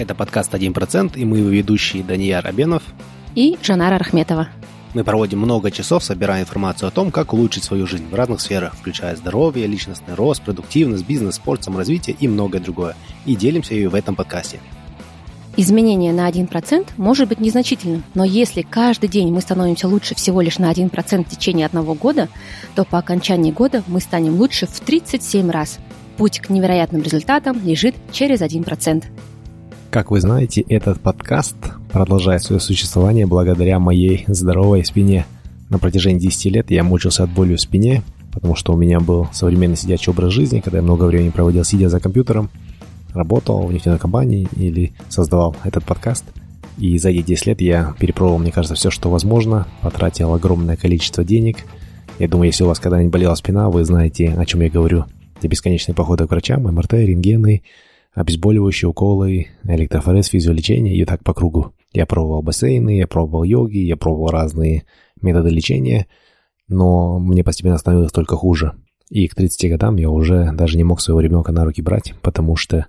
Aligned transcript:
Это 0.00 0.14
подкаст 0.14 0.54
«1%» 0.54 1.18
и 1.18 1.26
мы 1.26 1.40
его 1.40 1.50
ведущие 1.50 2.02
Данияр 2.02 2.46
Абенов 2.46 2.82
и 3.34 3.58
Жанара 3.62 3.98
Рахметова. 3.98 4.48
Мы 4.94 5.04
проводим 5.04 5.40
много 5.40 5.70
часов, 5.70 6.02
собирая 6.02 6.40
информацию 6.40 6.88
о 6.88 6.90
том, 6.90 7.10
как 7.10 7.34
улучшить 7.34 7.64
свою 7.64 7.86
жизнь 7.86 8.08
в 8.08 8.14
разных 8.14 8.40
сферах, 8.40 8.74
включая 8.74 9.14
здоровье, 9.14 9.66
личностный 9.66 10.14
рост, 10.14 10.40
продуктивность, 10.40 11.06
бизнес, 11.06 11.34
спорт, 11.34 11.64
саморазвитие 11.64 12.16
и 12.18 12.28
многое 12.28 12.62
другое. 12.62 12.96
И 13.26 13.36
делимся 13.36 13.74
ее 13.74 13.90
в 13.90 13.94
этом 13.94 14.16
подкасте. 14.16 14.58
Изменение 15.58 16.14
на 16.14 16.26
1% 16.30 16.86
может 16.96 17.28
быть 17.28 17.40
незначительным, 17.40 18.02
но 18.14 18.24
если 18.24 18.62
каждый 18.62 19.10
день 19.10 19.30
мы 19.30 19.42
становимся 19.42 19.86
лучше 19.86 20.14
всего 20.14 20.40
лишь 20.40 20.58
на 20.58 20.72
1% 20.72 21.26
в 21.26 21.28
течение 21.28 21.66
одного 21.66 21.92
года, 21.92 22.30
то 22.74 22.86
по 22.86 22.96
окончании 22.96 23.52
года 23.52 23.82
мы 23.86 24.00
станем 24.00 24.36
лучше 24.36 24.66
в 24.66 24.80
37 24.80 25.50
раз. 25.50 25.78
Путь 26.16 26.40
к 26.40 26.48
невероятным 26.48 27.02
результатам 27.02 27.60
лежит 27.62 27.94
через 28.12 28.40
1%. 28.40 29.04
Как 29.90 30.12
вы 30.12 30.20
знаете, 30.20 30.60
этот 30.60 31.00
подкаст 31.00 31.56
продолжает 31.90 32.44
свое 32.44 32.60
существование 32.60 33.26
благодаря 33.26 33.80
моей 33.80 34.22
здоровой 34.28 34.84
спине. 34.84 35.26
На 35.68 35.80
протяжении 35.80 36.20
10 36.20 36.44
лет 36.52 36.70
я 36.70 36.84
мучился 36.84 37.24
от 37.24 37.30
боли 37.30 37.56
в 37.56 37.60
спине, 37.60 38.04
потому 38.32 38.54
что 38.54 38.72
у 38.72 38.76
меня 38.76 39.00
был 39.00 39.26
современный 39.32 39.76
сидячий 39.76 40.12
образ 40.12 40.32
жизни, 40.32 40.60
когда 40.60 40.78
я 40.78 40.84
много 40.84 41.06
времени 41.06 41.30
проводил 41.30 41.64
сидя 41.64 41.88
за 41.88 41.98
компьютером, 41.98 42.50
работал 43.14 43.66
в 43.66 43.72
нефтяной 43.72 43.98
компании 43.98 44.46
или 44.54 44.92
создавал 45.08 45.56
этот 45.64 45.84
подкаст. 45.84 46.24
И 46.78 46.96
за 46.96 47.10
эти 47.10 47.22
10 47.22 47.46
лет 47.46 47.60
я 47.60 47.92
перепробовал, 47.98 48.38
мне 48.38 48.52
кажется, 48.52 48.76
все, 48.76 48.90
что 48.90 49.10
возможно, 49.10 49.66
потратил 49.82 50.32
огромное 50.32 50.76
количество 50.76 51.24
денег. 51.24 51.64
Я 52.20 52.28
думаю, 52.28 52.46
если 52.46 52.62
у 52.62 52.68
вас 52.68 52.78
когда-нибудь 52.78 53.12
болела 53.12 53.34
спина, 53.34 53.68
вы 53.68 53.84
знаете, 53.84 54.36
о 54.38 54.46
чем 54.46 54.60
я 54.60 54.70
говорю. 54.70 55.06
Это 55.36 55.48
бесконечные 55.48 55.96
походы 55.96 56.28
к 56.28 56.30
врачам, 56.30 56.62
МРТ, 56.62 56.92
рентгены, 56.92 57.62
обезболивающие 58.12 58.88
уколы, 58.88 59.48
электрофорез, 59.64 60.26
физиолечение 60.26 60.96
и 60.96 61.04
так 61.04 61.22
по 61.22 61.34
кругу. 61.34 61.72
Я 61.92 62.06
пробовал 62.06 62.42
бассейны, 62.42 62.98
я 62.98 63.06
пробовал 63.06 63.44
йоги, 63.44 63.78
я 63.78 63.96
пробовал 63.96 64.30
разные 64.30 64.84
методы 65.20 65.50
лечения, 65.50 66.06
но 66.68 67.18
мне 67.18 67.44
постепенно 67.44 67.78
становилось 67.78 68.12
только 68.12 68.36
хуже. 68.36 68.74
И 69.08 69.26
к 69.26 69.34
30 69.34 69.70
годам 69.70 69.96
я 69.96 70.08
уже 70.10 70.52
даже 70.52 70.76
не 70.76 70.84
мог 70.84 71.00
своего 71.00 71.20
ребенка 71.20 71.52
на 71.52 71.64
руки 71.64 71.82
брать, 71.82 72.14
потому 72.22 72.56
что 72.56 72.86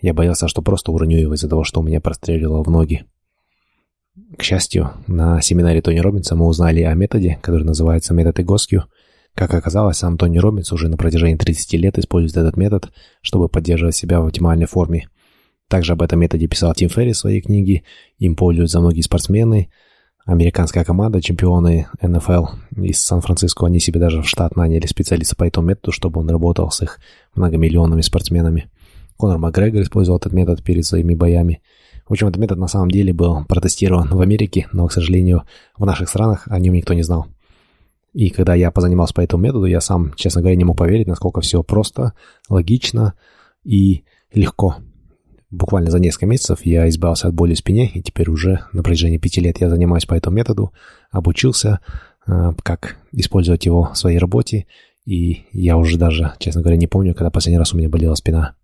я 0.00 0.14
боялся, 0.14 0.48
что 0.48 0.62
просто 0.62 0.90
уроню 0.92 1.18
его 1.18 1.34
из-за 1.34 1.48
того, 1.48 1.62
что 1.62 1.80
у 1.80 1.82
меня 1.84 2.00
прострелило 2.00 2.62
в 2.62 2.70
ноги. 2.70 3.04
К 4.36 4.42
счастью, 4.42 4.90
на 5.06 5.40
семинаре 5.40 5.80
Тони 5.80 5.98
Робинса 5.98 6.34
мы 6.34 6.46
узнали 6.46 6.82
о 6.82 6.94
методе, 6.94 7.38
который 7.42 7.64
называется 7.64 8.14
метод 8.14 8.40
Игоскью– 8.40 8.84
как 9.40 9.54
оказалось, 9.54 9.96
сам 9.96 10.18
Тони 10.18 10.36
Робинс 10.36 10.70
уже 10.70 10.90
на 10.90 10.98
протяжении 10.98 11.34
30 11.34 11.72
лет 11.74 11.98
использует 11.98 12.36
этот 12.36 12.58
метод, 12.58 12.92
чтобы 13.22 13.48
поддерживать 13.48 13.96
себя 13.96 14.20
в 14.20 14.26
оптимальной 14.26 14.66
форме. 14.66 15.08
Также 15.66 15.94
об 15.94 16.02
этом 16.02 16.20
методе 16.20 16.46
писал 16.46 16.74
Тим 16.74 16.90
Ферри 16.90 17.14
в 17.14 17.16
своей 17.16 17.40
книге, 17.40 17.82
им 18.18 18.36
пользуются 18.36 18.80
многие 18.80 19.00
спортсмены, 19.00 19.70
американская 20.26 20.84
команда, 20.84 21.22
чемпионы 21.22 21.86
НФЛ 22.02 22.48
из 22.82 23.00
Сан-Франциско, 23.00 23.64
они 23.64 23.80
себе 23.80 23.98
даже 23.98 24.20
в 24.20 24.28
штат 24.28 24.56
наняли 24.56 24.84
специалиста 24.84 25.36
по 25.36 25.44
этому 25.44 25.68
методу, 25.68 25.92
чтобы 25.92 26.20
он 26.20 26.28
работал 26.28 26.70
с 26.70 26.82
их 26.82 26.98
многомиллионными 27.34 28.02
спортсменами. 28.02 28.68
Конор 29.16 29.38
Макгрегор 29.38 29.80
использовал 29.80 30.18
этот 30.18 30.34
метод 30.34 30.62
перед 30.62 30.84
своими 30.84 31.14
боями. 31.14 31.62
В 32.06 32.12
общем, 32.12 32.28
этот 32.28 32.42
метод 32.42 32.58
на 32.58 32.68
самом 32.68 32.90
деле 32.90 33.14
был 33.14 33.46
протестирован 33.46 34.08
в 34.10 34.20
Америке, 34.20 34.68
но, 34.72 34.86
к 34.86 34.92
сожалению, 34.92 35.44
в 35.78 35.86
наших 35.86 36.10
странах 36.10 36.46
о 36.46 36.58
нем 36.58 36.74
никто 36.74 36.92
не 36.92 37.02
знал. 37.02 37.26
И 38.12 38.30
когда 38.30 38.54
я 38.54 38.70
позанимался 38.70 39.14
по 39.14 39.20
этому 39.20 39.44
методу, 39.44 39.66
я 39.66 39.80
сам, 39.80 40.12
честно 40.16 40.40
говоря, 40.40 40.56
не 40.56 40.64
мог 40.64 40.76
поверить, 40.76 41.06
насколько 41.06 41.40
все 41.40 41.62
просто, 41.62 42.14
логично 42.48 43.14
и 43.64 44.04
легко. 44.32 44.76
Буквально 45.50 45.90
за 45.90 45.98
несколько 45.98 46.26
месяцев 46.26 46.60
я 46.64 46.88
избавился 46.88 47.28
от 47.28 47.34
боли 47.34 47.54
в 47.54 47.58
спине, 47.58 47.90
и 47.92 48.02
теперь 48.02 48.30
уже 48.30 48.64
на 48.72 48.82
протяжении 48.82 49.18
пяти 49.18 49.40
лет 49.40 49.60
я 49.60 49.68
занимаюсь 49.68 50.06
по 50.06 50.14
этому 50.14 50.36
методу, 50.36 50.72
обучился, 51.10 51.80
э, 52.26 52.52
как 52.62 52.96
использовать 53.12 53.66
его 53.66 53.90
в 53.92 53.98
своей 53.98 54.18
работе, 54.18 54.66
и 55.06 55.46
я 55.52 55.76
уже 55.76 55.98
даже, 55.98 56.34
честно 56.38 56.60
говоря, 56.60 56.76
не 56.76 56.86
помню, 56.86 57.14
когда 57.14 57.30
последний 57.30 57.58
раз 57.58 57.74
у 57.74 57.76
меня 57.76 57.88
болела 57.88 58.14
спина. 58.14 58.54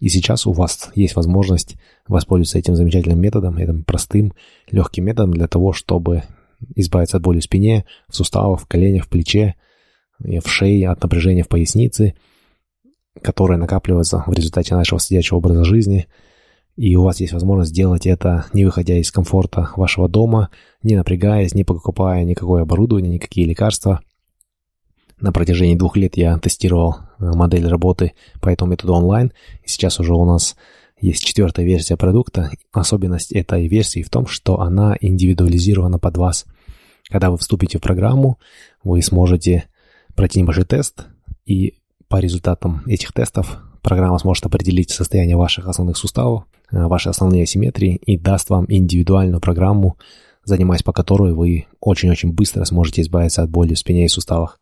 И 0.00 0.08
сейчас 0.08 0.46
у 0.46 0.52
вас 0.52 0.90
есть 0.94 1.14
возможность 1.14 1.76
воспользоваться 2.08 2.58
этим 2.58 2.76
замечательным 2.76 3.20
методом, 3.20 3.58
этим 3.58 3.84
простым, 3.84 4.32
легким 4.70 5.04
методом 5.04 5.32
для 5.32 5.48
того, 5.48 5.72
чтобы 5.72 6.24
избавиться 6.74 7.16
от 7.16 7.22
боли 7.22 7.40
в 7.40 7.44
спине, 7.44 7.84
в 8.08 8.16
суставах, 8.16 8.60
в 8.60 8.66
коленях, 8.66 9.06
в 9.06 9.08
плече, 9.08 9.54
в 10.18 10.46
шее, 10.46 10.90
от 10.90 11.02
напряжения 11.02 11.42
в 11.42 11.48
пояснице, 11.48 12.14
которое 13.20 13.58
накапливается 13.58 14.24
в 14.26 14.32
результате 14.32 14.74
нашего 14.74 15.00
сидячего 15.00 15.38
образа 15.38 15.64
жизни. 15.64 16.06
И 16.76 16.96
у 16.96 17.02
вас 17.02 17.20
есть 17.20 17.32
возможность 17.32 17.70
сделать 17.70 18.06
это, 18.06 18.46
не 18.54 18.64
выходя 18.64 18.96
из 18.96 19.10
комфорта 19.12 19.70
вашего 19.76 20.08
дома, 20.08 20.48
не 20.82 20.96
напрягаясь, 20.96 21.54
не 21.54 21.64
покупая 21.64 22.24
никакое 22.24 22.62
оборудование, 22.62 23.12
никакие 23.12 23.46
лекарства. 23.46 24.00
На 25.20 25.32
протяжении 25.32 25.76
двух 25.76 25.96
лет 25.96 26.16
я 26.16 26.36
тестировал 26.38 26.96
э, 26.96 27.24
модель 27.24 27.68
работы 27.68 28.12
по 28.40 28.48
этому 28.48 28.72
методу 28.72 28.94
онлайн. 28.94 29.32
И 29.62 29.68
сейчас 29.68 30.00
уже 30.00 30.14
у 30.14 30.24
нас 30.24 30.56
есть 31.02 31.24
четвертая 31.24 31.66
версия 31.66 31.96
продукта. 31.96 32.52
Особенность 32.72 33.32
этой 33.32 33.66
версии 33.66 34.02
в 34.02 34.08
том, 34.08 34.26
что 34.28 34.60
она 34.60 34.96
индивидуализирована 35.00 35.98
под 35.98 36.16
вас. 36.16 36.46
Когда 37.10 37.30
вы 37.30 37.38
вступите 37.38 37.78
в 37.78 37.82
программу, 37.82 38.38
вы 38.84 39.02
сможете 39.02 39.64
пройти 40.14 40.40
небольшой 40.40 40.64
тест, 40.64 41.06
и 41.44 41.74
по 42.06 42.18
результатам 42.20 42.82
этих 42.86 43.12
тестов 43.12 43.58
программа 43.82 44.16
сможет 44.18 44.46
определить 44.46 44.90
состояние 44.90 45.36
ваших 45.36 45.66
основных 45.66 45.96
суставов, 45.96 46.44
э, 46.70 46.86
ваши 46.86 47.08
основные 47.08 47.42
асимметрии 47.42 47.96
и 47.96 48.16
даст 48.16 48.48
вам 48.48 48.66
индивидуальную 48.68 49.40
программу, 49.40 49.98
занимаясь 50.44 50.84
по 50.84 50.92
которой 50.92 51.34
вы 51.34 51.66
очень-очень 51.80 52.32
быстро 52.32 52.64
сможете 52.64 53.02
избавиться 53.02 53.42
от 53.42 53.50
боли 53.50 53.74
в 53.74 53.78
спине 53.78 54.04
и 54.04 54.08
суставах. 54.08 54.60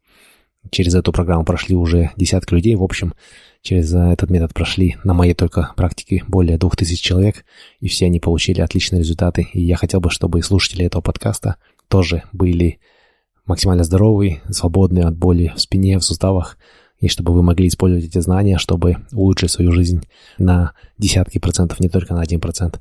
Через 0.70 0.94
эту 0.94 1.12
программу 1.12 1.44
прошли 1.44 1.74
уже 1.74 2.10
десятки 2.16 2.52
людей. 2.52 2.74
В 2.74 2.82
общем, 2.82 3.14
через 3.62 3.94
этот 3.94 4.30
метод 4.30 4.52
прошли 4.52 4.96
на 5.04 5.14
моей 5.14 5.34
только 5.34 5.72
практике 5.76 6.22
более 6.28 6.58
двух 6.58 6.76
тысяч 6.76 7.00
человек, 7.00 7.44
и 7.80 7.88
все 7.88 8.06
они 8.06 8.20
получили 8.20 8.60
отличные 8.60 9.00
результаты. 9.00 9.48
И 9.52 9.62
я 9.62 9.76
хотел 9.76 10.00
бы, 10.00 10.10
чтобы 10.10 10.42
слушатели 10.42 10.84
этого 10.84 11.00
подкаста 11.00 11.56
тоже 11.88 12.24
были 12.32 12.78
максимально 13.46 13.84
здоровы, 13.84 14.40
свободны 14.50 15.00
от 15.00 15.16
боли 15.16 15.52
в 15.56 15.60
спине, 15.60 15.98
в 15.98 16.04
суставах, 16.04 16.58
и 16.98 17.08
чтобы 17.08 17.32
вы 17.32 17.42
могли 17.42 17.66
использовать 17.66 18.04
эти 18.04 18.18
знания, 18.18 18.58
чтобы 18.58 18.98
улучшить 19.12 19.50
свою 19.50 19.72
жизнь 19.72 20.06
на 20.38 20.74
десятки 20.98 21.38
процентов, 21.38 21.80
не 21.80 21.88
только 21.88 22.14
на 22.14 22.20
один 22.20 22.40
процент. 22.40 22.80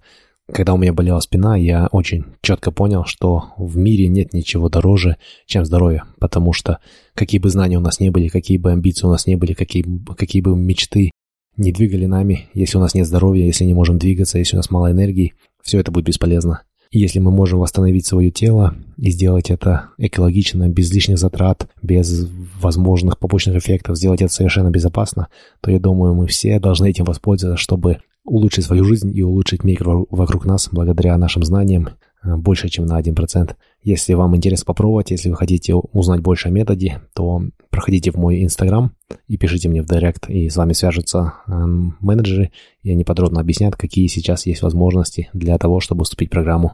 Когда 0.53 0.73
у 0.73 0.77
меня 0.77 0.93
болела 0.93 1.19
спина, 1.19 1.55
я 1.55 1.87
очень 1.91 2.25
четко 2.41 2.71
понял, 2.71 3.05
что 3.05 3.45
в 3.57 3.77
мире 3.77 4.07
нет 4.07 4.33
ничего 4.33 4.69
дороже, 4.69 5.17
чем 5.45 5.65
здоровье, 5.65 6.03
потому 6.19 6.53
что 6.53 6.79
какие 7.13 7.39
бы 7.39 7.49
знания 7.49 7.77
у 7.77 7.81
нас 7.81 7.99
не 7.99 8.09
были, 8.09 8.27
какие 8.29 8.57
бы 8.57 8.71
амбиции 8.71 9.05
у 9.05 9.11
нас 9.11 9.27
не 9.27 9.35
были, 9.35 9.53
какие, 9.53 9.85
какие 10.17 10.41
бы 10.41 10.55
мечты 10.55 11.11
не 11.55 11.71
двигали 11.71 12.05
нами, 12.05 12.49
если 12.53 12.77
у 12.77 12.81
нас 12.81 12.93
нет 12.93 13.05
здоровья, 13.05 13.45
если 13.45 13.65
не 13.65 13.73
можем 13.73 13.99
двигаться, 13.99 14.39
если 14.39 14.55
у 14.55 14.59
нас 14.59 14.71
мало 14.71 14.91
энергии, 14.91 15.33
все 15.61 15.79
это 15.79 15.91
будет 15.91 16.05
бесполезно. 16.05 16.61
И 16.91 16.97
если 16.97 17.19
мы 17.19 17.29
можем 17.29 17.59
восстановить 17.59 18.07
свое 18.07 18.31
тело 18.31 18.75
и 18.97 19.11
сделать 19.11 19.51
это 19.51 19.89
экологично, 19.99 20.67
без 20.69 20.91
лишних 20.91 21.19
затрат, 21.19 21.69
без 21.83 22.27
возможных 22.59 23.19
побочных 23.19 23.57
эффектов, 23.57 23.97
сделать 23.97 24.23
это 24.23 24.33
совершенно 24.33 24.71
безопасно, 24.71 25.27
то 25.61 25.69
я 25.69 25.79
думаю, 25.79 26.15
мы 26.15 26.25
все 26.25 26.59
должны 26.59 26.89
этим 26.89 27.05
воспользоваться, 27.05 27.61
чтобы 27.61 27.99
улучшить 28.29 28.65
свою 28.65 28.83
жизнь 28.85 29.11
и 29.15 29.23
улучшить 29.23 29.63
мир 29.63 29.83
вокруг 29.83 30.45
нас 30.45 30.69
благодаря 30.71 31.17
нашим 31.17 31.43
знаниям 31.43 31.89
э, 32.23 32.35
больше, 32.35 32.69
чем 32.69 32.85
на 32.85 32.99
1%. 32.99 33.55
Если 33.83 34.13
вам 34.13 34.35
интересно 34.35 34.65
попробовать, 34.65 35.11
если 35.11 35.29
вы 35.29 35.35
хотите 35.35 35.73
узнать 35.75 36.21
больше 36.21 36.49
о 36.49 36.51
методе, 36.51 37.01
то 37.15 37.41
проходите 37.69 38.11
в 38.11 38.15
мой 38.15 38.43
инстаграм 38.43 38.91
и 39.27 39.37
пишите 39.37 39.69
мне 39.69 39.81
в 39.81 39.85
директ, 39.85 40.29
и 40.29 40.49
с 40.49 40.57
вами 40.57 40.73
свяжутся 40.73 41.33
э, 41.47 41.51
менеджеры, 41.51 42.51
и 42.83 42.91
они 42.91 43.03
подробно 43.03 43.41
объяснят, 43.41 43.75
какие 43.75 44.07
сейчас 44.07 44.45
есть 44.45 44.61
возможности 44.61 45.29
для 45.33 45.57
того, 45.57 45.79
чтобы 45.79 46.03
вступить 46.03 46.29
в 46.29 46.31
программу. 46.31 46.73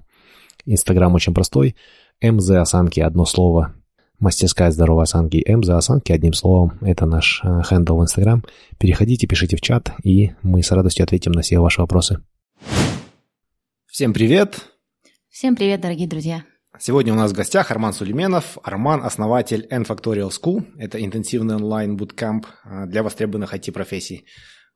Инстаграм 0.65 1.13
очень 1.13 1.33
простой, 1.33 1.75
МЗ 2.21 2.51
осанки 2.51 2.99
одно 2.99 3.25
слово, 3.25 3.75
Мастерская 4.19 4.71
здоровой 4.71 5.03
осанки 5.03 5.43
М 5.45 5.63
за 5.63 5.77
осанки, 5.77 6.11
одним 6.11 6.33
словом, 6.33 6.77
это 6.81 7.05
наш 7.05 7.41
э, 7.43 7.61
хендл 7.63 7.97
в 7.97 8.03
Инстаграм. 8.03 8.43
Переходите, 8.77 9.27
пишите 9.27 9.57
в 9.57 9.61
чат, 9.61 9.91
и 10.03 10.31
мы 10.41 10.63
с 10.63 10.71
радостью 10.71 11.03
ответим 11.03 11.33
на 11.33 11.41
все 11.41 11.59
ваши 11.59 11.81
вопросы. 11.81 12.21
Всем 13.85 14.13
привет! 14.13 14.69
Всем 15.29 15.55
привет, 15.55 15.81
дорогие 15.81 16.07
друзья! 16.07 16.43
Сегодня 16.79 17.13
у 17.13 17.15
нас 17.15 17.31
в 17.31 17.35
гостях 17.35 17.71
Арман 17.71 17.93
Сулейменов. 17.93 18.57
Арман– 18.63 19.01
основатель 19.03 19.67
N-Factorial 19.69 20.29
School. 20.29 20.65
Это 20.77 21.03
интенсивный 21.03 21.55
онлайн-буткамп 21.55 22.45
э, 22.45 22.85
для 22.87 23.03
востребованных 23.03 23.53
IT-профессий. 23.53 24.25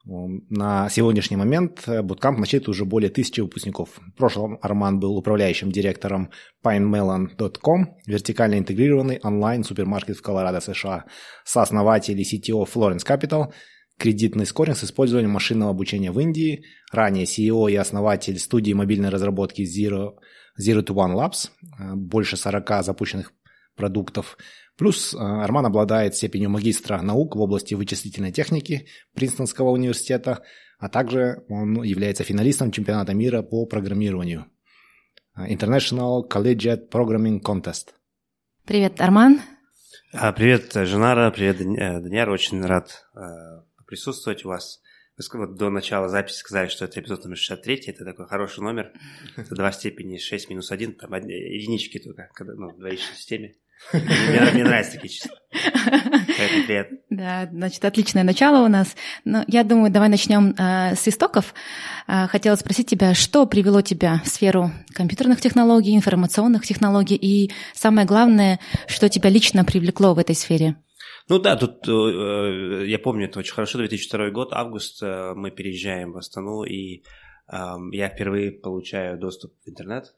На 0.05 0.89
сегодняшний 0.89 1.37
момент 1.37 1.83
Bootcamp 1.87 2.37
насчитывает 2.37 2.69
уже 2.69 2.85
более 2.85 3.09
тысячи 3.09 3.41
выпускников. 3.41 3.99
В 3.99 4.17
прошлом 4.17 4.57
Арман 4.61 4.99
был 4.99 5.17
управляющим 5.17 5.71
директором 5.71 6.31
pinemelon.com, 6.65 7.97
вертикально 8.07 8.59
интегрированный 8.59 9.19
онлайн-супермаркет 9.21 10.17
в 10.17 10.21
Колорадо, 10.21 10.61
США, 10.61 11.05
сооснователь 11.43 12.19
и 12.19 12.23
CTO 12.23 12.65
Florence 12.65 13.05
Capital, 13.05 13.53
кредитный 13.99 14.45
скоринг 14.45 14.77
с 14.77 14.85
использованием 14.85 15.31
машинного 15.31 15.71
обучения 15.71 16.11
в 16.11 16.19
Индии. 16.19 16.63
Ранее 16.91 17.25
CEO 17.25 17.69
и 17.69 17.75
основатель 17.75 18.39
студии 18.39 18.73
мобильной 18.73 19.09
разработки 19.09 19.61
Zero, 19.61 20.13
Zero 20.59 20.81
to 20.81 20.95
One 20.95 21.13
Labs. 21.13 21.49
Э, 21.77 21.95
больше 21.95 22.37
40 22.37 22.83
запущенных 22.83 23.33
продуктов. 23.75 24.37
Плюс 24.79 25.13
э, 25.13 25.17
Арман 25.17 25.65
обладает 25.65 26.15
степенью 26.15 26.49
магистра 26.49 27.01
наук 27.01 27.35
в 27.35 27.41
области 27.41 27.73
вычислительной 27.73 28.31
техники 28.31 28.87
Принстонского 29.13 29.71
университета, 29.71 30.41
а 30.79 30.87
также 30.87 31.43
он 31.49 31.83
является 31.83 32.23
финалистом 32.23 32.71
чемпионата 32.71 33.13
мира 33.13 33.41
по 33.41 33.65
программированию 33.65 34.45
International 35.37 36.21
Collegiate 36.25 36.89
Programming 36.89 37.41
Contest. 37.41 37.89
Привет, 38.65 39.01
Арман. 39.01 39.41
А, 40.13 40.31
привет, 40.31 40.71
Женара, 40.73 41.29
привет, 41.31 41.57
Даниэр, 41.57 42.29
очень 42.29 42.63
рад 42.65 43.05
э, 43.15 43.19
присутствовать 43.85 44.45
у 44.45 44.47
вас. 44.47 44.81
Вы 45.17 45.39
вот 45.39 45.57
до 45.57 45.69
начала 45.69 46.07
записи 46.07 46.37
сказали, 46.37 46.69
что 46.69 46.85
это 46.85 47.01
эпизод 47.01 47.25
номер 47.25 47.35
63, 47.35 47.83
это 47.87 48.05
такой 48.05 48.27
хороший 48.27 48.61
номер, 48.61 48.93
это 49.35 49.55
2 49.55 49.71
в 49.71 49.75
степени 49.75 50.17
6 50.17 50.49
минус 50.49 50.71
1, 50.71 50.93
там 50.93 51.13
единички 51.15 51.99
только, 51.99 52.29
когда, 52.33 52.53
ну, 52.53 52.69
в 52.69 52.77
двоичной 52.77 53.17
системе. 53.17 53.55
Мне, 53.93 54.51
мне 54.53 54.63
нравятся 54.63 54.93
такие 54.93 55.09
числа. 55.09 55.31
Поэтому 55.51 56.63
привет. 56.67 56.89
Да, 57.09 57.49
значит, 57.51 57.83
отличное 57.83 58.23
начало 58.23 58.65
у 58.65 58.67
нас. 58.67 58.95
Но 59.25 59.43
я 59.47 59.63
думаю, 59.63 59.91
давай 59.91 60.09
начнем 60.09 60.53
э, 60.57 60.95
с 60.95 61.07
истоков. 61.07 61.53
Э, 62.07 62.27
хотела 62.27 62.55
спросить 62.55 62.87
тебя, 62.87 63.13
что 63.13 63.45
привело 63.45 63.81
тебя 63.81 64.21
в 64.23 64.27
сферу 64.27 64.71
компьютерных 64.93 65.41
технологий, 65.41 65.95
информационных 65.95 66.65
технологий, 66.65 67.15
и 67.15 67.51
самое 67.73 68.05
главное, 68.05 68.59
что 68.87 69.09
тебя 69.09 69.29
лично 69.29 69.65
привлекло 69.65 70.13
в 70.13 70.19
этой 70.19 70.35
сфере? 70.35 70.75
Ну 71.29 71.39
да, 71.39 71.55
тут 71.55 71.87
э, 71.87 71.91
э 71.91 72.87
я 72.87 72.99
помню, 72.99 73.25
это 73.25 73.39
очень 73.39 73.53
хорошо, 73.53 73.77
2002 73.77 74.31
год, 74.31 74.49
август, 74.51 75.01
э, 75.03 75.33
мы 75.35 75.51
переезжаем 75.51 76.11
в 76.11 76.17
Астану, 76.17 76.63
и 76.63 77.03
э, 77.51 77.75
я 77.91 78.09
впервые 78.09 78.51
получаю 78.51 79.17
доступ 79.19 79.53
в 79.63 79.69
интернет, 79.69 80.15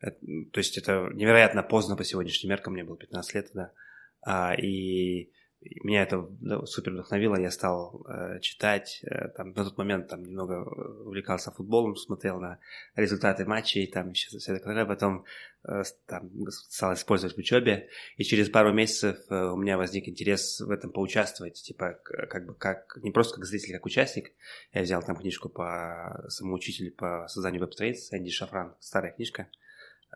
то 0.00 0.58
есть 0.58 0.78
это 0.78 1.08
невероятно 1.14 1.62
поздно 1.62 1.96
по 1.96 2.04
сегодняшним 2.04 2.50
меркам, 2.50 2.74
мне 2.74 2.84
было 2.84 2.96
15 2.96 3.34
лет 3.34 3.46
тогда. 3.52 3.72
А, 4.22 4.54
и 4.54 5.30
меня 5.82 6.02
это 6.02 6.28
супер 6.66 6.92
вдохновило, 6.92 7.36
я 7.36 7.50
стал 7.50 8.04
э, 8.08 8.40
читать, 8.40 9.00
э, 9.02 9.28
там, 9.28 9.52
на 9.52 9.64
тот 9.64 9.78
момент 9.78 10.08
там 10.08 10.22
немного 10.22 10.64
увлекался 11.04 11.50
футболом, 11.50 11.96
смотрел 11.96 12.40
на 12.40 12.58
результаты 12.94 13.44
матчей, 13.44 13.86
там 13.86 14.10
еще 14.10 14.28
все 14.38 14.58
такое, 14.58 14.84
потом 14.84 15.24
э, 15.64 15.82
там, 16.06 16.30
стал 16.50 16.94
использовать 16.94 17.36
в 17.36 17.38
учебе, 17.38 17.88
и 18.16 18.24
через 18.24 18.48
пару 18.48 18.72
месяцев 18.72 19.18
э, 19.30 19.34
у 19.34 19.56
меня 19.56 19.76
возник 19.76 20.08
интерес 20.08 20.60
в 20.60 20.70
этом 20.70 20.92
поучаствовать, 20.92 21.54
типа, 21.54 21.98
как 22.04 22.46
бы, 22.46 22.54
как, 22.54 22.98
не 23.02 23.10
просто 23.10 23.36
как 23.36 23.44
зритель, 23.44 23.72
как 23.72 23.86
участник, 23.86 24.32
я 24.72 24.82
взял 24.82 25.02
там 25.02 25.16
книжку 25.16 25.48
по 25.48 26.26
самоучителю 26.28 26.92
по 26.92 27.26
созданию 27.28 27.60
веб-страниц, 27.62 28.12
Энди 28.12 28.30
Шафран, 28.30 28.76
старая 28.80 29.12
книжка, 29.12 29.48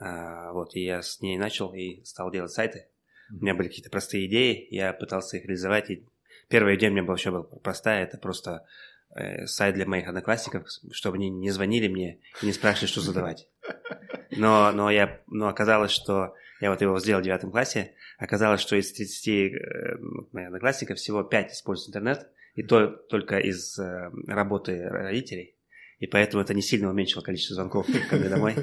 вот, 0.01 0.75
и 0.75 0.85
я 0.85 1.03
с 1.03 1.21
ней 1.21 1.37
начал 1.37 1.75
и 1.75 2.03
стал 2.05 2.31
делать 2.31 2.53
сайты. 2.53 2.89
У 3.31 3.43
меня 3.43 3.55
были 3.55 3.69
какие-то 3.69 3.91
простые 3.91 4.27
идеи, 4.27 4.67
я 4.71 4.93
пытался 4.93 5.37
их 5.37 5.45
реализовать. 5.45 5.91
И 5.91 6.07
первая 6.49 6.77
идея 6.77 6.91
у 6.91 6.95
меня 6.95 7.05
вообще 7.05 7.31
была 7.31 7.43
простая, 7.43 8.05
это 8.05 8.19
просто 8.19 8.67
э, 9.15 9.47
сайт 9.47 9.75
для 9.75 9.87
моих 9.87 10.09
одноклассников, 10.09 10.67
чтобы 10.93 11.17
они 11.17 11.31
не 11.31 11.51
звонили 11.51 11.89
мне 11.89 12.21
и 12.43 12.47
не 12.47 12.53
спрашивали, 12.53 12.89
что 12.89 13.01
задавать. 13.01 13.49
Но, 14.37 14.73
но, 14.73 14.91
я, 14.91 15.21
но 15.27 15.49
оказалось, 15.49 15.91
что 15.91 16.35
я 16.61 16.71
вот 16.71 16.81
его 16.81 16.99
сделал 16.99 17.21
в 17.21 17.25
девятом 17.25 17.51
классе, 17.51 17.95
оказалось, 18.19 18.61
что 18.61 18.77
из 18.77 18.93
30 18.93 19.29
э, 19.29 19.99
моих 20.33 20.47
одноклассников 20.49 20.99
всего 20.99 21.23
5 21.23 21.53
используют 21.53 21.89
интернет, 21.89 22.29
и 22.55 22.63
то 22.63 22.89
только 22.89 23.39
из 23.39 23.79
э, 23.79 24.11
работы 24.27 24.89
родителей 24.89 25.57
и 26.01 26.07
поэтому 26.07 26.43
это 26.43 26.55
не 26.55 26.63
сильно 26.63 26.91
уменьшило 26.91 27.23
количество 27.23 27.55
звонков 27.55 27.87
ко 28.09 28.17
мне 28.17 28.29
домой. 28.29 28.55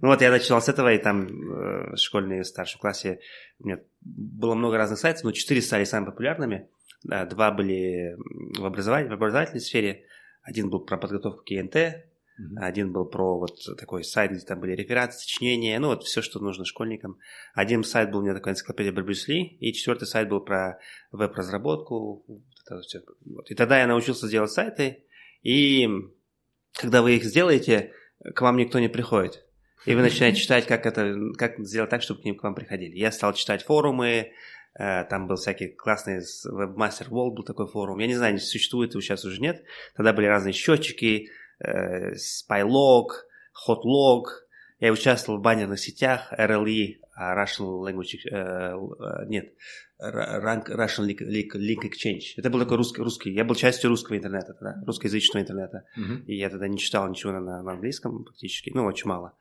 Ну 0.00 0.08
вот 0.08 0.22
я 0.22 0.30
начинал 0.30 0.62
с 0.62 0.68
этого, 0.68 0.94
и 0.94 0.98
там 0.98 1.26
э, 1.26 1.92
в 1.92 1.96
школьной 1.96 2.40
и 2.40 2.44
старшем 2.44 2.80
классе 2.80 3.20
у 3.58 3.66
меня 3.66 3.80
было 4.00 4.54
много 4.54 4.78
разных 4.78 5.00
сайтов, 5.00 5.24
но 5.24 5.32
четыре 5.32 5.60
стали 5.60 5.84
самыми 5.84 6.10
популярными. 6.10 6.68
Да, 7.02 7.26
два 7.26 7.50
были 7.50 8.16
в, 8.58 8.64
образователь, 8.64 9.10
в 9.10 9.12
образовательной 9.12 9.60
сфере, 9.60 10.04
один 10.42 10.70
был 10.70 10.80
про 10.80 10.96
подготовку 10.96 11.42
к 11.42 11.48
КНТ, 11.48 12.06
Mm-hmm. 12.34 12.58
Один 12.64 12.92
был 12.92 13.04
про 13.04 13.38
вот 13.38 13.60
такой 13.78 14.02
сайт, 14.02 14.32
где 14.32 14.44
там 14.44 14.58
были 14.58 14.72
рефераты, 14.72 15.12
сочинения, 15.12 15.78
ну 15.78 15.86
вот 15.88 16.02
все, 16.02 16.20
что 16.20 16.40
нужно 16.40 16.64
школьникам. 16.64 17.18
Один 17.54 17.84
сайт 17.84 18.10
был 18.10 18.18
у 18.18 18.22
меня 18.22 18.34
такой 18.34 18.52
энциклопедия 18.52 18.90
Брюс 18.90 19.28
Ли, 19.28 19.56
и 19.60 19.72
четвертый 19.72 20.06
сайт 20.06 20.28
был 20.28 20.40
про 20.40 20.80
веб-разработку. 21.12 22.24
Вот. 23.24 23.50
И 23.50 23.54
тогда 23.54 23.78
я 23.78 23.86
научился 23.86 24.28
делать 24.28 24.50
сайты, 24.50 25.04
и 25.44 25.88
когда 26.74 27.02
вы 27.02 27.16
их 27.16 27.24
сделаете, 27.24 27.92
к 28.34 28.40
вам 28.40 28.56
никто 28.56 28.78
не 28.78 28.88
приходит. 28.88 29.44
И 29.86 29.94
вы 29.94 30.02
начинаете 30.02 30.40
читать, 30.40 30.66
как 30.66 30.86
это, 30.86 31.14
как 31.36 31.58
сделать 31.58 31.90
так, 31.90 32.02
чтобы 32.02 32.22
к 32.22 32.24
ним 32.24 32.36
к 32.36 32.42
вам 32.42 32.54
приходили. 32.54 32.96
Я 32.96 33.12
стал 33.12 33.34
читать 33.34 33.64
форумы, 33.64 34.32
э, 34.78 35.04
там 35.04 35.26
был 35.26 35.36
всякий 35.36 35.68
классный 35.68 36.20
Webmaster 36.20 37.08
World 37.10 37.34
был 37.34 37.44
такой 37.44 37.66
форум. 37.66 37.98
Я 37.98 38.06
не 38.06 38.14
знаю, 38.14 38.38
существует 38.38 38.92
его 38.92 39.02
сейчас 39.02 39.24
уже 39.24 39.40
нет. 39.40 39.62
Тогда 39.94 40.12
были 40.12 40.26
разные 40.26 40.54
счетчики, 40.54 41.28
э, 41.60 42.14
Spylog, 42.14 43.08
Hotlog. 43.68 44.24
Я 44.80 44.92
участвовал 44.92 45.38
в 45.38 45.42
баннерных 45.42 45.78
сетях, 45.78 46.32
RLE, 46.36 46.96
а 47.14 47.34
Russian 47.36 47.80
Language, 47.82 48.28
э, 48.30 49.26
нет, 49.28 49.54
Rank 50.00 50.66
Russian 50.68 51.06
Link 51.06 51.82
Exchange. 51.84 52.34
Это 52.36 52.50
был 52.50 52.60
такой 52.60 52.76
русский, 52.76 53.00
русский. 53.00 53.32
Я 53.32 53.44
был 53.44 53.54
частью 53.54 53.90
русского 53.90 54.16
интернета 54.16 54.54
тогда, 54.54 54.82
русскоязычного 54.84 55.42
интернета. 55.42 55.84
Uh-huh. 55.96 56.24
И 56.26 56.36
я 56.36 56.50
тогда 56.50 56.66
не 56.66 56.78
читал 56.78 57.08
ничего 57.08 57.32
на, 57.32 57.62
на 57.62 57.72
английском 57.72 58.24
практически, 58.24 58.70
ну, 58.74 58.84
очень 58.84 59.08
мало. 59.08 59.36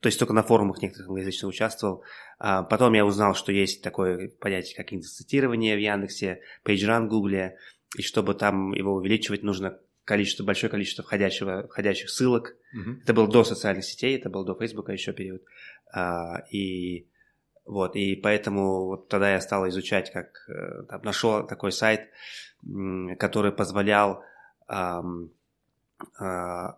То 0.00 0.08
есть 0.08 0.18
только 0.18 0.32
на 0.34 0.42
форумах 0.42 0.82
некоторых 0.82 1.08
англоязычных 1.08 1.48
участвовал. 1.48 2.02
А 2.38 2.62
потом 2.62 2.92
я 2.94 3.04
узнал, 3.04 3.34
что 3.34 3.52
есть 3.52 3.82
такое 3.82 4.28
понятие, 4.40 4.76
как 4.76 4.92
индексцитирование 4.92 5.76
в 5.76 5.80
Яндексе, 5.80 6.40
PageRank 6.64 7.06
в 7.06 7.08
Гугле, 7.08 7.56
и 7.96 8.02
чтобы 8.02 8.34
там 8.34 8.72
его 8.72 8.94
увеличивать, 8.94 9.42
нужно 9.42 9.78
количество, 10.04 10.44
большое 10.44 10.70
количество 10.70 11.02
входящего, 11.04 11.66
входящих 11.68 12.10
ссылок. 12.10 12.56
Uh-huh. 12.76 13.00
Это 13.02 13.14
было 13.14 13.28
до 13.28 13.44
социальных 13.44 13.84
сетей, 13.84 14.16
это 14.16 14.30
был 14.30 14.44
до 14.44 14.54
Фейсбука 14.54 14.92
еще 14.92 15.12
период. 15.12 15.42
А, 15.92 16.44
и 16.50 17.08
вот, 17.64 17.96
и 17.96 18.14
поэтому 18.14 18.86
вот 18.86 19.08
тогда 19.08 19.32
я 19.32 19.40
стал 19.40 19.68
изучать, 19.68 20.12
как 20.12 20.26
э, 20.48 20.82
там, 20.88 21.02
нашел 21.02 21.46
такой 21.46 21.72
сайт, 21.72 22.10
который 23.18 23.52
позволял, 23.52 24.22
эм, 24.68 25.32
э, 26.20 26.24
в 26.24 26.76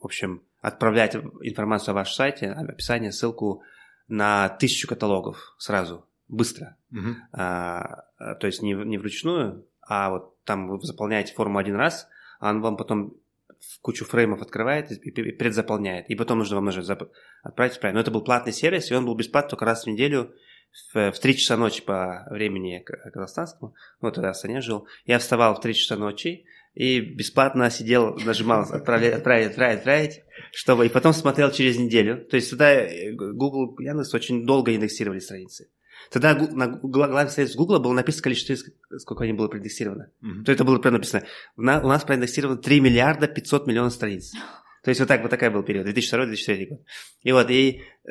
общем, 0.00 0.42
отправлять 0.62 1.14
информацию 1.14 1.92
о 1.92 1.96
вашем 1.96 2.14
сайте, 2.14 2.50
описание, 2.50 3.12
ссылку 3.12 3.62
на 4.08 4.48
тысячу 4.48 4.88
каталогов 4.88 5.54
сразу, 5.58 6.06
быстро. 6.28 6.76
Угу. 6.90 7.16
А, 7.32 8.04
то 8.40 8.46
есть 8.46 8.62
не, 8.62 8.72
не 8.72 8.96
вручную, 8.96 9.66
а 9.82 10.10
вот 10.10 10.42
там 10.44 10.68
вы 10.68 10.80
заполняете 10.80 11.34
форму 11.34 11.58
один 11.58 11.76
раз, 11.76 12.08
а 12.44 12.50
он 12.50 12.60
вам 12.60 12.76
потом 12.76 13.14
кучу 13.80 14.04
фреймов 14.04 14.42
открывает 14.42 14.92
и 14.92 15.10
предзаполняет. 15.32 16.10
И 16.10 16.14
потом 16.14 16.38
нужно 16.38 16.56
вам 16.56 16.66
нужно 16.66 16.82
отправить 17.42 17.80
правильно. 17.80 17.98
Но 17.98 18.02
это 18.02 18.10
был 18.10 18.22
платный 18.22 18.52
сервис, 18.52 18.90
и 18.90 18.94
он 18.94 19.06
был 19.06 19.14
бесплатный 19.14 19.48
только 19.48 19.64
раз 19.64 19.84
в 19.84 19.86
неделю 19.86 20.34
в, 20.92 21.12
в 21.12 21.18
3 21.18 21.36
часа 21.38 21.56
ночи 21.56 21.82
по 21.82 22.26
времени 22.28 22.84
казахстанскому. 22.84 23.74
Ну, 24.02 24.10
тогда 24.10 24.28
в 24.28 24.30
Астане 24.32 24.60
жил. 24.60 24.86
Я 25.06 25.18
вставал 25.18 25.54
в 25.54 25.62
3 25.62 25.72
часа 25.72 25.96
ночи 25.96 26.44
и 26.74 27.00
бесплатно 27.00 27.70
сидел, 27.70 28.14
нажимал 28.26 28.62
отправить, 28.70 29.14
отправить, 29.14 29.46
отправить, 29.52 29.78
отправить, 29.78 30.22
чтобы... 30.52 30.84
И 30.84 30.90
потом 30.90 31.14
смотрел 31.14 31.50
через 31.50 31.78
неделю. 31.78 32.26
То 32.26 32.36
есть 32.36 32.50
тогда 32.50 32.74
э, 32.74 33.12
Google, 33.12 33.74
Яндекс 33.80 34.12
очень 34.12 34.44
долго 34.44 34.74
индексировали 34.74 35.20
страницы. 35.20 35.70
Тогда 36.10 36.34
на 36.34 36.66
главной 36.68 37.30
странице 37.30 37.56
Гугла 37.56 37.78
было 37.78 37.92
написано 37.92 38.22
количество, 38.24 38.56
сколько 38.98 39.24
они 39.24 39.32
было 39.32 39.48
проиндексировано. 39.48 40.10
Mm-hmm. 40.22 40.44
То 40.44 40.52
это 40.52 40.64
было 40.64 40.78
прям 40.78 40.94
написано. 40.94 41.24
У 41.56 41.62
нас 41.62 42.04
проиндексировано 42.04 42.58
3 42.58 42.80
миллиарда 42.80 43.26
500 43.26 43.66
миллионов 43.66 43.92
страниц. 43.92 44.32
То 44.84 44.90
есть 44.90 45.00
вот 45.00 45.08
так 45.08 45.22
вот 45.22 45.30
такой 45.30 45.48
был 45.48 45.62
период, 45.62 45.86
2002-2003 45.86 46.66
год. 46.66 46.80
И 47.22 47.32
вот, 47.32 47.50
и 47.50 47.80
э, 48.04 48.10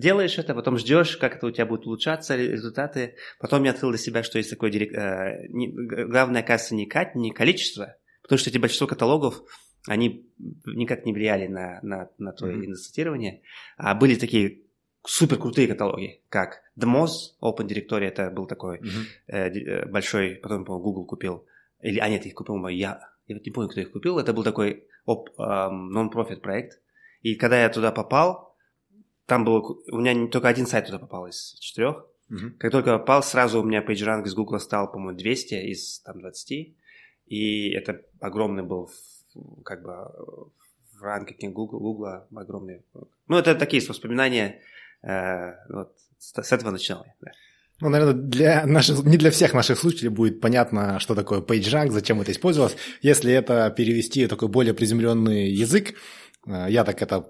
делаешь 0.00 0.36
это, 0.36 0.52
потом 0.52 0.76
ждешь, 0.76 1.16
как 1.16 1.36
это 1.36 1.46
у 1.46 1.50
тебя 1.52 1.64
будет 1.64 1.86
улучшаться, 1.86 2.34
результаты. 2.34 3.14
Потом 3.38 3.62
я 3.62 3.70
открыл 3.70 3.90
для 3.90 4.00
себя, 4.00 4.24
что 4.24 4.38
есть 4.38 4.50
такое, 4.50 4.72
э, 4.72 5.46
не, 5.48 5.68
главное, 5.68 6.42
оказывается, 6.42 6.74
не, 6.74 6.88
не 7.14 7.30
количество, 7.30 7.96
потому 8.22 8.36
что 8.36 8.50
эти 8.50 8.58
большинство 8.58 8.88
каталогов, 8.88 9.44
они 9.86 10.28
никак 10.66 11.06
не 11.06 11.12
влияли 11.12 11.46
на, 11.46 11.78
на, 11.82 12.10
на 12.18 12.32
твое 12.32 12.56
mm-hmm. 12.56 12.66
инвестирование, 12.66 13.42
а 13.76 13.94
были 13.94 14.16
такие 14.16 14.62
супер 15.08 15.38
крутые 15.38 15.68
каталоги, 15.68 16.20
как 16.28 16.62
DMOS, 16.78 17.34
Open 17.42 17.66
Directory, 17.66 18.04
это 18.04 18.30
был 18.30 18.46
такой 18.46 18.78
uh-huh. 18.78 19.06
э, 19.26 19.86
большой, 19.86 20.36
потом, 20.36 20.64
по 20.64 20.78
Google 20.78 21.06
купил, 21.06 21.46
или, 21.80 21.98
а 21.98 22.08
нет, 22.08 22.26
их 22.26 22.34
купил 22.34 22.66
я, 22.68 23.00
я 23.26 23.36
вот 23.36 23.44
не 23.44 23.50
помню, 23.50 23.70
кто 23.70 23.80
их 23.80 23.90
купил, 23.90 24.18
это 24.18 24.32
был 24.32 24.44
такой 24.44 24.84
оп, 25.06 25.30
эм, 25.38 25.96
non-profit 25.96 26.40
проект, 26.40 26.80
и 27.22 27.36
когда 27.36 27.60
я 27.60 27.70
туда 27.70 27.90
попал, 27.90 28.54
там 29.26 29.44
был, 29.44 29.82
у 29.90 29.98
меня 29.98 30.28
только 30.28 30.48
один 30.48 30.66
сайт 30.66 30.86
туда 30.86 30.98
попал 30.98 31.26
из 31.26 31.54
четырех, 31.58 32.04
uh-huh. 32.30 32.50
как 32.58 32.70
только 32.70 32.98
попал, 32.98 33.22
сразу 33.22 33.60
у 33.60 33.64
меня 33.64 33.82
PageRank 33.82 34.24
из 34.24 34.34
Google 34.34 34.60
стал, 34.60 34.92
по-моему, 34.92 35.18
200 35.18 35.54
из 35.54 36.00
там 36.00 36.20
20, 36.20 36.76
и 37.26 37.70
это 37.70 38.02
огромный 38.20 38.62
был 38.62 38.90
как 39.64 39.82
бы 39.82 40.50
в 40.98 41.02
ранкинге 41.02 41.48
Google, 41.48 41.80
Google 41.80 42.26
огромный. 42.34 42.82
Ну, 43.28 43.36
это 43.36 43.54
такие 43.54 43.86
воспоминания, 43.86 44.46
э, 44.48 44.58
вот, 45.02 45.92
с 46.18 46.52
этого 46.52 46.70
начинал 46.70 47.04
я. 47.04 47.12
Да. 47.20 47.30
Ну, 47.80 47.90
наверное, 47.90 48.14
для 48.14 48.66
наших, 48.66 49.04
не 49.04 49.16
для 49.16 49.30
всех 49.30 49.54
наших 49.54 49.78
слушателей 49.78 50.10
будет 50.10 50.40
понятно, 50.40 50.98
что 50.98 51.14
такое 51.14 51.40
PageRank, 51.40 51.90
зачем 51.90 52.20
это 52.20 52.32
использовалось. 52.32 52.76
Если 53.02 53.32
это 53.32 53.72
перевести 53.76 54.26
в 54.26 54.28
такой 54.28 54.48
более 54.48 54.74
приземленный 54.74 55.50
язык, 55.50 55.94
э, 56.46 56.66
я 56.70 56.82
так 56.82 57.00
это 57.02 57.24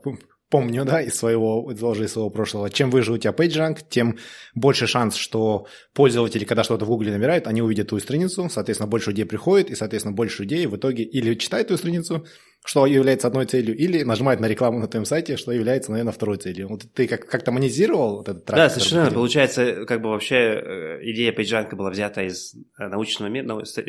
помню, 0.49 0.87
да, 0.87 1.03
из 1.03 1.15
своего, 1.15 1.71
из 1.71 2.13
своего 2.13 2.31
прошлого, 2.31 2.71
чем 2.71 2.91
выше 2.91 3.13
у 3.13 3.19
тебя 3.19 3.33
PageRank, 3.33 3.81
тем 3.91 4.17
больше 4.55 4.87
шанс, 4.87 5.17
что 5.17 5.67
пользователи, 5.93 6.45
когда 6.45 6.65
что-то 6.65 6.87
в 6.87 6.89
Гугле 6.89 7.13
набирают, 7.13 7.47
они 7.47 7.61
увидят 7.61 7.89
твою 7.89 8.01
страницу, 8.01 8.49
соответственно, 8.51 8.89
больше 8.89 9.11
людей 9.11 9.27
приходит, 9.27 9.71
и, 9.71 9.75
соответственно, 9.75 10.15
больше 10.15 10.45
людей 10.45 10.67
в 10.67 10.75
итоге 10.77 11.05
или 11.05 11.35
читают 11.35 11.69
твою 11.69 11.77
страницу, 11.79 12.25
что 12.65 12.85
является 12.87 13.27
одной 13.27 13.47
целью, 13.47 13.77
или 13.77 14.03
нажимает 14.03 14.41
на 14.41 14.47
рекламу 14.47 14.79
на 14.79 14.89
твоем 14.89 15.07
сайте, 15.07 15.37
что 15.37 15.53
является, 15.53 15.91
наверное, 15.91 16.13
второй 16.13 16.37
целью. 16.37 16.69
Вот 16.69 16.83
ты 16.93 17.07
как- 17.07 17.27
как-то 17.27 17.51
монетизировал 17.51 18.19
вот 18.19 18.29
этот 18.29 18.45
трафик? 18.45 18.65
Да, 18.65 18.69
совершенно. 18.69 19.11
Получается, 19.11 19.87
как 19.87 20.03
бы 20.03 20.11
вообще 20.11 20.37
э, 20.37 20.99
идея 21.11 21.33
PageRank 21.33 21.75
была 21.75 21.91
взята 21.91 22.23
из 22.23 22.55
э, 22.55 22.89
научного 22.89 23.31
мира, 23.31 23.45
э, 23.45 23.83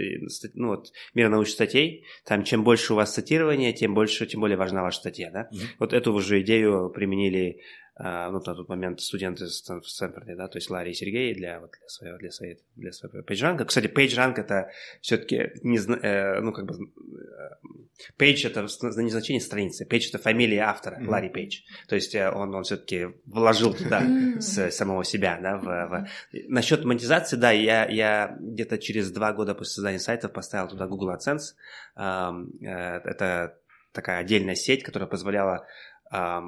ну, 0.53 0.67
вот, 0.67 0.91
мира 1.13 1.29
научных 1.29 1.55
статей. 1.55 2.05
Там 2.25 2.43
чем 2.43 2.63
больше 2.63 2.93
у 2.93 2.95
вас 2.95 3.13
цитирования, 3.13 3.73
тем 3.73 3.93
больше, 3.93 4.25
тем 4.25 4.39
более 4.41 4.57
важна 4.57 4.81
ваша 4.81 4.99
статья. 4.99 5.29
Да? 5.31 5.49
Mm-hmm. 5.51 5.67
Вот 5.79 5.93
эту 5.93 6.13
уже 6.13 6.41
идею 6.41 6.89
применили 6.89 7.59
ну, 8.01 8.32
на 8.32 8.39
тот 8.39 8.70
момент 8.70 9.01
студенты 9.01 9.46
в 9.46 9.50
Стэнфорде, 9.50 10.36
да, 10.36 10.48
то 10.48 10.58
есть 10.58 10.70
Ларри 10.70 10.91
и 10.91 10.94
Сергей 10.94 11.34
для, 11.36 11.60
вот, 11.60 11.72
для 11.72 11.88
своего, 11.89 12.18
для 12.18 12.32
своей, 12.32 12.58
для 12.77 12.94
своего 12.94 13.20
PageRank. 13.20 13.65
Кстати, 13.65 13.88
PageRank 13.88 14.36
это 14.39 14.70
все-таки, 15.01 15.51
не, 15.63 15.77
э, 15.77 16.39
ну, 16.39 16.53
как 16.53 16.65
бы, 16.65 16.75
Page 18.18 18.48
это 18.48 18.62
не 19.01 19.10
значение 19.10 19.41
страницы, 19.41 19.86
Page 19.86 20.10
это 20.10 20.18
фамилия 20.18 20.62
автора, 20.62 20.98
mm-hmm. 20.98 21.10
Ларри 21.10 21.29
Пейдж. 21.29 21.62
То 21.89 21.96
есть 21.96 22.15
э, 22.15 22.32
он, 22.32 22.56
он 22.56 22.63
все-таки 22.63 23.08
вложил 23.25 23.74
туда 23.74 24.01
с 24.39 24.72
самого 24.72 25.03
себя, 25.03 25.38
да, 25.41 25.58
в, 25.58 25.63
в... 25.65 26.08
Насчет 26.48 26.86
монетизации, 26.86 27.36
да, 27.36 27.51
я, 27.51 27.86
я 27.86 28.38
где-то 28.39 28.77
через 28.77 29.12
два 29.12 29.34
года 29.34 29.56
после 29.56 29.74
создания 29.74 30.00
сайтов 30.00 30.32
поставил 30.32 30.70
туда 30.70 30.88
Google 30.88 31.13
AdSense. 31.13 31.56
Э, 31.98 33.01
это 33.03 33.58
такая 33.91 34.20
отдельная 34.20 34.56
сеть, 34.56 34.84
которая 34.84 35.10
позволяла 35.10 35.65
Э, 36.12 36.41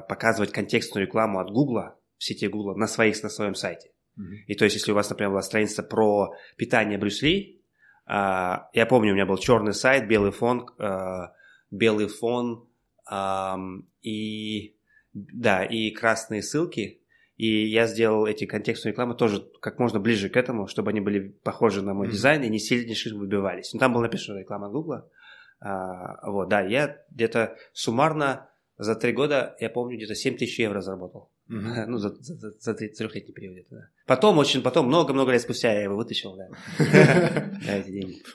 показывать 0.00 0.52
контекстную 0.52 1.06
рекламу 1.06 1.40
от 1.40 1.50
Гугла, 1.50 1.98
в 2.18 2.24
сети 2.24 2.48
Гугла, 2.48 2.74
на, 2.74 2.86
своих, 2.86 3.22
на 3.22 3.28
своем 3.28 3.54
сайте. 3.54 3.90
Mm-hmm. 4.18 4.36
И 4.46 4.54
то 4.54 4.64
есть, 4.64 4.76
если 4.76 4.92
у 4.92 4.94
вас, 4.94 5.10
например, 5.10 5.30
была 5.30 5.42
страница 5.42 5.82
про 5.82 6.34
питание 6.56 6.98
Брюс 6.98 7.22
Ли, 7.22 7.60
э, 8.06 8.12
я 8.12 8.86
помню, 8.88 9.12
у 9.12 9.14
меня 9.14 9.26
был 9.26 9.38
черный 9.38 9.74
сайт, 9.74 10.08
белый 10.08 10.30
фон, 10.30 10.68
э, 10.78 11.28
белый 11.70 12.08
фон 12.08 12.68
э, 13.10 13.54
и, 14.02 14.76
да, 15.12 15.64
и 15.64 15.90
красные 15.90 16.42
ссылки, 16.42 17.00
и 17.36 17.66
я 17.66 17.86
сделал 17.86 18.26
эти 18.26 18.44
контекстные 18.44 18.92
рекламы 18.92 19.16
тоже 19.16 19.44
как 19.60 19.78
можно 19.78 19.98
ближе 19.98 20.28
к 20.28 20.36
этому, 20.36 20.68
чтобы 20.68 20.90
они 20.90 21.00
были 21.00 21.28
похожи 21.42 21.82
на 21.82 21.94
мой 21.94 22.06
mm-hmm. 22.06 22.10
дизайн 22.12 22.42
и 22.44 22.48
не 22.48 22.58
сильно 22.58 22.88
не 22.88 23.18
выбивались. 23.18 23.72
Но 23.72 23.80
там 23.80 23.92
была 23.94 24.04
написана 24.04 24.38
реклама 24.38 24.68
Гугла. 24.68 25.10
А, 25.58 26.30
вот, 26.30 26.48
да, 26.48 26.60
я 26.60 26.98
где-то 27.10 27.56
суммарно 27.72 28.50
за 28.78 28.94
три 28.94 29.12
года, 29.12 29.56
я 29.60 29.68
помню, 29.68 29.96
где-то 29.96 30.14
7 30.14 30.36
тысяч 30.36 30.58
евро 30.58 30.80
заработал. 30.80 31.30
Ну, 31.52 31.98
за, 31.98 32.10
за, 32.10 32.34
за, 32.34 32.52
за 32.58 32.74
трехлетний 32.74 33.34
период. 33.34 33.66
Да. 33.70 33.88
Потом, 34.06 34.38
очень 34.38 34.62
потом, 34.62 34.86
много-много 34.86 35.32
лет 35.32 35.42
спустя 35.42 35.72
я 35.72 35.82
его 35.82 35.96
вытащил, 35.96 36.36
да. 36.36 36.48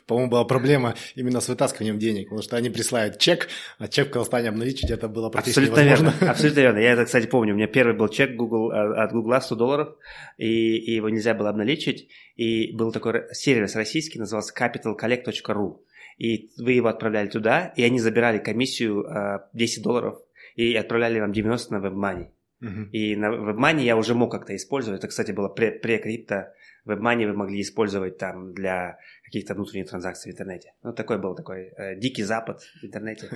По-моему, 0.06 0.30
была 0.30 0.46
проблема 0.46 0.96
именно 1.16 1.40
с 1.42 1.48
вытаскиванием 1.48 1.98
денег, 1.98 2.26
потому 2.26 2.42
что 2.42 2.58
они 2.58 2.70
присылают 2.70 3.18
чек, 3.18 3.48
а 3.80 3.88
чек 3.88 4.10
в 4.10 4.12
Казахстане 4.12 4.50
обналичить 4.50 4.92
это 4.92 5.08
было 5.08 5.30
практически 5.30 5.62
Абсолютно 5.62 5.86
невозможно. 5.86 6.18
верно, 6.20 6.32
абсолютно 6.32 6.60
верно. 6.60 6.78
Я 6.80 6.92
это, 6.94 7.06
кстати, 7.06 7.26
помню. 7.28 7.54
У 7.54 7.58
меня 7.58 7.68
первый 7.68 7.96
был 7.96 8.08
чек 8.10 8.36
Google, 8.36 8.72
а, 8.72 9.04
от 9.04 9.12
Google 9.12 9.42
100 9.42 9.56
долларов, 9.56 9.96
и, 10.38 10.78
и 10.78 10.96
его 10.96 11.10
нельзя 11.10 11.34
было 11.34 11.50
обналичить. 11.50 12.10
И 12.36 12.72
был 12.76 12.92
такой 12.92 13.34
сервис 13.34 13.76
российский, 13.76 14.20
назывался 14.20 14.54
capitalcollect.ru. 14.54 15.80
И 16.18 16.50
вы 16.62 16.74
его 16.74 16.88
отправляли 16.88 17.30
туда, 17.30 17.74
и 17.76 17.84
они 17.84 18.00
забирали 18.00 18.40
комиссию 18.40 19.06
10 19.54 19.84
долларов 19.84 20.20
и 20.58 20.76
отправляли 20.76 21.20
вам 21.20 21.32
90 21.32 21.74
на 21.74 21.88
WebMoney. 21.88 22.28
Uh-huh. 22.64 22.90
И 22.92 23.16
на 23.16 23.28
WebMoney 23.28 23.84
я 23.84 23.96
уже 23.96 24.16
мог 24.16 24.32
как-то 24.32 24.56
использовать. 24.56 25.00
Это, 25.00 25.08
кстати, 25.08 25.32
было 25.32 25.48
пре-крипто. 25.48 26.52
WebMoney 26.88 27.28
вы 27.28 27.34
могли 27.34 27.62
использовать 27.62 28.18
там 28.18 28.54
для 28.54 28.98
каких-то 29.24 29.54
внутренних 29.54 29.90
транзакций 29.90 30.32
в 30.32 30.34
интернете. 30.34 30.74
Ну, 30.84 30.94
такой 30.94 31.20
был 31.20 31.36
такой 31.36 31.74
э, 31.78 31.96
дикий 32.00 32.24
запад 32.24 32.62
в 32.82 32.86
интернете. 32.86 33.30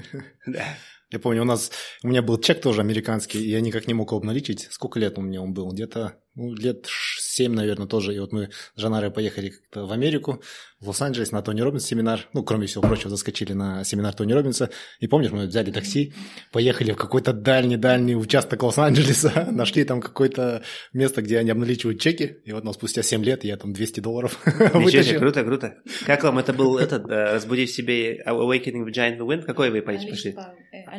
Я 1.12 1.20
помню, 1.20 1.42
у 1.42 1.46
нас, 1.46 1.72
у 2.04 2.08
меня 2.08 2.22
был 2.22 2.40
чек 2.40 2.62
тоже 2.62 2.82
американский, 2.82 3.40
и 3.40 3.50
я 3.50 3.60
никак 3.60 3.88
не 3.88 3.94
мог 3.94 4.12
его 4.12 4.18
обналичить. 4.18 4.68
Сколько 4.72 5.00
лет 5.00 5.18
у 5.18 5.22
меня 5.22 5.42
он 5.42 5.54
был? 5.54 5.70
Где-то 5.72 6.22
ну, 6.36 6.54
лет 6.54 6.88
7, 6.88 7.54
наверное, 7.54 7.88
тоже. 7.88 8.16
И 8.16 8.20
вот 8.20 8.32
мы 8.32 8.50
с 8.76 8.82
Жанарой 8.82 9.12
поехали 9.12 9.50
как-то 9.50 9.86
в 9.86 9.92
Америку, 9.92 10.42
в 10.80 10.88
Лос-Анджелес 10.88 11.32
на 11.32 11.42
Тони 11.42 11.60
Робинс 11.60 11.86
семинар. 11.86 12.30
Ну, 12.32 12.44
кроме 12.44 12.68
всего 12.68 12.82
прочего, 12.82 13.10
заскочили 13.10 13.52
на 13.52 13.84
семинар 13.84 14.14
Тони 14.14 14.32
Робинса. 14.32 14.70
И 15.02 15.08
помнишь, 15.08 15.32
мы 15.32 15.48
взяли 15.48 15.72
такси, 15.72 16.14
поехали 16.54 16.94
в 16.94 16.96
какой-то 16.96 17.34
дальний-дальний 17.34 18.16
участок 18.16 18.64
Лос-Анджелеса, 18.64 19.48
нашли 19.52 19.84
там 19.84 20.00
какое-то 20.00 20.64
место, 20.94 21.22
где 21.22 21.38
они 21.38 21.52
обналичивают 21.52 22.00
чеки. 22.00 22.38
И 22.46 22.54
вот, 22.54 22.64
ну, 22.64 22.72
спустя 22.72 23.04
7 23.04 23.24
лет 23.26 23.44
я 23.44 23.58
там 23.58 23.74
200 23.74 24.00
долларов 24.00 24.40
вытащил. 24.74 25.20
круто, 25.20 25.44
круто. 25.44 25.76
Как 26.06 26.24
вам 26.24 26.40
это 26.40 26.54
был 26.54 26.78
этот, 26.78 27.10
э, 27.10 27.34
разбудив 27.34 27.70
себе 27.70 28.24
Awakening 28.26 28.86
the 28.86 28.94
Giant 28.94 29.18
Wind? 29.18 29.42
Какой 29.44 29.70
вы 29.70 29.82
пошли? 29.82 30.36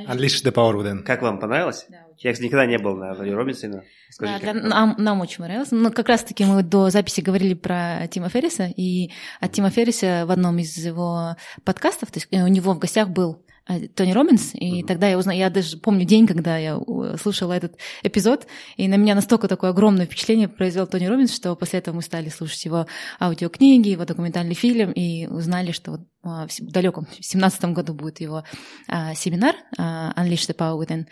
Unleash 0.08 0.44
the 0.44 0.52
Power 0.52 0.74
Within. 0.74 1.02
Как 1.02 1.22
вам, 1.22 1.38
понравилось? 1.38 1.86
Да, 1.88 1.98
я, 2.18 2.32
кстати, 2.32 2.46
никогда 2.46 2.66
не 2.66 2.78
был 2.78 2.96
на 2.96 3.14
Тони 3.14 3.30
Робинсе, 3.30 3.68
но 3.68 3.82
скажите. 4.10 4.46
Да, 4.46 4.52
для, 4.52 4.62
нам, 4.62 4.94
нам 4.98 5.20
очень 5.20 5.38
понравилось. 5.38 5.70
Ну, 5.70 5.90
как 5.90 6.08
раз-таки 6.08 6.44
мы 6.44 6.62
до 6.62 6.90
записи 6.90 7.20
говорили 7.20 7.54
про 7.54 8.06
Тима 8.10 8.28
Ферриса, 8.28 8.64
и 8.76 9.10
от 9.40 9.52
Тима 9.52 9.70
Ферриса 9.70 10.24
в 10.26 10.30
одном 10.30 10.58
из 10.58 10.76
его 10.76 11.36
подкастов, 11.64 12.10
то 12.10 12.18
есть 12.18 12.28
э, 12.30 12.42
у 12.42 12.48
него 12.48 12.72
в 12.74 12.78
гостях 12.78 13.08
был 13.08 13.44
Тони 13.66 14.12
Робинс, 14.12 14.54
и 14.54 14.82
mm-hmm. 14.82 14.86
тогда 14.86 15.08
я 15.08 15.18
узнала, 15.18 15.36
я 15.36 15.50
даже 15.50 15.76
помню 15.76 16.04
день, 16.04 16.26
когда 16.26 16.58
я 16.58 16.76
э, 16.76 17.16
слушала 17.20 17.52
этот 17.52 17.76
эпизод, 18.02 18.46
и 18.76 18.88
на 18.88 18.96
меня 18.96 19.14
настолько 19.14 19.48
такое 19.48 19.70
огромное 19.70 20.06
впечатление 20.06 20.48
произвел 20.48 20.86
Тони 20.86 21.06
Робинс, 21.06 21.34
что 21.34 21.54
после 21.54 21.78
этого 21.78 21.96
мы 21.96 22.02
стали 22.02 22.28
слушать 22.28 22.64
его 22.64 22.86
аудиокниги, 23.20 23.90
его 23.90 24.04
документальный 24.04 24.54
фильм, 24.54 24.90
и 24.92 25.26
узнали, 25.26 25.72
что 25.72 26.04
а, 26.24 26.46
в 26.46 26.72
далеком, 26.72 27.06
в 27.06 27.24
семнадцатом 27.24 27.74
году 27.74 27.94
будет 27.94 28.20
его 28.20 28.44
а, 28.88 29.14
семинар 29.14 29.56
а, 29.78 30.12
Unleash 30.16 30.48
the 30.48 30.56
Power 30.56 30.78
Within. 30.80 31.06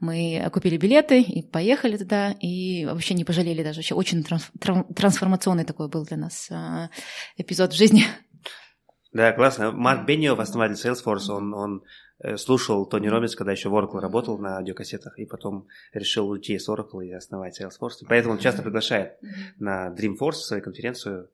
Мы 0.00 0.48
купили 0.52 0.76
билеты 0.76 1.20
и 1.20 1.42
поехали 1.42 1.96
туда, 1.96 2.32
и 2.32 2.86
вообще 2.86 3.14
не 3.14 3.24
пожалели 3.24 3.62
даже. 3.62 3.78
Вообще 3.78 3.94
очень 3.94 4.24
трансформационный 4.24 5.64
такой 5.64 5.88
был 5.88 6.04
для 6.04 6.16
нас 6.16 6.48
а, 6.50 6.90
эпизод 7.36 7.72
в 7.72 7.76
жизни. 7.76 8.04
Да, 9.12 9.32
классно. 9.32 9.72
Марк 9.72 10.06
Бенниов, 10.06 10.38
основатель 10.38 10.74
Salesforce, 10.74 11.30
он, 11.30 11.52
он 11.52 11.84
э, 12.20 12.36
слушал 12.36 12.86
Тони 12.86 13.08
Робинс, 13.08 13.34
когда 13.34 13.52
еще 13.52 13.68
в 13.68 13.74
Oracle 13.74 13.98
работал 13.98 14.38
на 14.38 14.58
аудиокассетах, 14.58 15.18
и 15.18 15.26
потом 15.26 15.66
решил 15.92 16.28
уйти 16.28 16.54
из 16.54 16.68
Oracle 16.68 17.04
и 17.04 17.12
основать 17.12 17.60
Salesforce. 17.60 18.04
Поэтому 18.08 18.34
он 18.34 18.40
часто 18.40 18.62
приглашает 18.62 19.18
на 19.58 19.92
Dreamforce 19.92 20.32
свою 20.32 20.62
конференцию 20.62 21.28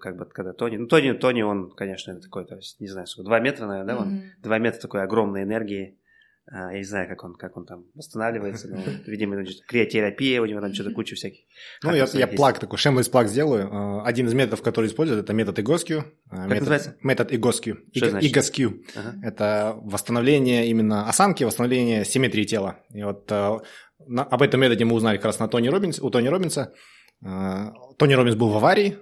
как 0.00 0.16
бы 0.16 0.24
когда 0.26 0.52
Тони, 0.52 0.76
ну 0.76 0.86
Тони, 0.86 1.12
Тони, 1.12 1.42
он, 1.42 1.70
конечно, 1.70 2.20
такой, 2.20 2.44
то 2.44 2.56
есть, 2.56 2.80
не 2.80 2.88
знаю, 2.88 3.06
сколько, 3.06 3.28
два 3.28 3.38
метра, 3.38 3.66
наверное, 3.66 3.94
да, 3.94 4.00
он, 4.00 4.22
два 4.42 4.58
метра 4.58 4.80
такой 4.80 5.02
огромной 5.02 5.44
энергии, 5.44 5.99
я 6.52 6.78
не 6.78 6.84
знаю, 6.84 7.08
как 7.08 7.22
он, 7.22 7.34
как 7.34 7.56
он 7.56 7.64
там 7.64 7.84
восстанавливается, 7.94 8.68
но, 8.68 8.78
видимо, 9.06 9.44
криотерапия, 9.68 10.40
у 10.42 10.46
него 10.46 10.60
там 10.60 10.74
что-то 10.74 10.90
куча 10.90 11.14
всяких. 11.14 11.44
Ну, 11.82 11.94
я, 11.94 12.06
я 12.12 12.26
plug 12.26 12.58
такой, 12.58 12.78
shameless 12.78 13.10
plug 13.10 13.28
сделаю. 13.28 13.68
А, 13.72 14.04
один 14.04 14.26
из 14.26 14.34
методов, 14.34 14.62
который 14.62 14.86
используют, 14.86 15.24
это 15.24 15.32
метод 15.32 15.60
Egoscue. 15.60 16.04
Как 16.28 16.40
метод, 16.40 16.58
называется? 16.58 16.96
Метод 17.02 17.32
Egoscue. 17.32 17.78
Egoscue. 17.92 18.82
Ага. 18.96 19.14
Это 19.22 19.78
восстановление 19.82 20.66
именно 20.66 21.08
осанки, 21.08 21.44
восстановление 21.44 22.04
симметрии 22.04 22.44
тела. 22.44 22.80
И 22.92 23.02
вот 23.02 23.30
а, 23.30 23.58
на, 24.06 24.24
об 24.24 24.42
этом 24.42 24.60
методе 24.60 24.84
мы 24.84 24.94
узнали 24.94 25.16
как 25.16 25.26
раз 25.26 25.38
на 25.38 25.48
Тони 25.48 25.68
Робинс, 25.68 26.00
у 26.00 26.10
Тони 26.10 26.28
Робинса. 26.28 26.72
Тони 27.22 28.14
Робинс 28.14 28.34
был 28.34 28.48
в 28.48 28.56
аварии, 28.56 28.96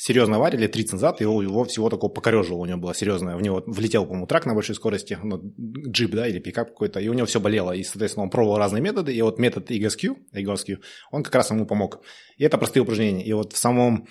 серьезно 0.00 0.36
авария 0.36 0.58
лет 0.58 0.72
30 0.72 0.94
назад, 0.94 1.20
его, 1.20 1.42
его 1.42 1.64
всего 1.64 1.90
такого 1.90 2.10
покорежило, 2.10 2.56
у 2.56 2.64
него 2.64 2.78
была 2.78 2.94
серьезная, 2.94 3.36
в 3.36 3.42
него 3.42 3.62
влетел, 3.66 4.06
по-моему, 4.06 4.26
truck 4.26 4.46
на 4.46 4.54
большой 4.54 4.74
скорости, 4.74 5.18
ну, 5.22 5.40
джип, 5.58 6.12
да, 6.12 6.26
или 6.26 6.38
пикап 6.38 6.70
какой-то, 6.70 7.00
и 7.00 7.08
у 7.08 7.12
него 7.12 7.26
все 7.26 7.38
болело, 7.38 7.72
и, 7.72 7.82
соответственно, 7.82 8.24
он 8.24 8.30
пробовал 8.30 8.56
разные 8.56 8.80
методы, 8.80 9.12
и 9.12 9.20
вот 9.20 9.38
метод 9.38 9.70
Egoscue, 9.70 10.16
Egoscue 10.34 10.78
он 11.10 11.22
как 11.22 11.34
раз 11.34 11.50
ему 11.50 11.66
помог. 11.66 12.00
И 12.38 12.44
это 12.44 12.56
простые 12.56 12.82
упражнения. 12.82 13.22
И 13.22 13.32
вот 13.34 13.52
в 13.52 13.58
самом 13.58 14.08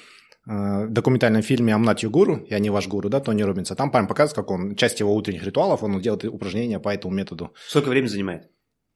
э, 0.48 0.88
документальном 0.90 1.42
фильме 1.42 1.74
«I'm 1.74 1.84
not 1.84 2.04
your 2.04 2.12
guru», 2.12 2.46
«Я 2.48 2.60
не 2.60 2.70
ваш 2.70 2.88
гуру», 2.88 3.10
да, 3.10 3.20
Тони 3.20 3.42
Робинса, 3.42 3.76
там 3.76 3.90
прям 3.90 4.08
показывает, 4.08 4.36
как 4.36 4.52
он, 4.52 4.76
часть 4.76 5.00
его 5.00 5.16
утренних 5.16 5.44
ритуалов, 5.44 5.82
он 5.82 6.00
делает 6.02 6.24
упражнения 6.26 6.80
по 6.80 6.90
этому 6.90 7.16
методу. 7.16 7.52
Сколько 7.68 7.90
времени 7.90 8.10
занимает? 8.10 8.48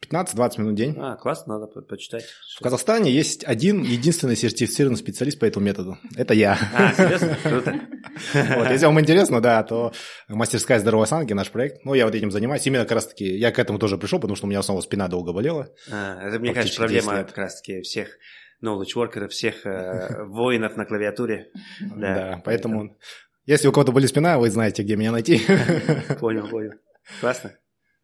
15-20 0.05 0.59
минут 0.59 0.73
в 0.73 0.75
день. 0.75 0.95
А, 0.97 1.15
классно, 1.15 1.59
надо 1.59 1.67
по 1.67 1.81
почитать. 1.81 2.25
В 2.57 2.61
Казахстане 2.61 3.11
есть 3.11 3.43
один 3.43 3.81
единственный 3.83 4.35
сертифицированный 4.35 4.97
специалист 4.97 5.39
по 5.39 5.45
этому 5.45 5.65
методу. 5.65 5.97
Это 6.15 6.33
я. 6.33 6.57
А, 6.73 6.93
серьезно? 6.93 7.37
Круто. 7.43 7.79
Вот, 8.33 8.69
если 8.69 8.85
вам 8.85 8.99
интересно, 8.99 9.41
да, 9.41 9.63
то 9.63 9.91
мастерская 10.27 10.79
здоровой 10.79 11.05
осанки, 11.05 11.33
наш 11.33 11.49
проект. 11.49 11.83
Ну, 11.83 11.93
я 11.93 12.05
вот 12.05 12.13
этим 12.13 12.31
занимаюсь. 12.31 12.65
Именно 12.67 12.83
как 12.83 12.93
раз-таки 12.93 13.25
я 13.25 13.51
к 13.51 13.57
этому 13.57 13.79
тоже 13.79 13.97
пришел, 13.97 14.19
потому 14.19 14.35
что 14.35 14.45
у 14.45 14.49
меня 14.49 14.61
снова 14.61 14.81
спина 14.81 15.07
долго 15.07 15.33
болела. 15.33 15.69
А, 15.91 16.21
это, 16.21 16.39
мне 16.39 16.53
кажется, 16.53 16.79
проблема 16.79 17.23
как 17.23 17.37
раз-таки 17.37 17.81
всех 17.81 18.17
knowledge 18.63 18.95
workers, 18.95 19.29
всех 19.29 19.65
э, 19.65 20.23
воинов 20.25 20.77
на 20.77 20.85
клавиатуре. 20.85 21.51
Да, 21.81 22.15
да 22.15 22.41
поэтому, 22.43 22.97
если 23.45 23.67
у 23.67 23.71
кого-то 23.71 23.91
болит 23.91 24.09
спина, 24.09 24.39
вы 24.39 24.49
знаете, 24.49 24.83
где 24.83 24.95
меня 24.95 25.11
найти. 25.11 25.41
Понял, 26.19 26.47
понял. 26.47 26.73
Классно. 27.19 27.51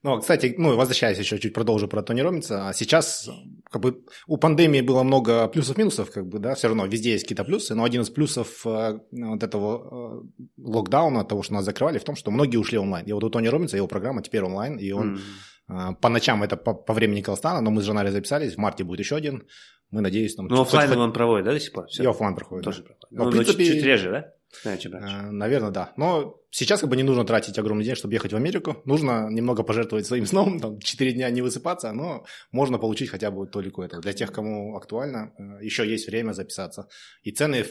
Ну, 0.01 0.17
кстати, 0.19 0.55
ну, 0.57 0.77
возвращаясь 0.77 1.17
еще 1.17 1.39
чуть 1.39 1.53
продолжу 1.53 1.89
про 1.89 2.01
Тони 2.01 2.21
Робинса, 2.21 2.69
а 2.69 2.73
сейчас 2.73 3.29
как 3.69 3.81
бы 3.81 4.01
у 4.27 4.37
пандемии 4.37 4.79
было 4.79 5.03
много 5.03 5.47
плюсов-минусов, 5.49 6.09
как 6.11 6.25
бы, 6.25 6.39
да, 6.39 6.55
все 6.55 6.67
равно 6.67 6.85
везде 6.85 7.11
есть 7.11 7.25
какие-то 7.25 7.43
плюсы, 7.43 7.75
но 7.75 7.83
один 7.83 8.01
из 8.01 8.09
плюсов 8.09 8.65
э, 8.65 8.99
вот 9.11 9.43
этого 9.43 10.21
э, 10.23 10.43
локдауна, 10.57 11.25
того, 11.25 11.43
что 11.43 11.53
нас 11.55 11.65
закрывали, 11.65 11.97
в 11.97 12.05
том, 12.05 12.15
что 12.15 12.31
многие 12.31 12.55
ушли 12.57 12.77
онлайн. 12.77 13.05
И 13.05 13.11
вот 13.11 13.25
у 13.25 13.29
Тони 13.29 13.47
Робинса 13.47 13.75
его 13.75 13.87
программа 13.87 14.21
теперь 14.21 14.43
онлайн, 14.43 14.77
и 14.77 14.89
он 14.93 15.19
mm. 15.67 15.91
э, 15.91 15.95
по 15.95 16.07
ночам 16.07 16.43
это 16.43 16.55
по, 16.55 16.73
по 16.73 16.93
времени 16.93 17.21
Казахстана, 17.21 17.59
но 17.59 17.69
мы 17.69 17.81
с 17.81 17.85
женой 17.85 18.09
записались, 18.09 18.55
в 18.55 18.57
марте 18.57 18.85
будет 18.85 18.99
еще 18.99 19.17
один, 19.17 19.47
мы 19.91 19.99
надеюсь, 19.99 20.33
там... 20.35 20.47
Ну, 20.47 20.61
офлайн 20.61 20.97
он 20.97 21.11
проводит, 21.11 21.45
да, 21.45 21.51
до 21.51 21.59
сих 21.59 21.73
пор? 21.73 21.87
Все. 21.87 22.03
И 22.03 22.05
офлайн 22.05 22.35
проходит. 22.35 22.63
Тоже 22.63 22.83
да. 22.83 22.85
проходит. 22.85 23.11
Но, 23.11 23.23
ну, 23.25 23.29
в 23.31 23.33
принципе, 23.33 23.65
чуть, 23.65 23.73
чуть 23.73 23.83
реже, 23.83 24.11
да? 24.11 24.33
Э, 24.63 25.31
Наверное, 25.31 25.71
да. 25.71 25.93
Но 25.97 26.41
сейчас 26.49 26.81
как 26.81 26.89
бы 26.89 26.97
не 26.97 27.03
нужно 27.03 27.25
тратить 27.25 27.57
огромный 27.57 27.85
день, 27.85 27.95
чтобы 27.95 28.13
ехать 28.13 28.33
в 28.33 28.35
Америку. 28.35 28.81
Нужно 28.85 29.29
немного 29.29 29.63
пожертвовать 29.63 30.05
своим 30.05 30.25
сном, 30.25 30.59
там, 30.59 30.79
4 30.79 31.13
дня 31.13 31.29
не 31.29 31.41
высыпаться, 31.41 31.91
но 31.91 32.25
можно 32.51 32.77
получить 32.77 33.09
хотя 33.09 33.31
бы 33.31 33.47
толику 33.47 33.81
этого. 33.81 34.01
Для 34.01 34.13
тех, 34.13 34.31
кому 34.31 34.75
актуально, 34.75 35.33
э, 35.37 35.65
еще 35.65 35.87
есть 35.87 36.07
время 36.07 36.33
записаться. 36.33 36.87
И 37.23 37.31
цены 37.31 37.65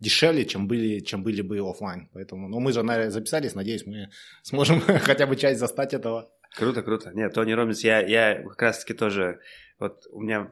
дешевле, 0.00 0.44
чем 0.44 0.68
были, 0.68 1.00
чем 1.00 1.22
были 1.22 1.42
бы 1.42 1.58
офлайн. 1.58 2.08
Поэтому, 2.12 2.48
ну, 2.48 2.60
мы 2.60 2.72
же, 2.72 2.82
наверное, 2.82 3.10
записались, 3.10 3.54
надеюсь, 3.54 3.86
мы 3.86 4.10
сможем 4.42 4.80
хотя 5.00 5.26
бы 5.26 5.36
часть 5.36 5.60
застать 5.60 5.94
этого. 5.94 6.30
Круто, 6.56 6.82
круто. 6.82 7.10
Нет, 7.14 7.34
Тони 7.34 7.52
Робинс, 7.52 7.84
я, 7.84 8.00
я 8.00 8.42
как 8.42 8.62
раз-таки 8.62 8.94
тоже, 8.94 9.40
вот 9.78 10.06
у 10.10 10.20
меня 10.20 10.50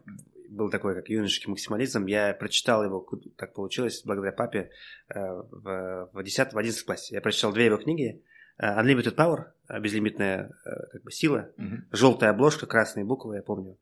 был 0.48 0.70
такой, 0.70 0.94
как 0.94 1.08
юношеский 1.08 1.50
максимализм. 1.50 2.06
Я 2.06 2.34
прочитал 2.34 2.84
его, 2.84 3.06
так 3.36 3.54
получилось, 3.54 4.02
благодаря 4.04 4.32
папе, 4.32 4.70
э, 5.08 5.18
в, 5.18 6.10
в 6.12 6.22
10 6.22 6.52
в 6.52 6.58
11 6.58 6.82
классе. 6.84 7.14
Я 7.14 7.20
прочитал 7.20 7.52
две 7.52 7.66
его 7.66 7.76
книги. 7.76 8.22
Э, 8.58 8.80
Unlimited 8.80 9.14
Power, 9.14 9.52
э, 9.68 9.80
безлимитная 9.80 10.50
как 10.92 11.02
бы, 11.02 11.10
сила, 11.10 11.50
mm-hmm. 11.58 11.78
желтая 11.92 12.30
обложка, 12.30 12.66
красные 12.66 13.04
буквы, 13.04 13.36
я 13.36 13.42
помню, 13.42 13.78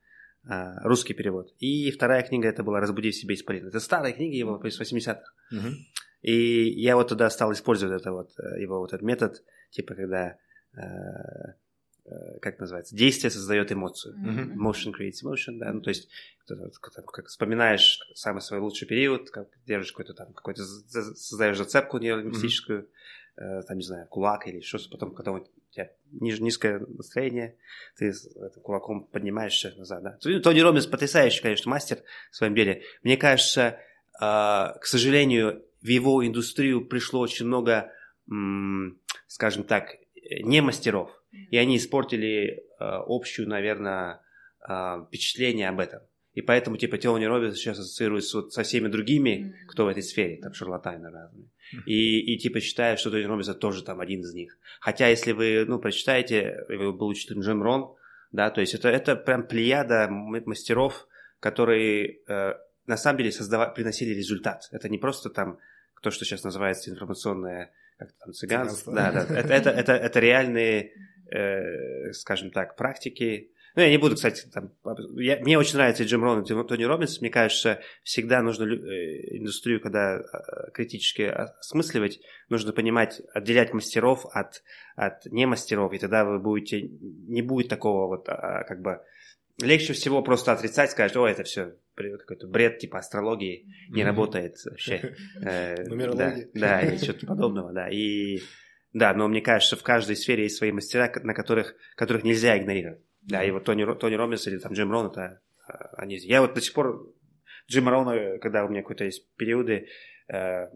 русский 0.82 1.14
перевод. 1.14 1.54
И 1.58 1.90
вторая 1.90 2.22
книга 2.22 2.48
это 2.48 2.62
была 2.62 2.78
«Разбуди 2.80 3.12
в 3.12 3.16
себе 3.16 3.34
исполин». 3.34 3.66
Это 3.68 3.80
старая 3.80 4.12
книга 4.12 4.36
его 4.36 4.60
из 4.66 4.78
80-х. 4.78 5.22
Mm-hmm. 5.52 5.72
И 6.20 6.82
я 6.82 6.96
вот 6.96 7.08
туда 7.08 7.30
стал 7.30 7.52
использовать 7.52 8.02
это 8.02 8.12
вот, 8.12 8.30
его 8.58 8.80
вот 8.80 8.92
этот 8.92 9.02
метод, 9.02 9.42
типа 9.70 9.94
когда 9.94 10.36
Э, 10.76 11.54
как 12.42 12.58
называется, 12.58 12.94
действие 12.94 13.30
создает 13.30 13.72
эмоцию. 13.72 14.14
Mm-hmm. 14.14 14.54
Motion 14.56 14.92
creates 14.92 15.24
emotion, 15.24 15.58
да, 15.58 15.72
ну, 15.72 15.80
то 15.80 15.88
есть 15.88 16.08
как, 16.46 17.06
как 17.06 17.26
вспоминаешь 17.28 18.00
самый 18.14 18.40
свой 18.42 18.60
лучший 18.60 18.86
период, 18.86 19.30
как 19.30 19.48
держишь 19.66 19.92
какой-то 19.92 20.12
там, 20.12 20.32
какой-то, 20.34 20.64
создаешь 20.64 21.56
зацепку 21.56 21.98
нейромистическую, 21.98 22.82
mm-hmm. 23.38 23.60
э, 23.60 23.62
там, 23.62 23.78
не 23.78 23.84
знаю, 23.84 24.06
кулак 24.08 24.46
или 24.46 24.60
что-то, 24.60 24.90
потом, 24.90 25.14
когда 25.14 25.32
у 25.32 25.46
тебя 25.70 25.90
низ, 26.12 26.40
низкое 26.40 26.80
настроение, 26.80 27.56
ты 27.96 28.08
этим 28.08 28.60
кулаком 28.62 29.06
поднимаешься 29.06 29.74
назад, 29.78 30.02
да. 30.02 30.40
Тони 30.40 30.60
Робинс 30.60 30.86
потрясающий, 30.86 31.40
конечно, 31.40 31.70
мастер 31.70 32.02
в 32.30 32.36
своем 32.36 32.54
деле. 32.54 32.82
Мне 33.02 33.16
кажется, 33.16 33.78
э, 34.20 34.20
к 34.20 34.84
сожалению, 34.84 35.64
в 35.80 35.86
его 35.86 36.26
индустрию 36.26 36.86
пришло 36.86 37.20
очень 37.20 37.46
много, 37.46 37.90
м- 38.30 39.00
скажем 39.26 39.64
так, 39.64 39.96
не 40.42 40.60
мастеров, 40.60 41.10
и 41.50 41.56
они 41.56 41.76
испортили 41.76 42.46
э, 42.48 42.60
общую, 42.78 43.48
наверное, 43.48 44.20
э, 44.68 45.04
впечатление 45.06 45.68
об 45.68 45.80
этом. 45.80 46.00
И 46.32 46.42
поэтому, 46.42 46.76
типа, 46.76 46.98
Теони 46.98 47.26
Робинс 47.26 47.56
сейчас 47.56 47.78
ассоциируется 47.78 48.38
вот 48.38 48.52
со 48.52 48.64
всеми 48.64 48.88
другими, 48.88 49.30
mm-hmm. 49.30 49.66
кто 49.68 49.84
в 49.84 49.88
этой 49.88 50.02
сфере, 50.02 50.40
там, 50.42 50.52
шарлатаны 50.52 51.10
разные. 51.10 51.46
Mm-hmm. 51.46 51.82
И, 51.86 52.34
и, 52.34 52.38
типа, 52.38 52.60
считают, 52.60 52.98
что 52.98 53.10
Теони 53.10 53.24
Робинс 53.24 53.54
тоже 53.56 53.84
там 53.84 54.00
один 54.00 54.20
из 54.20 54.34
них. 54.34 54.58
Хотя, 54.80 55.08
если 55.08 55.32
вы, 55.32 55.64
ну, 55.66 55.78
прочитаете, 55.78 56.64
вы 56.68 56.92
был 56.92 57.06
учителем 57.06 57.40
Джим 57.40 57.62
Рон, 57.62 57.94
да, 58.32 58.50
то 58.50 58.60
есть 58.60 58.74
это, 58.74 58.88
это 58.88 59.14
прям 59.14 59.46
плеяда 59.46 60.08
мастеров, 60.10 61.06
которые 61.38 62.18
э, 62.26 62.54
на 62.86 62.96
самом 62.96 63.18
деле 63.18 63.30
создавали, 63.30 63.72
приносили 63.72 64.12
результат. 64.12 64.68
Это 64.72 64.88
не 64.88 64.98
просто 64.98 65.30
там 65.30 65.58
то, 66.02 66.10
что 66.10 66.24
сейчас 66.24 66.42
называется 66.42 66.90
информационное 66.90 67.72
как 67.96 68.12
там, 68.18 68.32
цыганство. 68.32 68.92
Да, 68.92 69.12
да. 69.12 69.20
Это, 69.22 69.54
это, 69.54 69.70
это, 69.70 69.92
это 69.92 70.20
реальные 70.20 70.92
э, 71.30 72.12
скажем 72.12 72.50
так, 72.50 72.76
практики. 72.76 73.50
Ну, 73.76 73.82
я 73.82 73.90
не 73.90 73.98
буду, 73.98 74.14
кстати, 74.14 74.46
там... 74.52 74.70
Я, 75.16 75.38
мне 75.40 75.58
очень 75.58 75.76
нравится 75.76 76.04
Джим 76.04 76.22
Рон 76.22 76.42
и 76.42 76.46
Тони 76.46 76.84
Робинс. 76.84 77.20
Мне 77.20 77.30
кажется, 77.30 77.80
всегда 78.04 78.40
нужно 78.40 78.64
э, 78.64 79.36
индустрию, 79.36 79.80
когда 79.80 80.18
э, 80.18 80.70
критически 80.72 81.22
осмысливать, 81.22 82.20
нужно 82.48 82.72
понимать, 82.72 83.20
отделять 83.32 83.72
мастеров 83.72 84.26
от, 84.32 84.62
от 84.94 85.26
не 85.26 85.46
мастеров, 85.46 85.92
и 85.92 85.98
тогда 85.98 86.24
вы 86.24 86.38
будете... 86.38 86.82
Не 86.82 87.42
будет 87.42 87.68
такого 87.68 88.06
вот, 88.06 88.28
а, 88.28 88.62
как 88.64 88.80
бы... 88.80 89.00
Легче 89.60 89.92
всего 89.92 90.22
просто 90.22 90.52
отрицать, 90.52 90.90
сказать, 90.90 91.16
о, 91.16 91.26
это 91.26 91.42
все 91.44 91.74
какой-то 91.96 92.48
бред 92.48 92.78
типа 92.78 92.98
астрологии 92.98 93.66
не 93.88 94.02
mm-hmm. 94.02 94.04
работает 94.04 94.56
вообще. 94.64 95.14
Нумерология. 95.86 96.48
Да, 96.54 96.80
и 96.80 96.98
что-то 96.98 97.26
подобного, 97.26 97.72
да. 97.72 97.88
И 97.88 98.40
да, 98.94 99.12
но 99.12 99.26
мне 99.28 99.42
кажется, 99.42 99.76
в 99.76 99.82
каждой 99.82 100.16
сфере 100.16 100.44
есть 100.44 100.56
свои 100.56 100.70
мастера, 100.70 101.12
на 101.22 101.34
которых, 101.34 101.74
которых 101.96 102.22
нельзя 102.22 102.56
игнорировать. 102.56 103.00
Да, 103.22 103.42
и 103.42 103.50
вот 103.50 103.64
Тони, 103.64 103.84
Тони 103.96 104.14
Робинс 104.14 104.46
или 104.46 104.58
там 104.58 104.72
Джим 104.72 104.90
Рон, 104.92 105.10
это 105.10 105.40
а, 105.66 105.96
они... 105.96 106.16
Я 106.16 106.40
вот 106.40 106.54
до 106.54 106.60
сих 106.60 106.72
пор 106.72 107.12
Джима 107.68 107.90
Рона, 107.90 108.38
когда 108.38 108.64
у 108.64 108.68
меня 108.68 108.82
какой-то 108.82 109.04
есть 109.04 109.26
периоды 109.36 109.88
э, 110.28 110.68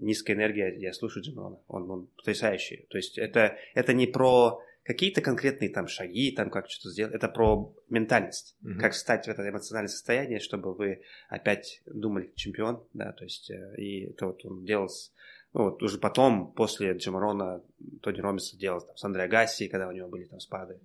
низкая 0.00 0.36
энергия, 0.36 0.76
я 0.78 0.92
слушаю 0.92 1.24
Джима 1.24 1.42
Рона. 1.42 1.58
Он, 1.66 1.90
он 1.90 2.06
потрясающий. 2.16 2.86
То 2.88 2.98
есть 2.98 3.18
это, 3.18 3.56
это 3.74 3.92
не 3.94 4.06
про 4.06 4.60
какие-то 4.84 5.20
конкретные 5.20 5.70
там 5.70 5.88
шаги, 5.88 6.30
там 6.30 6.50
как 6.50 6.70
что-то 6.70 6.90
сделать. 6.90 7.14
Это 7.14 7.28
про 7.28 7.74
ментальность. 7.88 8.56
Mm-hmm. 8.62 8.78
Как 8.78 8.92
встать 8.92 9.26
в 9.26 9.28
это 9.28 9.48
эмоциональное 9.48 9.88
состояние, 9.88 10.38
чтобы 10.38 10.72
вы 10.72 11.02
опять 11.28 11.82
думали 11.86 12.30
чемпион, 12.36 12.86
да, 12.92 13.12
то 13.12 13.24
есть 13.24 13.50
э, 13.50 13.74
и 13.76 14.10
это 14.10 14.26
вот 14.26 14.44
он 14.44 14.64
делал 14.64 14.88
с 14.88 15.12
ну, 15.56 15.70
вот 15.70 15.82
уже 15.82 15.96
потом, 15.96 16.52
после 16.52 16.92
Джамарона, 16.92 17.62
Тони 18.02 18.20
Ромиса 18.20 18.58
делал 18.58 18.82
там, 18.82 18.94
с 18.94 19.04
Андре 19.04 19.26
Гасси, 19.26 19.68
когда 19.68 19.88
у 19.88 19.92
него 19.92 20.06
были 20.06 20.24
там 20.24 20.38
спады, 20.38 20.78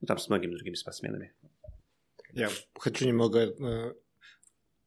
ну, 0.00 0.06
там 0.06 0.16
с 0.16 0.30
многими 0.30 0.54
другими 0.54 0.76
спортсменами. 0.76 1.34
Я 2.32 2.48
хочу 2.78 3.06
немного 3.06 3.40
э, 3.40 3.92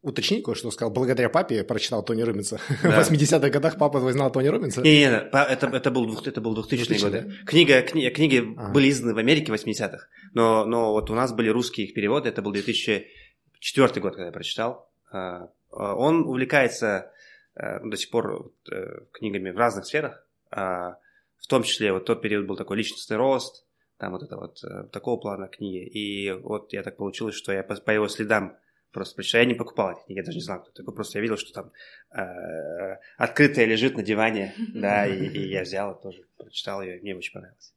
уточнить 0.02 0.43
кое-что. 0.43 0.71
Сказал, 0.71 0.91
благодаря 0.91 1.30
папе 1.30 1.58
я 1.58 1.63
прочитал 1.63 2.04
Тони 2.04 2.23
Робинса. 2.23 2.60
Да. 2.82 3.04
В 3.04 3.12
80-х 3.12 3.50
годах 3.50 3.78
папа 3.78 4.00
знал 4.12 4.32
Тони 4.32 4.47
Робинса? 4.47 4.82
Не, 4.82 4.89
не, 4.89 4.97
не 5.02 5.04
это, 5.06 5.67
это, 5.67 5.91
был, 5.91 6.19
это 6.19 6.41
был 6.41 6.56
2000 6.56 7.00
год. 7.00 7.12
Да? 7.12 7.26
Книга, 7.45 7.84
кни, 7.84 8.10
книги 8.10 8.38
ага. 8.58 8.73
были 8.73 8.89
изданы 8.89 9.13
в 9.13 9.19
Америке 9.19 9.52
в 9.52 9.56
80-х, 9.56 10.08
но, 10.34 10.65
но 10.65 10.93
вот 10.93 11.12
у 11.12 11.13
нас 11.13 11.32
были 11.32 11.50
русские 11.50 11.86
их 11.86 11.93
переводы, 11.93 12.30
это 12.30 12.41
был 12.41 12.54
2004 12.54 14.02
год, 14.02 14.13
когда 14.13 14.26
я 14.26 14.32
прочитал. 14.32 14.89
А, 15.12 15.52
а, 15.69 15.93
он 15.93 16.21
увлекается 16.26 17.12
Э, 17.60 17.80
до 17.84 17.98
сих 17.98 18.12
пор 18.12 18.54
э, 18.72 19.00
книгами 19.13 19.50
в 19.50 19.58
разных 19.58 19.86
сферах, 19.86 20.28
а 20.52 21.00
в 21.38 21.48
том 21.48 21.63
числе 21.63 21.91
вот 21.91 22.06
тот 22.06 22.22
период 22.22 22.46
был 22.46 22.56
такой 22.56 22.78
личностный 22.78 23.17
рост, 23.17 23.65
там 23.98 24.12
вот 24.12 24.22
это 24.22 24.38
вот 24.38 24.63
э, 24.63 24.84
такого 24.91 25.20
плана 25.20 25.48
книги. 25.48 25.84
И 25.88 26.32
вот 26.32 26.72
я 26.74 26.84
так 26.84 26.98
получилось, 26.98 27.36
что 27.36 27.52
я 27.52 27.63
по, 27.63 27.76
по 27.76 27.91
его 27.91 28.08
следам 28.10 28.56
просто 28.91 29.15
прочитал. 29.15 29.41
Я 29.41 29.48
не 29.48 29.56
покупал 29.56 29.91
эти 29.91 30.06
книги, 30.06 30.20
я 30.20 30.24
даже 30.24 30.38
не 30.38 30.43
знал, 30.43 30.62
кто 30.62 30.72
такой. 30.72 30.93
Просто 30.93 31.17
я 31.17 31.24
видел, 31.24 31.38
что 31.38 31.52
там 31.52 31.72
э, 32.12 33.00
открытая 33.17 33.65
лежит 33.65 33.98
на 33.98 34.04
диване, 34.04 34.54
да, 34.76 35.08
и, 35.08 35.26
и 35.26 35.50
я 35.50 35.63
взял 35.63 35.96
и 35.96 36.02
тоже 36.02 36.28
прочитал 36.38 36.84
ее, 36.84 37.00
и 37.00 37.02
мне 37.02 37.15
очень 37.15 37.34
понравилось. 37.34 37.74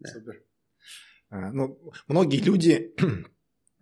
Да. 0.00 0.10
Супер. 0.10 0.42
А, 1.30 1.52
ну, 1.52 1.78
многие 2.08 2.40
люди 2.40 2.94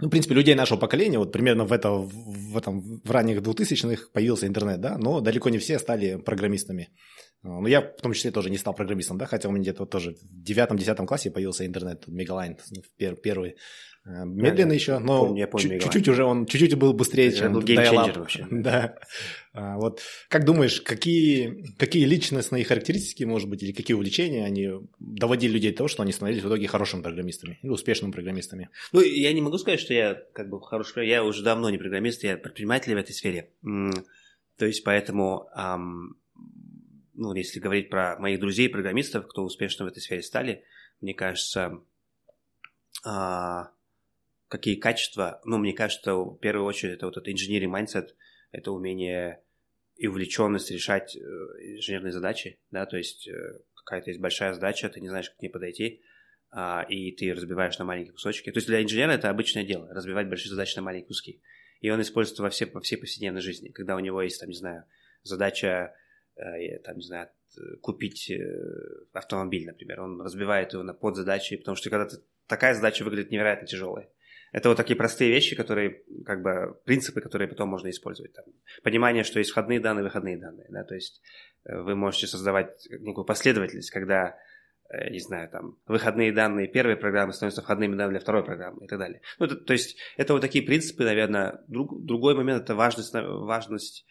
ну, 0.02 0.08
в 0.08 0.10
принципе, 0.10 0.34
людей 0.34 0.54
нашего 0.56 0.80
поколения, 0.80 1.18
вот 1.18 1.32
примерно 1.32 1.64
в, 1.64 1.72
это, 1.72 1.90
в, 1.90 2.56
этом, 2.56 3.00
в 3.04 3.10
ранних 3.10 3.40
2000-х 3.40 4.08
появился 4.12 4.46
интернет, 4.46 4.80
да, 4.80 4.98
но 4.98 5.20
далеко 5.20 5.48
не 5.48 5.58
все 5.58 5.78
стали 5.78 6.16
программистами. 6.16 6.88
Ну, 7.42 7.66
я 7.66 7.80
в 7.80 8.00
том 8.00 8.12
числе 8.12 8.30
тоже 8.30 8.50
не 8.50 8.58
стал 8.58 8.74
программистом, 8.74 9.18
да, 9.18 9.26
хотя 9.26 9.48
у 9.48 9.52
меня 9.52 9.62
где-то 9.62 9.84
тоже 9.84 10.14
в 10.14 10.42
девятом-десятом 10.42 11.06
классе 11.06 11.30
появился 11.30 11.66
интернет, 11.66 12.06
Мегалайн 12.06 12.56
первый. 12.96 13.56
Э, 14.04 14.24
медленно 14.24 14.70
да, 14.70 14.74
еще, 14.74 14.98
но 14.98 15.26
помню, 15.26 15.46
помню, 15.46 15.78
чуть-чуть 15.78 16.08
уже 16.08 16.24
он, 16.24 16.46
чуть-чуть 16.46 16.74
был 16.74 16.92
быстрее, 16.92 17.28
Это 17.28 17.38
чем 17.38 17.52
был 17.52 17.62
геймченджер 17.62 18.18
вообще. 18.18 18.46
Да. 18.50 18.98
А, 19.52 19.76
вот 19.76 20.00
как 20.28 20.44
думаешь, 20.44 20.80
какие, 20.80 21.72
какие 21.78 22.04
личностные 22.04 22.64
характеристики, 22.64 23.22
может 23.22 23.48
быть, 23.48 23.62
или 23.62 23.72
какие 23.72 23.94
увлечения 23.94 24.44
они 24.44 24.70
доводили 24.98 25.52
людей 25.52 25.70
до 25.70 25.78
того, 25.78 25.88
что 25.88 26.02
они 26.02 26.12
становились 26.12 26.42
в 26.42 26.48
итоге 26.48 26.66
хорошими 26.66 27.02
программистами 27.02 27.60
или 27.62 27.70
успешными 27.70 28.10
программистами? 28.10 28.70
Ну, 28.92 29.00
я 29.00 29.32
не 29.32 29.40
могу 29.40 29.58
сказать, 29.58 29.78
что 29.78 29.94
я 29.94 30.20
как 30.32 30.48
бы 30.48 30.60
хороший, 30.60 31.06
я 31.06 31.22
уже 31.22 31.44
давно 31.44 31.70
не 31.70 31.78
программист, 31.78 32.24
я 32.24 32.36
предприниматель 32.36 32.94
в 32.94 32.98
этой 32.98 33.12
сфере. 33.12 33.50
То 34.58 34.66
есть 34.66 34.84
поэтому, 34.84 35.48
эм, 35.56 36.16
ну, 37.14 37.34
если 37.34 37.60
говорить 37.60 37.90
про 37.90 38.18
моих 38.18 38.40
друзей-программистов, 38.40 39.26
кто 39.28 39.42
успешно 39.44 39.84
в 39.84 39.88
этой 39.88 40.00
сфере 40.00 40.22
стали, 40.22 40.64
мне 41.00 41.14
кажется, 41.14 41.80
э, 43.06 43.60
какие 44.48 44.76
качества, 44.76 45.40
ну, 45.44 45.58
мне 45.58 45.72
кажется, 45.72 46.14
в 46.14 46.38
первую 46.38 46.66
очередь 46.66 46.94
это 46.94 47.06
вот 47.06 47.16
этот 47.16 47.28
engineering 47.28 47.70
mindset, 47.70 48.08
это 48.50 48.72
умение 48.72 49.42
и 49.96 50.06
увлеченность 50.06 50.70
решать 50.70 51.16
э, 51.16 51.20
инженерные 51.20 52.12
задачи, 52.12 52.58
да, 52.70 52.86
то 52.86 52.96
есть 52.96 53.28
э, 53.28 53.60
какая-то 53.74 54.10
есть 54.10 54.20
большая 54.20 54.54
задача, 54.54 54.88
ты 54.88 55.00
не 55.00 55.08
знаешь, 55.08 55.28
как 55.28 55.38
к 55.38 55.42
ней 55.42 55.48
подойти, 55.48 56.02
а, 56.50 56.84
и 56.88 57.12
ты 57.12 57.32
разбиваешь 57.32 57.78
на 57.78 57.84
маленькие 57.84 58.12
кусочки. 58.12 58.50
То 58.50 58.58
есть 58.58 58.66
для 58.66 58.82
инженера 58.82 59.12
это 59.12 59.30
обычное 59.30 59.64
дело, 59.64 59.88
разбивать 59.92 60.28
большие 60.28 60.50
задачи 60.50 60.76
на 60.76 60.82
маленькие 60.82 61.08
куски. 61.08 61.42
И 61.80 61.90
он 61.90 62.00
использует 62.00 62.38
во, 62.38 62.50
все, 62.50 62.66
во 62.66 62.80
всей 62.80 62.96
повседневной 62.96 63.40
жизни, 63.40 63.70
когда 63.70 63.96
у 63.96 64.00
него 64.00 64.22
есть, 64.22 64.38
там, 64.38 64.48
не 64.48 64.54
знаю, 64.54 64.84
задача, 65.22 65.94
там, 66.36 66.96
не 66.96 67.04
знаю, 67.04 67.28
купить 67.80 68.32
автомобиль, 69.12 69.66
например, 69.66 70.00
он 70.00 70.20
разбивает 70.20 70.72
его 70.72 70.82
на 70.82 70.94
подзадачи, 70.94 71.56
потому 71.56 71.76
что 71.76 71.90
когда 71.90 72.08
такая 72.46 72.74
задача 72.74 73.04
выглядит 73.04 73.30
невероятно 73.30 73.66
тяжелой, 73.66 74.08
это 74.52 74.68
вот 74.68 74.76
такие 74.76 74.96
простые 74.96 75.30
вещи, 75.30 75.56
которые, 75.56 76.04
как 76.26 76.42
бы, 76.42 76.78
принципы, 76.84 77.22
которые 77.22 77.48
потом 77.48 77.70
можно 77.70 77.88
использовать. 77.88 78.34
Там, 78.34 78.44
понимание, 78.82 79.24
что 79.24 79.38
есть 79.38 79.50
входные 79.50 79.80
данные, 79.80 80.04
выходные 80.04 80.36
данные, 80.36 80.66
да, 80.68 80.84
то 80.84 80.94
есть 80.94 81.22
э, 81.64 81.74
вы 81.74 81.94
можете 81.94 82.26
создавать 82.26 82.86
некую 83.00 83.24
последовательность, 83.24 83.90
когда, 83.90 84.36
э, 84.90 85.08
не 85.08 85.20
знаю, 85.20 85.48
там, 85.48 85.78
выходные 85.86 86.32
данные 86.32 86.68
первой 86.68 86.96
программы 86.96 87.32
становятся 87.32 87.62
входными 87.62 87.96
данными 87.96 88.18
для 88.18 88.20
второй 88.20 88.44
программы 88.44 88.84
и 88.84 88.88
так 88.88 88.98
далее. 88.98 89.22
Ну, 89.38 89.46
это, 89.46 89.56
то 89.56 89.72
есть 89.72 89.96
это 90.18 90.34
вот 90.34 90.42
такие 90.42 90.64
принципы, 90.64 91.04
наверное. 91.04 91.64
Друг, 91.66 92.04
другой 92.04 92.34
момент– 92.34 92.62
это 92.64 92.74
важность, 92.74 93.14
важность 93.14 94.06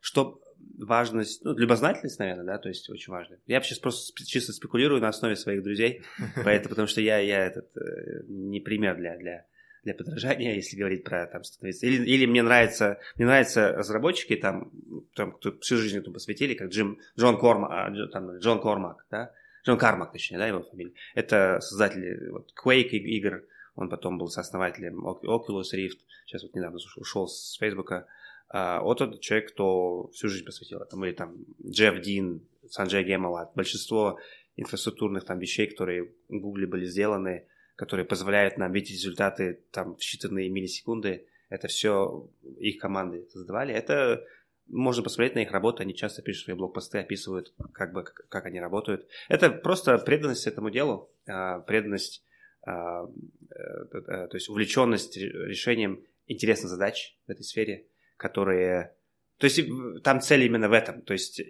что 0.00 0.40
важность, 0.78 1.44
ну, 1.44 1.56
любознательность, 1.56 2.18
наверное, 2.18 2.44
да, 2.44 2.58
то 2.58 2.68
есть 2.68 2.88
очень 2.90 3.12
важно. 3.12 3.36
Я 3.46 3.60
сейчас 3.60 3.78
просто 3.78 4.12
чисто 4.24 4.52
спекулирую 4.52 5.00
на 5.00 5.08
основе 5.08 5.36
своих 5.36 5.62
друзей, 5.62 6.02
поэтому, 6.44 6.70
потому 6.70 6.88
что 6.88 7.00
я, 7.00 7.18
я 7.18 7.46
этот, 7.46 7.76
э, 7.76 8.22
не 8.28 8.60
пример 8.60 8.96
для, 8.96 9.16
для, 9.16 9.46
для 9.84 9.94
подражания, 9.94 10.54
если 10.56 10.76
говорить 10.76 11.04
про 11.04 11.26
там 11.26 11.44
становиться. 11.44 11.86
Или, 11.86 12.04
или 12.04 12.26
мне 12.26 12.42
нравится, 12.42 12.98
мне 13.16 13.26
нравятся 13.26 13.72
разработчики 13.72 14.36
там, 14.36 14.70
там 15.14 15.32
кто 15.32 15.58
всю 15.60 15.76
жизнь 15.76 15.98
этому 15.98 16.14
посвятили, 16.14 16.54
как 16.54 16.70
Джим, 16.70 16.98
Джон 17.18 17.38
Кормак, 17.38 17.70
а, 17.72 18.06
там, 18.08 18.38
Джон 18.38 18.60
Кормак, 18.60 19.06
да, 19.10 19.32
Джон 19.64 19.78
Кармак, 19.78 20.12
точнее, 20.12 20.38
да, 20.38 20.46
его 20.46 20.62
фамилия. 20.62 20.92
Это 21.14 21.58
создатель 21.60 22.30
вот, 22.30 22.52
Quake 22.64 22.96
игр, 22.96 23.44
он 23.74 23.88
потом 23.88 24.18
был 24.18 24.28
сооснователем 24.28 25.06
Oculus 25.06 25.74
Rift, 25.74 25.98
сейчас 26.26 26.42
вот 26.42 26.54
недавно 26.54 26.78
ушел 26.96 27.28
с 27.28 27.56
Фейсбука. 27.58 28.06
А, 28.52 28.82
вот 28.82 29.00
этот 29.00 29.20
человек, 29.20 29.52
кто 29.52 30.08
всю 30.12 30.28
жизнь 30.28 30.44
посвятил 30.44 30.80
этому, 30.80 31.04
или 31.04 31.12
там 31.12 31.36
Джефф 31.64 32.00
Дин, 32.00 32.46
Санджей 32.68 33.04
Гемалат, 33.04 33.52
большинство 33.54 34.18
инфраструктурных 34.56 35.24
там 35.24 35.38
вещей, 35.38 35.68
которые 35.68 36.12
в 36.28 36.40
Гугле 36.40 36.66
были 36.66 36.84
сделаны, 36.84 37.46
которые 37.76 38.04
позволяют 38.04 38.58
нам 38.58 38.72
видеть 38.72 38.92
результаты 38.92 39.62
там 39.70 39.96
в 39.96 40.00
считанные 40.00 40.48
миллисекунды, 40.48 41.26
это 41.48 41.68
все 41.68 42.28
их 42.58 42.78
команды 42.78 43.26
создавали. 43.30 43.72
Это 43.72 44.24
можно 44.66 45.02
посмотреть 45.02 45.36
на 45.36 45.40
их 45.40 45.52
работу, 45.52 45.82
они 45.82 45.94
часто 45.94 46.20
пишут 46.20 46.44
свои 46.44 46.56
блокпосты, 46.56 46.98
описывают, 46.98 47.54
как 47.72 47.92
бы, 47.92 48.04
как 48.04 48.46
они 48.46 48.60
работают. 48.60 49.08
Это 49.28 49.50
просто 49.50 49.96
преданность 49.98 50.46
этому 50.46 50.70
делу, 50.70 51.10
а, 51.26 51.60
преданность, 51.60 52.24
а, 52.62 53.04
э, 53.04 53.58
э, 53.92 54.28
то 54.28 54.34
есть 54.34 54.48
увлеченность 54.48 55.16
решением 55.16 56.04
интересных 56.26 56.70
задач 56.70 57.16
в 57.26 57.30
этой 57.30 57.42
сфере– 57.42 57.86
которые... 58.20 58.94
То 59.38 59.46
есть 59.46 59.60
там 60.04 60.20
цель 60.20 60.44
именно 60.44 60.68
в 60.68 60.72
этом, 60.72 61.00
то 61.00 61.14
есть 61.14 61.40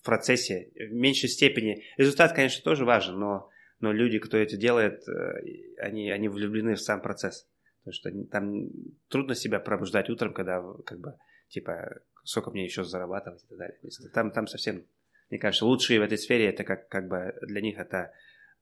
в 0.00 0.04
процессе, 0.04 0.70
в 0.76 0.92
меньшей 0.92 1.28
степени. 1.28 1.84
Результат, 1.96 2.32
конечно, 2.32 2.62
тоже 2.62 2.84
важен, 2.84 3.18
но, 3.18 3.50
но 3.80 3.92
люди, 3.92 4.20
кто 4.20 4.36
это 4.36 4.56
делает, 4.56 5.02
э, 5.08 5.42
они, 5.78 6.10
они 6.10 6.28
влюблены 6.28 6.76
в 6.76 6.80
сам 6.80 7.02
процесс. 7.02 7.48
Потому 7.84 7.92
что 7.92 8.30
там 8.30 8.68
трудно 9.08 9.34
себя 9.34 9.58
пробуждать 9.58 10.08
утром, 10.08 10.32
когда 10.32 10.62
как 10.86 11.00
бы, 11.00 11.14
типа, 11.48 12.00
сколько 12.22 12.50
мне 12.50 12.64
еще 12.64 12.84
зарабатывать 12.84 13.42
и 13.42 13.46
так 13.48 13.58
далее. 13.58 13.78
Там, 14.14 14.30
там 14.30 14.46
совсем, 14.46 14.86
мне 15.30 15.40
кажется, 15.40 15.66
лучшие 15.66 15.98
в 15.98 16.04
этой 16.04 16.18
сфере, 16.18 16.46
это 16.48 16.62
как, 16.62 16.88
как 16.88 17.08
бы 17.08 17.34
для 17.42 17.60
них 17.60 17.78
это 17.78 18.12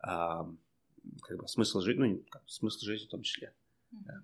а, 0.00 0.48
как 1.22 1.38
бы 1.38 1.48
смысл 1.48 1.80
жизни, 1.80 2.00
ну, 2.00 2.24
смысл 2.46 2.86
жизни 2.86 3.06
в 3.06 3.10
том 3.10 3.22
числе. 3.22 3.52
Да. 3.90 4.14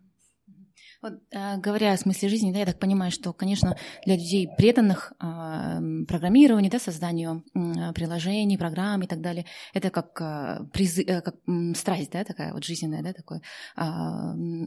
Вот, 1.03 1.15
э, 1.31 1.57
говоря 1.59 1.93
о 1.93 1.97
смысле 1.97 2.29
жизни, 2.29 2.53
да, 2.53 2.61
я 2.61 2.67
так 2.67 2.79
понимаю, 2.79 3.11
что, 3.11 3.33
конечно, 3.33 3.77
для 4.05 4.17
людей 4.17 4.49
преданных 4.57 5.13
э, 5.21 6.05
программированию, 6.07 6.71
да, 6.71 6.79
созданию 6.79 7.45
э, 7.55 7.93
приложений, 7.93 8.59
программ 8.59 9.03
и 9.03 9.07
так 9.07 9.21
далее, 9.21 9.47
это 9.75 9.91
как, 9.91 10.71
призы, 10.73 11.03
э, 11.03 11.21
как 11.21 11.37
страсть, 11.77 12.11
да, 12.11 12.25
такая 12.25 12.53
вот 12.53 12.65
жизненная, 12.65 13.03
да, 13.03 13.13
такой 13.13 13.41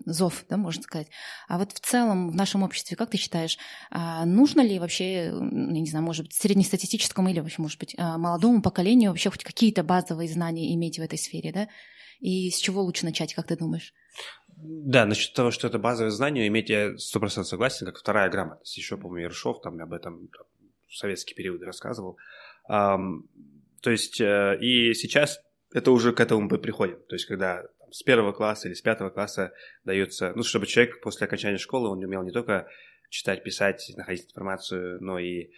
зов, 0.05 0.45
да, 0.49 0.57
можно 0.57 0.83
сказать. 0.83 1.07
А 1.47 1.57
вот 1.57 1.71
в 1.71 1.79
целом 1.79 2.31
в 2.31 2.35
нашем 2.35 2.63
обществе, 2.63 2.97
как 2.97 3.09
ты 3.09 3.17
считаешь, 3.17 3.57
нужно 4.25 4.61
ли 4.61 4.79
вообще, 4.79 5.25
я 5.25 5.31
не 5.31 5.89
знаю, 5.89 6.03
может 6.03 6.25
быть, 6.25 6.33
среднестатистическому 6.33 7.29
или 7.29 7.39
вообще, 7.39 7.61
может 7.61 7.79
быть, 7.79 7.95
молодому 7.97 8.61
поколению 8.61 9.11
вообще 9.11 9.29
хоть 9.29 9.43
какие-то 9.43 9.83
базовые 9.83 10.29
знания 10.29 10.73
иметь 10.73 10.99
в 10.99 11.01
этой 11.01 11.17
сфере, 11.17 11.51
да? 11.51 11.67
И 12.19 12.49
с 12.49 12.57
чего 12.57 12.81
лучше 12.81 13.05
начать, 13.05 13.33
как 13.33 13.47
ты 13.47 13.57
думаешь? 13.57 13.93
Да, 14.67 15.05
насчет 15.05 15.33
того, 15.33 15.51
что 15.51 15.67
это 15.67 15.77
базовое 15.77 16.11
знание, 16.11 16.47
иметь 16.47 16.69
я 16.69 16.97
сто 16.97 17.19
процентов 17.19 17.49
согласен, 17.49 17.85
как 17.85 17.97
вторая 17.97 18.29
грамотность. 18.29 18.75
Еще, 18.77 18.97
по-моему, 18.97 19.27
Ершов 19.27 19.61
там 19.61 19.79
об 19.79 19.93
этом 19.93 20.27
там, 20.27 20.47
в 20.87 20.95
советский 20.95 21.35
период 21.35 21.61
рассказывал. 21.61 22.17
Um, 22.69 23.27
то 23.81 23.91
есть, 23.91 24.19
uh, 24.19 24.57
и 24.57 24.93
сейчас 24.93 25.39
это 25.71 25.91
уже 25.91 26.13
к 26.13 26.19
этому 26.19 26.41
мы 26.49 26.57
приходим. 26.57 26.99
То 27.07 27.15
есть, 27.15 27.25
когда 27.25 27.63
там, 27.79 27.91
с 27.91 28.01
первого 28.01 28.31
класса 28.31 28.67
или 28.67 28.73
с 28.73 28.81
пятого 28.81 29.09
класса 29.09 29.53
дается, 29.83 30.33
ну, 30.35 30.43
чтобы 30.43 30.65
человек 30.65 31.01
после 31.01 31.27
окончания 31.27 31.57
школы, 31.57 31.89
он 31.89 32.03
умел 32.03 32.23
не 32.23 32.31
только 32.31 32.67
читать, 33.09 33.43
писать, 33.43 33.93
находить 33.95 34.25
информацию, 34.25 34.99
но 35.01 35.19
и 35.19 35.51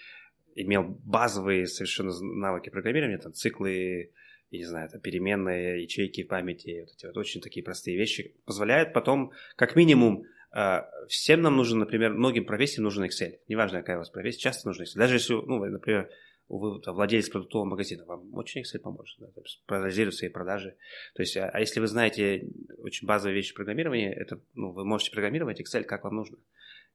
имел 0.56 0.84
базовые 0.84 1.68
совершенно 1.68 2.12
навыки 2.20 2.70
программирования, 2.70 3.20
там, 3.20 3.34
циклы, 3.34 4.12
я 4.50 4.60
не 4.60 4.66
знаю, 4.66 4.88
это 4.88 5.00
переменные 5.00 5.84
ячейки 5.84 6.24
памяти, 6.24 6.82
вот 6.82 6.96
эти 6.96 7.06
вот 7.06 7.18
очень 7.18 7.42
такие 7.42 7.64
простые 7.64 7.98
вещи, 7.98 8.36
позволяют 8.46 8.94
потом, 8.94 9.32
как 9.56 9.76
минимум, 9.76 10.26
а, 10.52 10.90
всем 11.08 11.42
нам 11.42 11.58
нужен, 11.58 11.80
например, 11.80 12.14
многим 12.14 12.46
профессиям 12.46 12.84
нужен 12.84 13.04
Excel. 13.04 13.40
Неважно, 13.48 13.80
какая 13.80 13.98
у 13.98 14.00
вас 14.00 14.10
профессия, 14.10 14.40
часто 14.40 14.68
нужен 14.68 14.86
Excel. 14.86 15.00
Даже 15.00 15.16
если, 15.16 15.34
ну, 15.34 15.64
например, 15.64 16.10
вы 16.48 16.80
владелец 16.80 17.30
продуктового 17.30 17.68
магазина, 17.68 18.06
вам 18.06 18.34
очень 18.34 18.62
Excel 18.62 18.80
поможет, 18.80 19.20
да, 19.20 19.28
проанализировать 19.66 20.16
свои 20.16 20.30
продажи. 20.30 20.78
То 21.14 21.22
есть, 21.22 21.36
а, 21.36 21.50
а 21.50 21.60
если 21.60 21.82
вы 21.82 21.88
знаете 21.88 22.48
очень 22.78 23.06
базовые 23.06 23.36
вещи 23.36 23.54
программирования, 23.54 24.14
это, 24.14 24.40
ну, 24.54 24.72
вы 24.72 24.86
можете 24.86 25.12
программировать 25.12 25.60
Excel, 25.60 25.84
как 25.84 26.06
вам 26.06 26.16
нужно. 26.16 26.38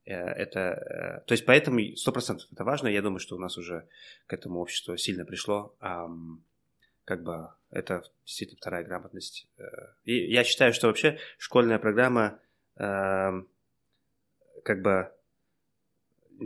Э, 0.04 0.14
это, 0.14 0.60
э, 0.60 1.26
то 1.26 1.32
есть, 1.32 1.44
поэтому 1.44 1.80
100% 1.80 2.38
это 2.50 2.64
важно. 2.64 2.88
Я 2.88 3.02
думаю, 3.02 3.18
что 3.18 3.36
у 3.36 3.38
нас 3.38 3.58
уже 3.58 3.86
к 4.26 4.32
этому 4.32 4.60
обществу 4.60 4.96
сильно 4.96 5.24
пришло 5.26 5.76
как 7.04 7.22
бы 7.22 7.48
это 7.70 8.04
действительно 8.24 8.58
вторая 8.58 8.84
грамотность. 8.84 9.48
Э, 9.58 9.62
и 10.04 10.30
я 10.30 10.44
считаю, 10.44 10.72
что 10.72 10.86
вообще 10.86 11.18
школьная 11.38 11.78
программа, 11.78 12.38
эм, 12.76 13.48
как 14.64 14.82
бы, 14.82 15.10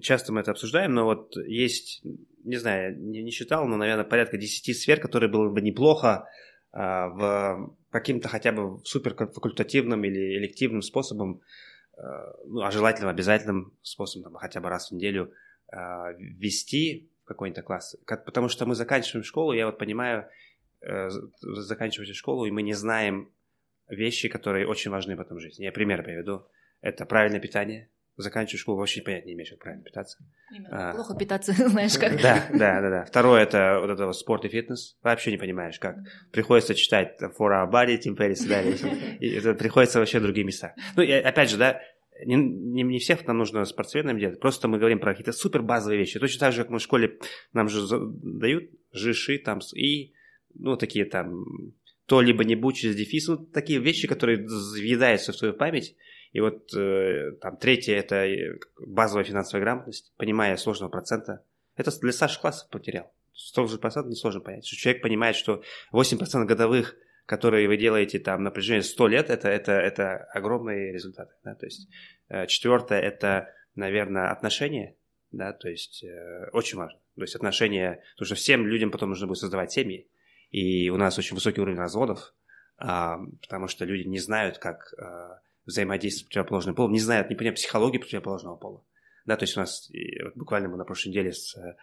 часто 0.00 0.32
мы 0.32 0.40
это 0.40 0.52
обсуждаем, 0.52 0.94
но 0.94 1.04
вот 1.04 1.36
есть, 1.36 2.02
не 2.44 2.56
знаю, 2.56 2.98
не, 2.98 3.22
не 3.22 3.30
считал, 3.30 3.66
но, 3.66 3.76
наверное, 3.76 4.04
порядка 4.04 4.38
10 4.38 4.76
сфер, 4.76 5.00
которые 5.00 5.30
было 5.30 5.48
бы 5.48 5.60
неплохо 5.60 6.28
э, 6.72 6.78
в 6.78 7.74
каким-то 7.90 8.28
хотя 8.28 8.52
бы 8.52 8.80
суперфакультативным 8.84 10.04
или 10.04 10.38
элективным 10.38 10.82
способом, 10.82 11.40
э, 11.96 12.02
ну, 12.46 12.62
а 12.62 12.70
желательно 12.70 13.10
обязательным 13.10 13.72
способом, 13.82 14.34
хотя 14.34 14.60
бы 14.60 14.68
раз 14.68 14.90
в 14.90 14.94
неделю 14.94 15.32
ввести 15.68 17.10
какой-то 17.26 17.62
класс. 17.62 17.96
Как, 18.06 18.24
потому 18.24 18.48
что 18.48 18.66
мы 18.66 18.74
заканчиваем 18.74 19.24
школу, 19.24 19.52
я 19.52 19.66
вот 19.66 19.78
понимаю, 19.78 20.28
э, 20.80 21.08
заканчиваете 21.40 22.14
школу, 22.14 22.46
и 22.46 22.50
мы 22.50 22.62
не 22.62 22.72
знаем 22.72 23.32
вещи, 23.88 24.28
которые 24.28 24.66
очень 24.66 24.90
важны 24.90 25.16
в 25.16 25.20
этом 25.20 25.38
жизни. 25.38 25.64
Я 25.64 25.72
пример 25.72 26.02
приведу. 26.02 26.46
Это 26.80 27.04
правильное 27.06 27.40
питание, 27.40 27.90
заканчиваешь 28.16 28.60
школу, 28.60 28.78
вообще 28.78 29.02
понятия 29.02 29.26
не 29.26 29.34
имеешь, 29.34 29.50
как 29.50 29.60
правильно 29.60 29.84
питаться. 29.84 30.18
Именно. 30.54 30.90
А, 30.90 30.94
Плохо 30.94 31.16
питаться, 31.16 31.52
знаешь 31.68 31.98
как. 31.98 32.20
Да, 32.20 32.46
да, 32.52 32.80
да, 32.80 32.90
да. 32.90 33.04
Второе 33.04 33.42
это 33.42 33.78
вот 33.80 33.90
это 33.90 34.06
вот 34.06 34.16
спорт 34.16 34.44
и 34.44 34.48
фитнес. 34.48 34.96
Вообще 35.02 35.30
не 35.30 35.36
понимаешь, 35.36 35.78
как. 35.78 35.96
Приходится 36.32 36.74
читать 36.74 37.20
For 37.20 37.50
Our 37.50 37.70
Body, 37.70 37.98
Tim 37.98 38.16
Ferriss 38.16 38.44
и 38.44 38.48
далее. 38.48 39.16
И 39.20 39.34
это 39.34 39.54
приходится 39.54 39.98
вообще 39.98 40.20
другие 40.20 40.46
места. 40.46 40.74
Ну, 40.96 41.02
и 41.02 41.10
опять 41.10 41.50
же, 41.50 41.56
да, 41.56 41.80
не, 42.24 42.36
не, 42.36 42.82
не 42.82 42.98
всех 42.98 43.26
нам 43.26 43.38
нужно 43.38 43.64
спортсменами 43.64 44.20
делать, 44.20 44.40
просто 44.40 44.68
мы 44.68 44.78
говорим 44.78 44.98
про 44.98 45.12
какие-то 45.12 45.32
супер 45.32 45.62
базовые 45.62 45.98
вещи. 45.98 46.18
Точно 46.18 46.40
так 46.40 46.52
же, 46.52 46.62
как 46.62 46.70
мы 46.70 46.78
в 46.78 46.82
школе, 46.82 47.18
нам 47.52 47.68
же 47.68 47.86
дают 47.88 48.70
жиши 48.92 49.38
там 49.38 49.60
и, 49.74 50.12
ну, 50.54 50.76
такие 50.76 51.04
там, 51.04 51.44
то 52.06 52.20
либо 52.20 52.44
не 52.44 52.54
будь 52.54 52.76
через 52.76 52.96
дефис, 52.96 53.28
ну, 53.28 53.36
такие 53.36 53.80
вещи, 53.80 54.08
которые 54.08 54.46
въедаются 54.46 55.32
в 55.32 55.36
твою 55.36 55.54
память, 55.54 55.96
и 56.32 56.40
вот 56.40 56.74
э, 56.74 57.32
там 57.40 57.56
третье– 57.56 57.94
это 57.96 58.26
э, 58.26 58.58
базовая 58.78 59.24
финансовая 59.24 59.62
грамотность, 59.62 60.12
понимание 60.16 60.58
сложного 60.58 60.90
процента. 60.90 61.42
Это 61.76 61.90
для 62.00 62.12
старших 62.12 62.42
классов 62.42 62.68
потерял. 62.70 63.10
Сложный 63.32 63.78
процент 63.78 64.08
несложно 64.08 64.40
понять. 64.40 64.66
Что 64.66 64.76
человек 64.76 65.02
понимает, 65.02 65.36
что 65.36 65.62
8% 65.92 66.44
годовых, 66.44 66.96
которые 67.26 67.68
вы 67.68 67.76
делаете 67.76 68.18
там 68.18 68.42
на 68.42 68.50
протяжении 68.50 68.82
100 68.82 69.08
лет, 69.08 69.30
это, 69.30 69.48
это, 69.48 69.72
это 69.72 70.16
огромные 70.32 70.92
результаты. 70.92 71.34
Да? 71.44 71.54
То 71.54 71.66
есть 71.66 71.88
э, 72.28 72.46
четвертое– 72.46 73.00
это, 73.02 73.52
наверное, 73.74 74.30
отношения. 74.30 74.96
Да? 75.32 75.52
То 75.52 75.68
есть 75.68 76.04
э, 76.04 76.48
очень 76.52 76.78
важно. 76.78 76.98
То 77.16 77.22
есть 77.22 77.34
отношения, 77.34 78.02
потому 78.14 78.26
что 78.26 78.34
всем 78.36 78.66
людям 78.66 78.90
потом 78.90 79.10
нужно 79.10 79.26
будет 79.26 79.38
создавать 79.38 79.72
семьи. 79.72 80.08
И 80.50 80.88
у 80.90 80.96
нас 80.96 81.18
очень 81.18 81.34
высокий 81.34 81.60
уровень 81.60 81.78
разводов, 81.78 82.32
а, 82.78 83.18
потому 83.42 83.68
что 83.68 83.84
люди 83.84 84.06
не 84.06 84.18
знают, 84.18 84.58
как 84.58 84.94
а, 84.98 85.40
взаимодействие 85.64 86.24
с 86.24 86.28
противоположным 86.28 86.74
полом, 86.74 86.92
не 86.92 87.00
знают, 87.00 87.28
не 87.28 87.36
понимают 87.36 87.58
психологии 87.58 87.98
противоположного 87.98 88.56
пола. 88.56 88.84
Да, 89.24 89.36
то 89.36 89.42
есть 89.42 89.56
у 89.56 89.60
нас 89.60 89.90
буквально 90.36 90.68
мы 90.68 90.76
на 90.76 90.84
прошлой 90.84 91.08
неделе 91.08 91.32
с 91.32 91.56
э, 91.56 91.74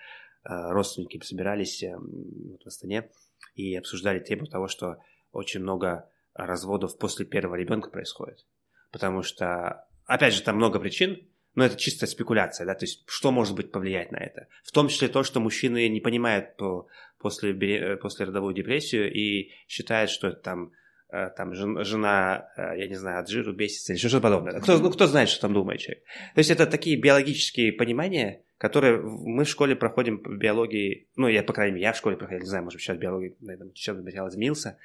родственниками 0.43 1.21
собирались 1.21 1.83
э, 1.83 1.93
вот 1.97 2.63
в 2.63 2.67
Астане 2.67 3.09
и 3.55 3.75
обсуждали 3.75 4.19
тему 4.19 4.47
того, 4.47 4.67
что 4.67 4.97
очень 5.33 5.59
много 5.59 6.09
разводов 6.33 6.97
после 6.97 7.25
первого 7.25 7.55
ребенка 7.55 7.89
происходит. 7.89 8.45
Потому 8.91 9.21
что, 9.21 9.85
опять 10.05 10.33
же, 10.33 10.41
там 10.41 10.55
много 10.55 10.79
причин, 10.79 11.27
но 11.55 11.65
это 11.65 11.75
чисто 11.75 12.07
спекуляция, 12.07 12.65
да, 12.65 12.73
то 12.73 12.85
есть 12.85 13.03
что 13.05 13.31
может 13.31 13.55
быть 13.55 13.71
повлиять 13.71 14.11
на 14.11 14.17
это? 14.17 14.47
В 14.63 14.71
том 14.71 14.87
числе 14.87 15.07
то, 15.07 15.23
что 15.23 15.39
мужчины 15.39 15.87
не 15.89 15.99
понимают 15.99 16.55
по, 16.55 16.87
после, 17.19 17.51
э, 17.51 17.97
после 17.97 18.25
родовую 18.25 18.55
депрессию 18.55 19.13
и 19.13 19.51
считают, 19.67 20.09
что 20.09 20.29
это 20.29 20.37
там 20.37 20.71
Э, 21.13 21.29
там 21.29 21.53
жена, 21.53 22.49
э, 22.57 22.79
я 22.79 22.87
не 22.87 22.95
знаю, 22.95 23.19
от 23.19 23.29
жиру 23.29 23.53
бесится 23.53 23.93
или 23.93 23.99
что-то 23.99 24.19
подобное. 24.19 24.59
Кто, 24.59 24.79
ну, 24.79 24.89
кто 24.89 25.05
знает, 25.05 25.29
что 25.29 25.41
там 25.41 25.53
думает 25.53 25.79
человек. 25.79 26.03
То 26.33 26.39
есть 26.39 26.49
это 26.49 26.65
такие 26.65 26.99
биологические 26.99 27.71
понимания, 27.71 28.41
которые 28.63 29.01
мы 29.01 29.43
в 29.43 29.49
школе 29.49 29.75
проходим 29.75 30.21
в 30.23 30.37
биологии, 30.37 31.09
ну, 31.17 31.27
я, 31.27 31.43
по 31.43 31.51
крайней 31.51 31.73
мере, 31.73 31.83
я 31.83 31.91
в 31.91 31.97
школе 31.97 32.15
проходил, 32.15 32.43
не 32.43 32.47
знаю, 32.47 32.63
может 32.63 32.79
сейчас 32.79 32.97
биологии, 32.97 33.35
наверное, 33.41 33.73
сейчас 33.75 33.97
материал 33.97 34.29
изменился. 34.29 34.77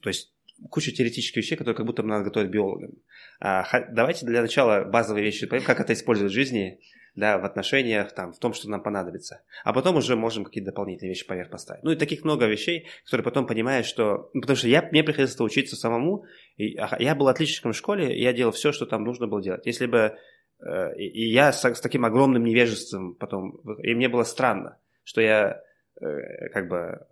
То 0.00 0.08
есть 0.08 0.32
куча 0.68 0.90
теоретических 0.90 1.36
вещей, 1.36 1.54
которые 1.54 1.76
как 1.76 1.86
будто 1.86 2.02
надо 2.02 2.24
готовить 2.24 2.50
биологам. 2.50 2.94
А, 3.38 3.64
давайте 3.90 4.26
для 4.26 4.42
начала 4.42 4.82
базовые 4.82 5.24
вещи, 5.24 5.46
как 5.46 5.78
это 5.78 5.92
использовать 5.92 6.32
в 6.32 6.34
жизни, 6.34 6.80
да, 7.14 7.38
в 7.38 7.44
отношениях, 7.44 8.12
там, 8.12 8.32
в 8.32 8.40
том, 8.40 8.54
что 8.54 8.68
нам 8.68 8.82
понадобится. 8.82 9.42
А 9.62 9.72
потом 9.72 9.98
уже 9.98 10.16
можем 10.16 10.42
какие-то 10.42 10.72
дополнительные 10.72 11.10
вещи 11.10 11.24
поверх 11.24 11.48
поставить. 11.48 11.84
Ну 11.84 11.92
и 11.92 11.96
таких 11.96 12.24
много 12.24 12.46
вещей, 12.46 12.88
которые 13.04 13.22
потом 13.22 13.46
понимаешь, 13.46 13.86
что... 13.86 14.30
Ну, 14.34 14.40
потому 14.40 14.56
что 14.56 14.66
я, 14.66 14.82
мне 14.90 15.04
приходилось 15.04 15.34
это 15.34 15.44
учиться 15.44 15.76
самому. 15.76 16.24
И, 16.56 16.76
я 16.98 17.14
был 17.14 17.28
отличником 17.28 17.70
в 17.72 17.76
школе, 17.76 18.20
я 18.20 18.32
делал 18.32 18.50
все, 18.50 18.72
что 18.72 18.84
там 18.84 19.04
нужно 19.04 19.28
было 19.28 19.40
делать. 19.40 19.64
Если 19.64 19.86
бы... 19.86 20.18
Э, 20.64 20.94
и 20.96 21.30
я 21.30 21.52
с, 21.52 21.80
таким 21.80 22.04
огромным 22.04 22.44
невежеством 22.44 23.14
потом... 23.14 23.60
И 23.82 23.94
мне 23.94 24.08
было 24.08 24.24
странно, 24.24 24.78
что 25.04 25.20
я 25.20 25.62
э, 26.00 26.48
как 26.50 26.68
бы 26.68 27.06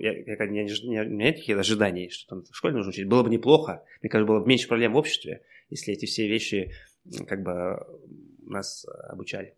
я, 0.00 0.12
я, 0.12 0.46
не, 0.46 0.64
не, 0.64 1.00
у 1.00 1.04
меня 1.04 1.04
нет 1.04 1.36
таких 1.36 1.58
ожиданий, 1.58 2.08
что 2.08 2.28
там 2.28 2.44
в 2.44 2.56
школе 2.56 2.74
нужно 2.74 2.90
учить. 2.90 3.06
Было 3.06 3.22
бы 3.22 3.30
неплохо. 3.30 3.84
Мне 4.00 4.08
кажется, 4.08 4.28
было 4.28 4.40
бы 4.40 4.46
меньше 4.46 4.68
проблем 4.68 4.94
в 4.94 4.96
обществе, 4.96 5.42
если 5.70 5.92
эти 5.92 6.06
все 6.06 6.26
вещи 6.26 6.72
как 7.26 7.42
бы 7.42 7.86
нас 8.46 8.86
э, 8.86 8.90
обучали. 9.08 9.54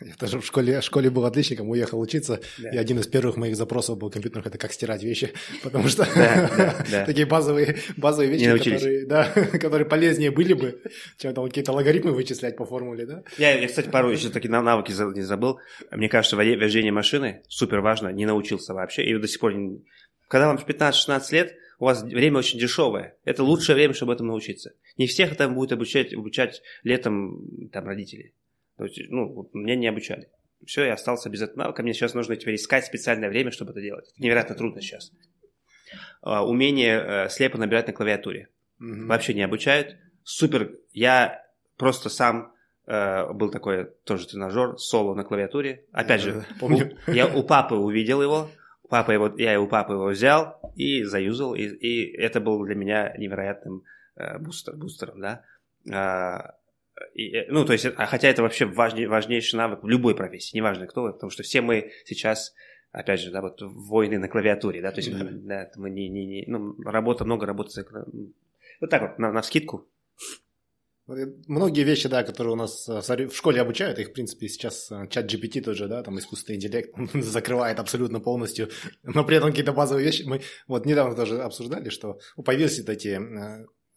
Я 0.00 0.14
тоже 0.14 0.40
в 0.40 0.46
школе, 0.46 0.80
в 0.80 0.84
школе 0.84 1.10
был 1.10 1.24
отличником, 1.24 1.70
уехал 1.70 1.98
учиться, 1.98 2.40
да. 2.58 2.70
и 2.70 2.76
один 2.76 2.98
из 2.98 3.06
первых 3.06 3.36
моих 3.36 3.56
запросов 3.56 3.98
был 3.98 4.10
компьютерных– 4.10 4.46
это 4.48 4.58
как 4.58 4.72
стирать 4.72 5.02
вещи, 5.02 5.32
потому 5.62 5.88
что 5.88 6.04
такие 7.06 7.26
базовые, 7.26 7.78
базовые 7.96 8.30
вещи, 8.30 8.44
которые, 9.58 9.86
полезнее 9.86 10.30
были 10.30 10.52
бы, 10.52 10.82
чем 11.18 11.34
там 11.34 11.46
какие-то 11.46 11.72
логарифмы 11.72 12.12
вычислять 12.12 12.56
по 12.56 12.66
формуле, 12.66 13.06
да? 13.06 13.22
Я, 13.38 13.58
я 13.58 13.66
кстати, 13.66 13.88
пару 13.88 14.10
еще 14.10 14.28
такие 14.28 14.50
навыки 14.50 14.92
не 15.14 15.22
забыл. 15.22 15.58
Мне 15.90 16.08
кажется, 16.08 16.36
вождение 16.36 16.92
машины 16.92 17.42
супер 17.48 17.80
важно, 17.80 18.08
не 18.08 18.26
научился 18.26 18.74
вообще, 18.74 19.04
и 19.04 19.16
до 19.16 19.28
сих 19.28 19.40
пор, 19.40 19.54
не... 19.54 19.82
когда 20.28 20.48
вам 20.48 20.56
15-16 20.56 21.22
лет, 21.32 21.56
у 21.78 21.84
вас 21.84 22.02
время 22.02 22.38
очень 22.38 22.58
дешевое. 22.58 23.16
Это 23.24 23.42
лучшее 23.42 23.76
время, 23.76 23.94
чтобы 23.94 24.14
этому 24.14 24.30
научиться. 24.30 24.72
Не 24.96 25.06
всех 25.06 25.32
это 25.32 25.48
будет 25.48 25.72
обучать, 25.72 26.14
обучать 26.14 26.62
летом 26.84 27.68
там, 27.70 27.86
родители. 27.86 28.32
Ну, 28.78 29.48
меня 29.52 29.76
не 29.76 29.86
обучали. 29.86 30.28
Все, 30.64 30.84
я 30.84 30.94
остался 30.94 31.30
без 31.30 31.42
этого 31.42 31.58
навыка. 31.64 31.82
Мне 31.82 31.94
сейчас 31.94 32.14
нужно 32.14 32.36
теперь 32.36 32.56
искать 32.56 32.84
специальное 32.84 33.28
время, 33.28 33.50
чтобы 33.50 33.72
это 33.72 33.80
делать. 33.80 34.10
Это 34.12 34.22
невероятно 34.22 34.54
трудно 34.54 34.80
сейчас. 34.80 35.12
А, 36.22 36.46
умение 36.46 36.98
э, 36.98 37.28
слепо 37.28 37.58
набирать 37.58 37.86
на 37.86 37.92
клавиатуре. 37.92 38.48
Mm-hmm. 38.80 39.06
Вообще 39.06 39.34
не 39.34 39.42
обучают. 39.42 39.96
Супер. 40.24 40.72
Я 40.92 41.44
просто 41.76 42.08
сам 42.08 42.52
э, 42.86 43.32
был 43.32 43.50
такой 43.50 43.90
тоже 44.04 44.26
тренажер, 44.26 44.78
соло 44.78 45.14
на 45.14 45.24
клавиатуре. 45.24 45.84
Опять 45.92 46.22
же, 46.22 46.44
помню. 46.58 46.96
я 47.06 47.26
у 47.26 47.42
папы 47.42 47.76
увидел 47.76 48.22
его, 48.22 48.50
Папа 48.88 49.10
его, 49.10 49.34
я 49.36 49.60
у 49.60 49.66
папы 49.66 49.94
его 49.94 50.06
взял 50.06 50.60
и 50.76 51.02
заюзал, 51.02 51.54
и, 51.54 51.64
и 51.64 52.16
это 52.16 52.40
было 52.40 52.64
для 52.64 52.74
меня 52.76 53.14
невероятным 53.16 53.82
э, 54.14 54.38
бустер, 54.38 54.76
бустером, 54.76 55.20
да. 55.20 55.42
А, 55.92 56.54
и, 57.14 57.36
э, 57.36 57.46
ну, 57.48 57.64
то 57.64 57.72
есть, 57.72 57.86
а 57.86 58.06
хотя 58.06 58.28
это 58.28 58.42
вообще 58.42 58.66
важней, 58.66 59.06
важнейший 59.06 59.56
навык 59.56 59.82
в 59.82 59.88
любой 59.88 60.14
профессии, 60.14 60.56
неважно 60.56 60.86
кто, 60.86 61.12
потому 61.12 61.30
что 61.30 61.42
все 61.42 61.60
мы 61.60 61.92
сейчас, 62.04 62.54
опять 62.92 63.20
же, 63.20 63.30
да, 63.30 63.42
вот 63.42 63.60
воины 63.62 64.18
на 64.18 64.28
клавиатуре, 64.28 64.80
да, 64.82 64.90
то 64.90 64.98
есть, 64.98 65.10
mm-hmm. 65.10 65.40
да, 65.42 65.70
мы 65.76 65.90
не, 65.90 66.08
не, 66.08 66.26
не, 66.26 66.44
ну, 66.46 66.74
работа, 66.82 67.24
много 67.24 67.46
работы, 67.46 67.84
вот 68.80 68.90
так 68.90 69.02
вот, 69.02 69.18
на, 69.18 69.32
на 69.32 69.42
скидку, 69.42 69.88
Многие 71.06 71.84
вещи, 71.84 72.08
да, 72.08 72.24
которые 72.24 72.54
у 72.54 72.56
нас 72.56 72.88
э, 72.88 73.28
в 73.28 73.36
школе 73.36 73.60
обучают, 73.60 74.00
их, 74.00 74.08
в 74.08 74.12
принципе, 74.12 74.48
сейчас 74.48 74.90
э, 74.90 75.06
чат 75.08 75.32
GPT 75.32 75.60
тоже, 75.60 75.86
да, 75.86 76.02
там 76.02 76.18
искусственный 76.18 76.56
интеллект 76.56 76.92
закрывает 77.14 77.78
абсолютно 77.78 78.18
полностью, 78.18 78.70
но 79.04 79.24
при 79.24 79.36
этом 79.36 79.50
какие-то 79.50 79.72
базовые 79.72 80.04
вещи, 80.04 80.24
мы 80.26 80.40
вот 80.66 80.84
недавно 80.84 81.14
тоже 81.14 81.40
обсуждали, 81.40 81.90
что 81.90 82.18
появились 82.44 82.80
вот 82.80 82.88
эти 82.88 83.20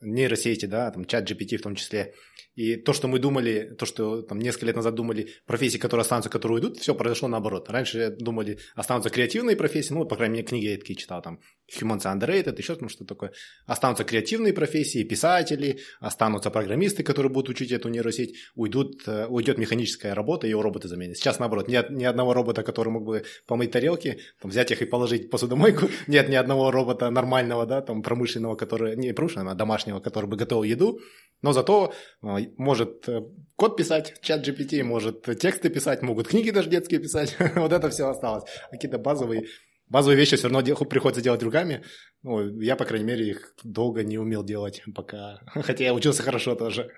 нейросети, 0.01 0.65
да, 0.65 0.91
там 0.91 1.05
чат 1.05 1.29
GPT 1.29 1.57
в 1.57 1.61
том 1.61 1.75
числе, 1.75 2.13
и 2.59 2.75
то, 2.75 2.91
что 2.91 3.07
мы 3.07 3.19
думали, 3.19 3.73
то, 3.79 3.85
что 3.85 4.21
там 4.21 4.37
несколько 4.39 4.65
лет 4.65 4.75
назад 4.75 4.93
думали, 4.93 5.29
профессии, 5.45 5.77
которые 5.77 6.01
останутся, 6.01 6.29
которые 6.29 6.57
уйдут, 6.57 6.77
все 6.77 6.93
произошло 6.93 7.29
наоборот. 7.29 7.69
Раньше 7.69 8.09
думали, 8.19 8.59
останутся 8.75 9.09
креативные 9.09 9.55
профессии, 9.55 9.93
ну, 9.93 10.03
по 10.03 10.17
крайней 10.17 10.35
мере, 10.35 10.47
книги 10.47 10.65
я 10.65 10.77
такие 10.77 10.97
читал, 10.97 11.21
там, 11.21 11.39
Humans 11.79 12.03
Underrated, 12.03 12.57
еще 12.57 12.75
что-то 12.75 13.05
такое. 13.05 13.31
Останутся 13.65 14.03
креативные 14.03 14.51
профессии, 14.51 15.03
писатели, 15.03 15.79
останутся 16.01 16.49
программисты, 16.49 17.03
которые 17.03 17.31
будут 17.31 17.49
учить 17.49 17.71
эту 17.71 17.87
нейросеть, 17.87 18.35
уйдут, 18.55 19.07
э, 19.07 19.27
уйдет 19.27 19.57
механическая 19.57 20.13
работа, 20.13 20.45
ее 20.45 20.59
роботы 20.59 20.87
заменят. 20.87 21.17
Сейчас, 21.17 21.39
наоборот, 21.39 21.69
нет 21.69 21.89
ни 21.91 22.03
одного 22.03 22.33
робота, 22.33 22.63
который 22.63 22.89
мог 22.89 23.05
бы 23.05 23.23
помыть 23.47 23.71
тарелки, 23.71 24.19
там, 24.41 24.51
взять 24.51 24.71
их 24.71 24.81
и 24.81 24.85
положить 24.85 25.29
посудомойку, 25.29 25.87
нет 26.07 26.27
ни 26.27 26.35
одного 26.35 26.71
робота 26.71 27.09
нормального, 27.09 27.65
да, 27.65 27.81
там, 27.81 28.01
промышленного, 28.01 28.55
который, 28.55 28.97
не 28.97 29.13
промышленного, 29.13 29.51
а 29.51 29.55
домашнего, 29.55 29.88
который 30.03 30.27
бы 30.27 30.37
готовил 30.37 30.63
еду, 30.63 30.99
но 31.41 31.53
зато 31.53 31.93
э, 32.21 32.27
может 32.57 33.07
э, 33.07 33.21
код 33.55 33.77
писать, 33.77 34.15
чат 34.21 34.47
GPT, 34.47 34.83
может 34.83 35.23
тексты 35.39 35.69
писать, 35.69 36.01
могут 36.01 36.27
книги 36.27 36.51
даже 36.51 36.69
детские 36.69 36.99
писать. 36.99 37.35
вот 37.55 37.71
это 37.71 37.89
все 37.89 38.07
осталось. 38.09 38.43
Какие-то 38.71 38.97
базовые, 38.97 39.45
базовые 39.89 40.17
вещи 40.17 40.37
все 40.37 40.47
равно 40.47 40.63
приходится 40.85 41.21
делать 41.21 41.43
руками. 41.43 41.83
Ну, 42.21 42.59
я, 42.59 42.75
по 42.75 42.85
крайней 42.85 43.05
мере, 43.05 43.29
их 43.29 43.53
долго 43.63 44.03
не 44.03 44.17
умел 44.17 44.43
делать 44.43 44.81
пока. 44.93 45.39
Хотя 45.53 45.85
я 45.85 45.93
учился 45.93 46.21
хорошо 46.21 46.55
тоже. 46.55 46.91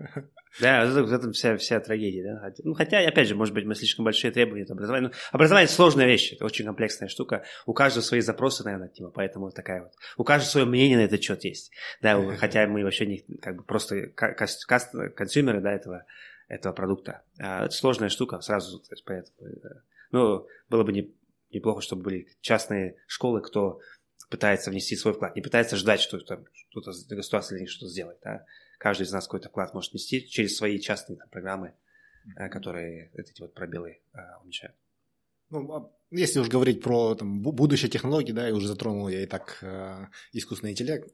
Да, 0.59 0.83
это, 0.83 0.99
это 0.99 1.31
вся, 1.31 1.57
вся 1.57 1.79
трагедия. 1.79 2.23
Да? 2.23 2.53
Ну, 2.63 2.73
хотя, 2.73 2.99
опять 3.07 3.27
же, 3.27 3.35
может 3.35 3.53
быть, 3.53 3.65
мы 3.65 3.73
слишком 3.73 4.03
большие 4.03 4.31
требования 4.31 4.63
от 4.63 4.71
образования. 4.71 5.07
Но 5.07 5.13
образование– 5.31 5.67
сложная 5.69 6.07
вещь, 6.07 6.33
это 6.33 6.43
очень 6.43 6.65
комплексная 6.65 7.07
штука. 7.07 7.45
У 7.65 7.73
каждого 7.73 8.03
свои 8.03 8.19
запросы, 8.19 8.63
наверное, 8.63 8.89
тема, 8.89 9.11
поэтому 9.11 9.49
такая 9.51 9.83
вот. 9.83 9.93
У 10.17 10.23
каждого 10.25 10.49
свое 10.49 10.65
мнение 10.65 10.97
на 10.97 11.03
этот 11.03 11.23
счет 11.23 11.43
есть. 11.45 11.71
Да, 12.01 12.21
хотя 12.35 12.67
мы 12.67 12.83
вообще 12.83 13.05
не 13.05 13.37
как 13.37 13.57
бы 13.57 13.63
просто 13.63 14.07
консюмеры 14.07 15.61
да, 15.61 15.71
этого, 15.71 16.05
этого 16.49 16.73
продукта. 16.73 17.21
А 17.39 17.65
это 17.65 17.73
сложная 17.73 18.09
штука, 18.09 18.41
сразу, 18.41 18.83
поэтому. 19.05 19.37
Ну, 20.11 20.45
было 20.69 20.83
бы 20.83 20.91
не, 20.91 21.15
неплохо, 21.53 21.81
чтобы 21.81 22.03
были 22.03 22.27
частные 22.41 22.97
школы, 23.07 23.41
кто 23.41 23.79
пытается 24.29 24.71
внести 24.71 24.95
свой 24.95 25.13
вклад, 25.13 25.35
не 25.35 25.41
пытается 25.41 25.75
ждать, 25.75 25.99
что 25.99 26.19
там 26.19 26.45
что-то 26.69 26.91
государство 27.09 27.55
них 27.55 27.69
что-то 27.69 27.91
сделает. 27.91 28.19
Да? 28.23 28.45
Каждый 28.79 29.03
из 29.03 29.11
нас 29.11 29.25
какой-то 29.25 29.49
вклад 29.49 29.73
может 29.73 29.91
внести 29.91 30.27
через 30.27 30.55
свои 30.55 30.79
частные 30.79 31.17
там, 31.17 31.29
программы. 31.29 31.73
которые 32.49 33.11
эти 33.15 33.41
вот 33.41 33.53
пробелы 33.53 34.01
уменьшают. 34.41 34.75
Ну, 35.49 35.73
а 35.73 35.91
если 36.11 36.39
уж 36.39 36.47
говорить 36.47 36.81
про 36.81 37.15
там, 37.15 37.41
будущее 37.41 37.89
технологий, 37.89 38.31
да, 38.31 38.47
и 38.47 38.53
уже 38.53 38.67
затронул 38.67 39.09
я 39.09 39.21
и 39.21 39.25
так 39.25 39.57
э, 39.61 40.05
искусственный 40.31 40.71
интеллект, 40.71 41.11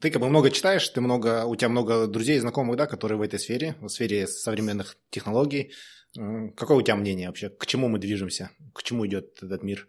ты 0.00 0.10
как 0.10 0.20
бы 0.20 0.28
много 0.28 0.50
читаешь, 0.50 0.88
ты 0.88 1.00
много, 1.00 1.44
у 1.46 1.54
тебя 1.56 1.68
много 1.68 2.06
друзей 2.06 2.36
и 2.36 2.40
знакомых, 2.40 2.76
да, 2.76 2.86
которые 2.86 3.18
в 3.18 3.22
этой 3.22 3.38
сфере, 3.38 3.76
в 3.80 3.88
сфере 3.88 4.26
современных 4.26 4.96
технологий. 5.10 5.72
Какое 6.14 6.76
у 6.76 6.82
тебя 6.82 6.96
мнение 6.96 7.28
вообще? 7.28 7.50
К 7.50 7.66
чему 7.66 7.88
мы 7.88 7.98
движемся? 7.98 8.50
К 8.74 8.82
чему 8.82 9.06
идет 9.06 9.42
этот 9.42 9.62
мир? 9.62 9.86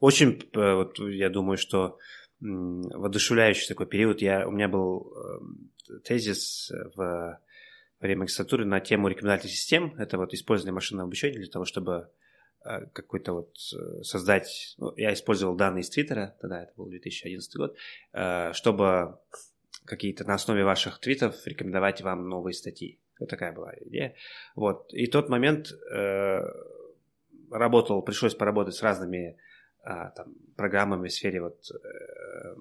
Очень, 0.00 0.48
э, 0.52 0.74
вот, 0.74 0.98
я 0.98 1.30
думаю, 1.30 1.56
что 1.58 1.98
воодушевляющий 2.40 3.66
такой 3.66 3.86
период. 3.86 4.22
Я, 4.22 4.46
у 4.46 4.52
меня 4.52 4.68
был 4.68 5.12
э, 5.12 5.98
тезис 6.04 6.70
в 6.94 7.40
время 7.98 8.20
магистратуры 8.20 8.64
на 8.64 8.80
тему 8.80 9.08
рекомендательных 9.08 9.52
систем. 9.52 9.94
Это 9.98 10.16
вот 10.16 10.32
использование 10.32 10.74
машинного 10.74 11.06
обучения 11.06 11.38
для 11.38 11.50
того, 11.50 11.64
чтобы 11.64 12.08
э, 12.64 12.86
какой-то 12.92 13.32
вот 13.32 13.56
создать... 14.02 14.76
Ну, 14.78 14.94
я 14.96 15.12
использовал 15.12 15.56
данные 15.56 15.82
из 15.82 15.90
Твиттера, 15.90 16.36
тогда 16.40 16.62
это 16.62 16.72
был 16.76 16.86
2011 16.86 17.56
год, 17.56 17.76
чтобы 18.52 19.18
какие-то 19.84 20.24
на 20.24 20.34
основе 20.34 20.64
ваших 20.64 21.00
твитов 21.00 21.46
рекомендовать 21.46 22.00
вам 22.00 22.28
новые 22.28 22.54
статьи. 22.54 23.00
Вот 23.18 23.28
такая 23.28 23.52
была 23.52 23.72
идея. 23.80 24.14
Вот. 24.56 24.92
И 24.92 25.06
тот 25.06 25.28
момент 25.28 25.68
э, 25.92 26.40
работал, 27.50 28.02
пришлось 28.02 28.34
поработать 28.34 28.74
с 28.74 28.82
разными 28.82 29.38
э, 29.84 29.90
там, 30.16 30.34
программами 30.56 31.08
в 31.08 31.12
сфере 31.12 31.40
вот, 31.40 31.58
э, 31.70 32.54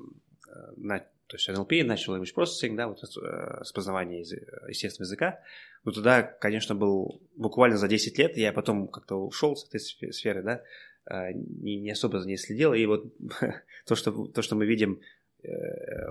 на, 0.77 0.99
то 0.99 1.37
есть 1.37 1.49
NLP, 1.49 1.81
Natural 1.81 2.19
Language 2.19 2.35
Processing, 2.35 2.75
да, 2.75 2.87
вот 2.87 2.99
э, 3.03 3.19
распознавание 3.59 4.21
из, 4.21 4.31
естественного 4.67 5.07
языка. 5.07 5.39
Но 5.83 5.91
туда, 5.91 6.21
конечно, 6.21 6.75
был 6.75 7.21
буквально 7.35 7.77
за 7.77 7.87
10 7.87 8.17
лет, 8.19 8.37
я 8.37 8.53
потом 8.53 8.87
как-то 8.87 9.15
ушел 9.15 9.55
с 9.55 9.67
этой 9.67 9.79
сферы, 9.79 10.43
да, 10.43 10.63
э, 11.09 11.33
не, 11.33 11.79
не 11.79 11.91
особо 11.91 12.19
за 12.19 12.27
ней 12.27 12.37
следил, 12.37 12.73
и 12.73 12.85
вот 12.85 13.05
то, 13.87 13.95
что, 13.95 14.27
то, 14.27 14.41
что 14.41 14.55
мы 14.55 14.65
видим 14.65 15.01
Э, 15.01 15.22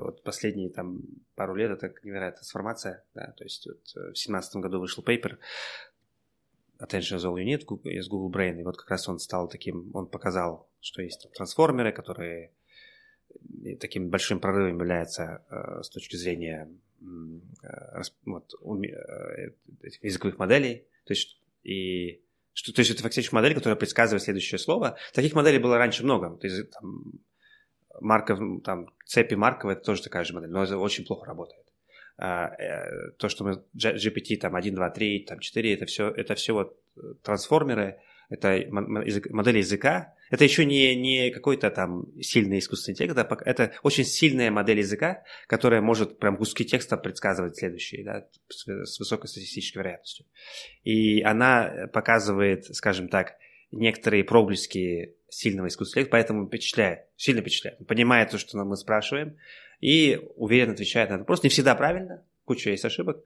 вот 0.01 0.23
последние 0.23 0.71
там 0.71 1.01
пару 1.35 1.55
лет 1.55 1.71
это 1.71 1.95
невероятная 2.03 2.39
трансформация, 2.39 3.05
да, 3.15 3.33
то 3.37 3.45
есть 3.45 3.67
вот 3.67 3.81
э, 3.97 4.13
в 4.13 4.19
семнадцатом 4.19 4.61
году 4.61 4.81
вышел 4.81 5.03
пейпер 5.03 5.39
Attention 6.79 7.17
as 7.17 7.25
all 7.25 7.37
you 7.37 7.45
need 7.45 7.65
из 7.85 8.09
Google 8.09 8.31
Brain, 8.31 8.61
и 8.61 8.63
вот 8.63 8.77
как 8.77 8.91
раз 8.91 9.09
он 9.09 9.19
стал 9.19 9.49
таким, 9.49 9.91
он 9.95 10.07
показал, 10.07 10.69
что 10.81 11.03
есть 11.03 11.23
там 11.23 11.33
трансформеры, 11.33 11.93
которые 11.93 12.53
таким 13.81 14.11
большим 14.11 14.41
прорывом 14.41 14.79
являются 14.79 15.45
э, 15.49 15.83
с 15.83 15.89
точки 15.89 16.17
зрения 16.17 16.69
э, 17.01 18.03
вот, 18.27 18.53
э, 18.85 19.51
языковых 20.03 20.39
моделей, 20.39 20.87
то 21.05 21.13
есть 21.13 21.39
и 21.63 22.23
что, 22.55 22.73
то 22.75 22.81
есть 22.81 22.91
это 22.91 23.03
фактически 23.03 23.35
модель, 23.35 23.55
которая 23.55 23.77
предсказывает 23.77 24.23
следующее 24.23 24.59
слово. 24.59 24.99
Таких 25.15 25.35
моделей 25.35 25.59
было 25.59 25.79
раньше 25.79 26.05
много. 26.05 26.37
То 26.37 26.47
есть, 26.47 26.71
там, 26.71 27.21
Марков, 28.01 28.39
там, 28.65 28.89
цепи 29.07 29.35
Маркова, 29.35 29.73
это 29.73 29.83
тоже 29.83 30.03
такая 30.03 30.25
же 30.25 30.35
модель, 30.35 30.51
но 30.51 30.63
это 30.63 30.79
очень 30.79 31.05
плохо 31.05 31.27
работает. 31.27 31.63
А, 32.19 32.49
э, 32.59 33.11
то, 33.19 33.29
что 33.29 33.45
мы 33.45 33.65
GPT 33.77 34.37
там 34.37 34.55
1, 34.55 34.75
2, 34.75 34.91
3, 34.91 35.25
там 35.25 35.39
4, 35.39 35.75
это 35.75 35.87
все, 35.87 36.09
это 36.09 36.35
все 36.35 36.53
вот 36.53 36.79
э, 36.97 37.01
трансформеры, 37.23 37.99
это 38.33 38.65
модель 38.71 39.59
языка. 39.59 40.15
Это 40.31 40.45
еще 40.45 40.65
не, 40.65 40.97
не 40.97 41.31
какой-то 41.31 41.71
там 41.71 42.07
сильный 42.23 42.61
искусственный 42.61 42.95
интеллект, 42.95 43.19
это, 43.19 43.39
это 43.45 43.73
очень 43.83 44.05
сильная 44.05 44.51
модель 44.51 44.79
языка, 44.79 45.23
которая 45.47 45.83
может 45.83 46.19
прям 46.19 46.39
куски 46.39 46.65
текста 46.65 46.97
предсказывать 46.97 47.59
следующие, 47.59 48.05
да, 48.05 48.27
с, 48.49 48.67
с 48.67 48.99
высокой 48.99 49.29
статистической 49.29 49.83
вероятностью. 49.83 50.25
И 50.85 51.21
она 51.21 51.89
показывает, 51.93 52.65
скажем 52.75 53.09
так, 53.09 53.35
некоторые 53.73 54.25
проблески 54.25 55.15
сильного 55.29 55.69
искусственного 55.69 56.09
поэтому 56.11 56.47
впечатляет, 56.47 57.07
сильно 57.17 57.41
впечатляет. 57.41 57.81
Он 57.81 57.87
понимает 57.87 58.31
то, 58.31 58.39
что 58.39 58.63
мы 58.65 58.77
спрашиваем, 58.77 59.37
и 59.81 60.21
уверенно 60.37 60.75
отвечает 60.75 61.09
на 61.09 61.15
этот 61.15 61.23
вопрос. 61.23 61.43
Не 61.43 61.49
всегда 61.49 61.75
правильно, 61.75 62.23
куча 62.45 62.71
есть 62.71 62.85
ошибок. 62.85 63.25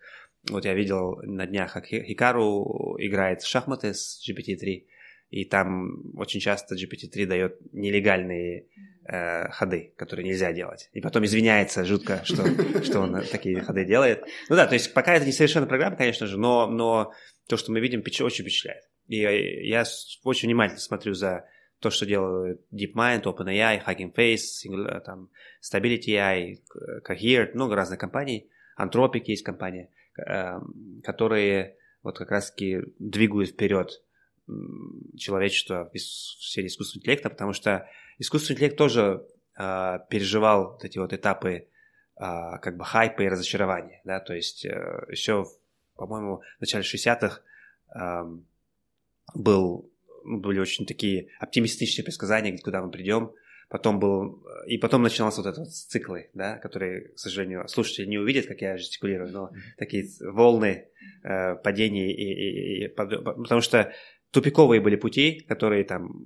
Вот 0.48 0.64
я 0.64 0.74
видел 0.74 1.20
на 1.22 1.46
днях, 1.46 1.72
как 1.72 1.86
Хикару 1.86 2.96
играет 2.98 3.42
в 3.42 3.48
шахматы 3.48 3.92
с 3.92 4.22
GPT-3, 4.26 4.84
и 5.30 5.44
там 5.44 6.16
очень 6.16 6.40
часто 6.40 6.76
GPT-3 6.76 7.26
дает 7.26 7.58
нелегальные 7.72 8.66
э, 9.04 9.48
ходы, 9.50 9.92
которые 9.96 10.24
нельзя 10.24 10.52
делать. 10.52 10.88
И 10.92 11.00
потом 11.00 11.24
извиняется 11.24 11.84
жутко, 11.84 12.22
что, 12.24 12.44
что 12.84 13.00
он 13.00 13.22
такие 13.30 13.60
ходы 13.60 13.84
делает. 13.84 14.24
Ну 14.48 14.54
да, 14.54 14.66
то 14.66 14.74
есть 14.74 14.94
пока 14.94 15.14
это 15.14 15.26
не 15.26 15.32
совершенно 15.32 15.66
программа, 15.66 15.96
конечно 15.96 16.26
же, 16.28 16.38
но, 16.38 16.68
но 16.68 17.12
то, 17.48 17.56
что 17.56 17.72
мы 17.72 17.80
видим, 17.80 18.00
очень 18.00 18.44
впечатляет. 18.44 18.84
И 19.08 19.16
я 19.16 19.84
очень 20.24 20.48
внимательно 20.48 20.80
смотрю 20.80 21.14
за 21.14 21.46
то, 21.80 21.90
что 21.90 22.06
делают 22.06 22.60
DeepMind, 22.72 23.22
OpenAI, 23.22 23.84
Hugging 23.84 24.14
Face, 24.14 24.64
э, 24.64 25.00
там, 25.00 25.30
Stability 25.62 26.08
AI, 26.08 26.58
Cohere, 27.06 27.52
много 27.54 27.76
разных 27.76 27.98
компаний. 27.98 28.48
Anthropic 28.78 29.24
есть 29.26 29.44
компания, 29.44 29.90
эм, 30.16 31.00
которые 31.02 31.76
вот 32.02 32.18
как 32.18 32.30
раз-таки 32.30 32.82
двигают 32.98 33.50
вперед 33.50 34.02
человечество 35.16 35.90
в 35.92 35.98
сфере 35.98 36.68
искусственного 36.68 37.02
интеллекта, 37.02 37.30
потому 37.30 37.52
что 37.52 37.88
искусственный 38.18 38.56
интеллект 38.56 38.76
тоже 38.76 39.26
э, 39.58 39.98
переживал 40.08 40.72
вот 40.72 40.84
эти 40.84 40.98
вот 40.98 41.12
этапы 41.12 41.50
э, 41.50 41.66
как 42.16 42.76
бы 42.76 42.84
хайпа 42.84 43.22
и 43.22 43.28
разочарования, 43.28 44.00
да, 44.04 44.20
то 44.20 44.34
есть 44.34 44.64
э, 44.64 45.04
еще, 45.08 45.46
по-моему, 45.96 46.42
в 46.58 46.60
начале 46.60 46.84
60-х 46.84 47.40
э, 47.94 47.98
эм, 47.98 48.46
был 49.34 49.90
были 50.24 50.58
очень 50.58 50.86
такие 50.86 51.28
оптимистичные 51.38 52.04
предсказания, 52.04 52.58
куда 52.58 52.82
мы 52.82 52.90
придем. 52.90 53.32
Потом 53.68 53.98
был... 53.98 54.44
И 54.66 54.78
потом 54.78 55.02
начинался 55.02 55.40
вот 55.40 55.48
этот 55.48 55.58
вот 55.58 55.72
циклы, 55.72 56.30
да, 56.34 56.56
которые, 56.58 57.08
к 57.08 57.18
сожалению, 57.18 57.66
слушатели 57.68 58.06
не 58.06 58.18
увидят, 58.18 58.46
как 58.46 58.60
я 58.60 58.76
жестикулирую, 58.76 59.32
но 59.32 59.50
такие 59.76 60.08
волны 60.20 60.88
э, 61.22 61.54
падений. 61.56 62.12
И, 62.12 62.24
и, 62.24 62.84
и, 62.84 62.88
потому 62.88 63.60
что 63.60 63.92
тупиковые 64.30 64.80
были 64.80 64.96
пути, 64.96 65.44
которые 65.48 65.84
там 65.84 66.24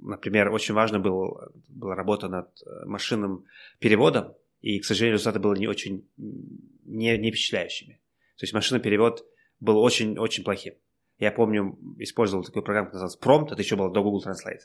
например, 0.00 0.50
очень 0.50 0.74
важно 0.74 0.98
был, 0.98 1.38
была 1.68 1.94
работа 1.94 2.28
над 2.28 2.48
машинным 2.86 3.44
переводом, 3.78 4.34
и, 4.60 4.78
к 4.78 4.84
сожалению, 4.84 5.14
результаты 5.18 5.38
были 5.38 5.60
не 5.60 5.68
очень 5.68 6.08
не, 6.16 7.18
не 7.18 7.30
впечатляющими. 7.30 8.00
То 8.36 8.44
есть 8.44 8.54
машинный 8.54 8.80
перевод 8.80 9.26
был 9.60 9.78
очень-очень 9.78 10.44
плохим. 10.44 10.74
Я 11.18 11.32
помню, 11.32 11.78
использовал 11.98 12.44
такую 12.44 12.62
программу, 12.62 12.88
которая 12.88 13.08
называлась 13.08 13.48
Prompt, 13.48 13.52
это 13.52 13.62
еще 13.62 13.76
было 13.76 13.90
до 13.92 14.02
Google 14.02 14.22
Translate. 14.24 14.60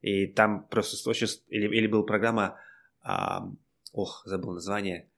И 0.00 0.26
там 0.26 0.66
просто 0.68 1.08
очень... 1.10 1.26
Или, 1.48 1.66
или 1.76 1.86
была 1.86 2.04
программа... 2.04 2.58
А, 3.02 3.48
ох, 3.92 4.22
забыл 4.24 4.52
название. 4.52 5.08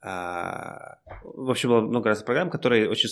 А, 0.00 0.98
в 1.22 1.50
общем, 1.50 1.68
было 1.68 1.80
много 1.82 2.08
разных 2.08 2.26
программ, 2.26 2.50
которые 2.50 2.88
очень 2.88 3.08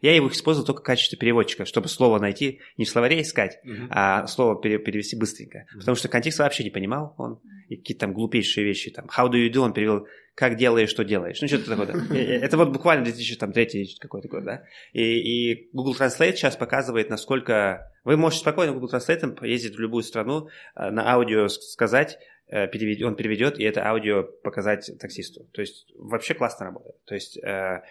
я 0.00 0.14
его 0.14 0.28
использовал 0.28 0.66
только 0.66 0.80
в 0.80 0.84
качестве 0.84 1.18
переводчика, 1.18 1.64
чтобы 1.64 1.88
слово 1.88 2.18
найти, 2.18 2.60
не 2.76 2.84
в 2.84 2.88
словаре 2.88 3.22
искать, 3.22 3.58
uh-huh. 3.64 3.86
а 3.90 4.26
слово 4.26 4.60
пере- 4.60 4.78
перевести 4.78 5.16
быстренько. 5.16 5.60
Uh-huh. 5.60 5.78
Потому 5.78 5.96
что 5.96 6.08
контекст 6.08 6.38
вообще 6.38 6.64
не 6.64 6.70
понимал 6.70 7.14
он. 7.18 7.40
И 7.68 7.76
какие-то 7.76 8.06
там 8.06 8.12
глупейшие 8.12 8.64
вещи. 8.64 8.90
Там, 8.90 9.06
how 9.06 9.28
do 9.28 9.34
you 9.34 9.50
do, 9.50 9.58
он 9.58 9.72
перевел, 9.72 10.06
как 10.34 10.56
делаешь, 10.56 10.90
что 10.90 11.04
делаешь. 11.04 11.40
Ну, 11.40 11.48
что-то 11.48 11.76
такое. 11.76 12.40
Это 12.40 12.56
вот 12.56 12.70
буквально 12.70 13.04
2003 13.04 13.96
какой-то 13.98 14.28
год, 14.28 14.44
да. 14.44 14.64
И, 14.92 15.02
и 15.02 15.68
Google 15.72 15.94
Translate 15.94 16.32
сейчас 16.32 16.56
показывает, 16.56 17.10
насколько... 17.10 17.92
Вы 18.04 18.16
можете 18.16 18.42
спокойно 18.42 18.72
Google 18.72 18.90
Translate 18.92 19.34
поездить 19.34 19.76
в 19.76 19.80
любую 19.80 20.04
страну, 20.04 20.48
э, 20.76 20.90
на 20.90 21.12
аудио 21.12 21.48
сказать, 21.48 22.18
э, 22.48 22.64
он 22.64 23.16
переведет, 23.16 23.58
и 23.58 23.64
это 23.64 23.84
аудио 23.86 24.22
показать 24.22 24.90
таксисту. 25.00 25.44
То 25.52 25.60
есть 25.60 25.86
вообще 25.96 26.34
классно 26.34 26.66
работает. 26.66 27.02
То 27.04 27.14
есть 27.14 27.38
э, 27.38 27.82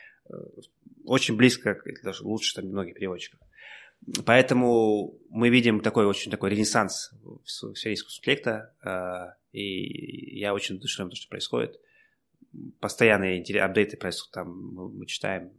очень 1.04 1.36
близко, 1.36 1.78
даже 2.04 2.24
лучше 2.24 2.56
там 2.56 2.66
многих 2.66 2.96
переводчиков. 2.96 3.40
Поэтому 4.26 5.18
мы 5.30 5.50
видим 5.50 5.80
такой 5.80 6.06
очень 6.06 6.32
такой 6.32 6.52
ренессанс 6.52 7.12
интеллекта, 7.44 8.74
э, 8.84 9.34
и 9.56 10.38
я 10.38 10.54
очень 10.54 10.80
душевлен 10.80 11.10
то, 11.10 11.16
что 11.16 11.30
происходит. 11.30 11.80
Постоянные 12.80 13.42
апдейты 13.62 13.98
происходят, 13.98 14.34
там 14.34 14.50
мы 14.96 15.06
читаем. 15.06 15.52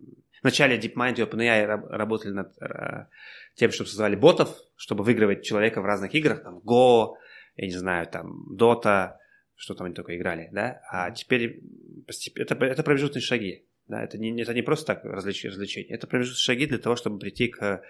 Вначале 0.43 0.79
DeepMind 0.79 1.19
и 1.19 1.23
OpenAI 1.23 1.67
работали 1.89 2.33
над 2.33 2.57
э, 2.61 3.07
тем, 3.55 3.71
чтобы 3.71 3.89
создавали 3.89 4.17
ботов, 4.17 4.55
чтобы 4.77 5.03
выигрывать 5.03 5.45
человека 5.45 5.81
в 5.81 5.87
разных 5.87 6.15
играх, 6.15 6.43
там 6.43 6.59
Go, 6.59 7.15
я 7.57 7.67
не 7.67 7.73
знаю, 7.73 8.07
там 8.07 8.55
Dota, 8.55 9.15
что 9.55 9.75
там 9.75 9.87
они 9.87 9.95
только 9.95 10.17
играли, 10.17 10.49
да, 10.53 10.83
а 10.91 11.11
теперь 11.11 11.63
это, 12.07 12.55
это 12.55 12.83
промежуточные 12.83 13.23
шаги. 13.23 13.67
Да, 13.89 14.03
это, 14.03 14.19
не, 14.19 14.43
это 14.43 14.53
не 14.53 14.63
просто 14.63 14.87
так 14.95 15.05
развлечение, 15.05 15.53
развлечение. 15.53 15.95
Это 15.95 16.07
промежуточные 16.07 16.55
шаги 16.55 16.67
для 16.67 16.79
того, 16.79 16.97
чтобы 16.97 17.19
прийти 17.21 17.49
к 17.49 17.83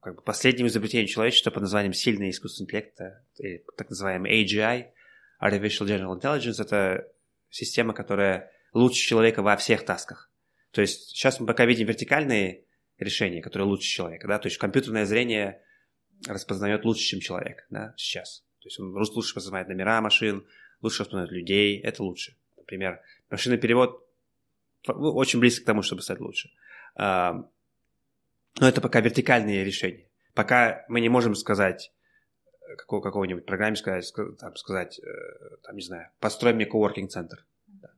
как 0.00 0.16
бы, 0.16 0.22
последнему 0.22 0.68
изобретению 0.68 1.08
человечества 1.08 1.50
под 1.50 1.62
названием 1.62 1.94
сильный 1.94 2.30
искусственный 2.30 2.66
интеллект, 2.66 3.00
или 3.38 3.64
так 3.76 3.88
называемый 3.88 4.44
AGI, 4.44 4.92
Artificial 5.40 5.86
General 5.86 6.20
Intelligence. 6.20 6.60
Это 6.62 7.08
система, 7.48 7.94
которая 7.94 8.50
лучше 8.72 9.00
человека 9.00 9.42
во 9.42 9.56
всех 9.56 9.84
тасках. 9.84 10.30
То 10.70 10.80
есть 10.80 11.10
сейчас 11.10 11.40
мы 11.40 11.46
пока 11.46 11.66
видим 11.66 11.86
вертикальные 11.86 12.64
решение, 12.98 13.42
которое 13.42 13.64
лучше 13.64 13.88
человека, 13.88 14.28
да, 14.28 14.38
то 14.38 14.46
есть 14.46 14.58
компьютерное 14.58 15.06
зрение 15.06 15.62
распознает 16.28 16.84
лучше, 16.84 17.02
чем 17.02 17.20
человек, 17.20 17.66
да, 17.70 17.94
сейчас. 17.96 18.44
То 18.60 18.68
есть 18.68 18.78
он 18.78 18.94
лучше 18.94 19.34
распознает 19.34 19.68
номера 19.68 20.00
машин, 20.00 20.46
лучше 20.82 21.02
распознает 21.02 21.32
людей, 21.32 21.80
это 21.80 22.02
лучше. 22.02 22.36
Например, 22.56 23.00
машинный 23.30 23.58
перевод 23.58 24.06
ну, 24.86 25.14
очень 25.14 25.40
близко 25.40 25.62
к 25.62 25.66
тому, 25.66 25.82
чтобы 25.82 26.02
стать 26.02 26.20
лучше. 26.20 26.50
Но 26.96 27.48
это 28.58 28.80
пока 28.80 29.00
вертикальные 29.00 29.64
решения. 29.64 30.08
Пока 30.34 30.84
мы 30.88 31.00
не 31.00 31.08
можем 31.08 31.34
сказать, 31.34 31.92
какого, 32.76 33.00
какого-нибудь 33.00 33.46
программе 33.46 33.76
сказать, 33.76 34.12
там, 34.38 34.56
сказать, 34.56 34.98
э, 35.00 35.56
там, 35.62 35.76
не 35.76 35.82
знаю, 35.82 36.08
построй 36.20 36.52
мне 36.52 36.66
коворкинг-центр. 36.66 37.44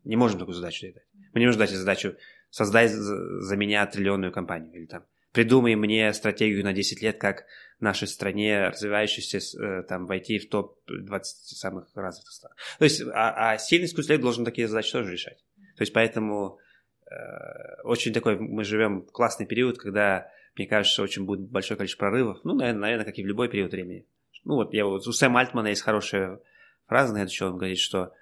Не 0.04 0.16
можем 0.16 0.38
такую 0.38 0.54
задачу 0.54 0.86
дать. 0.92 1.04
Мы 1.32 1.40
не 1.40 1.46
можем 1.46 1.60
дать 1.60 1.70
задачу 1.70 2.16
создай 2.50 2.88
за 2.88 3.56
меня 3.56 3.86
триллионную 3.86 4.32
компанию. 4.32 4.74
Или 4.74 4.86
там 4.86 5.04
придумай 5.32 5.74
мне 5.74 6.12
стратегию 6.12 6.64
на 6.64 6.72
10 6.72 7.02
лет, 7.02 7.18
как 7.18 7.46
нашей 7.80 8.06
стране, 8.06 8.68
развивающейся, 8.68 9.38
э, 9.38 9.82
там, 9.82 10.06
войти 10.06 10.38
в 10.38 10.48
топ-20 10.48 11.22
самых 11.22 11.88
развитых 11.94 12.32
стран. 12.32 12.52
То 12.78 12.84
есть, 12.84 13.02
а, 13.12 13.52
а 13.52 13.58
сильный 13.58 13.86
искусственный 13.86 14.20
должен 14.20 14.44
такие 14.44 14.68
задачи 14.68 14.92
тоже 14.92 15.12
решать. 15.12 15.38
То 15.76 15.82
есть, 15.82 15.92
поэтому 15.92 16.58
э, 17.10 17.82
очень 17.82 18.12
такой, 18.12 18.38
мы 18.38 18.64
живем 18.64 19.02
в 19.02 19.10
классный 19.10 19.46
период, 19.46 19.78
когда, 19.78 20.30
мне 20.56 20.66
кажется, 20.66 21.02
очень 21.02 21.24
будет 21.24 21.50
большое 21.50 21.76
количество 21.76 22.06
прорывов. 22.06 22.38
Ну, 22.44 22.54
наверное, 22.54 22.80
наверное, 22.80 23.04
как 23.04 23.18
и 23.18 23.24
в 23.24 23.26
любой 23.26 23.48
период 23.48 23.72
времени. 23.72 24.06
Ну, 24.44 24.54
вот 24.54 24.74
я 24.74 24.84
вот, 24.84 25.06
у 25.06 25.12
Сэма 25.12 25.40
Альтмана 25.40 25.68
есть 25.68 25.82
хорошая 25.82 26.40
фраза 26.86 27.12
на 27.12 27.22
это, 27.22 27.32
что 27.32 27.46
он 27.46 27.56
говорит, 27.56 27.78
что 27.78 28.12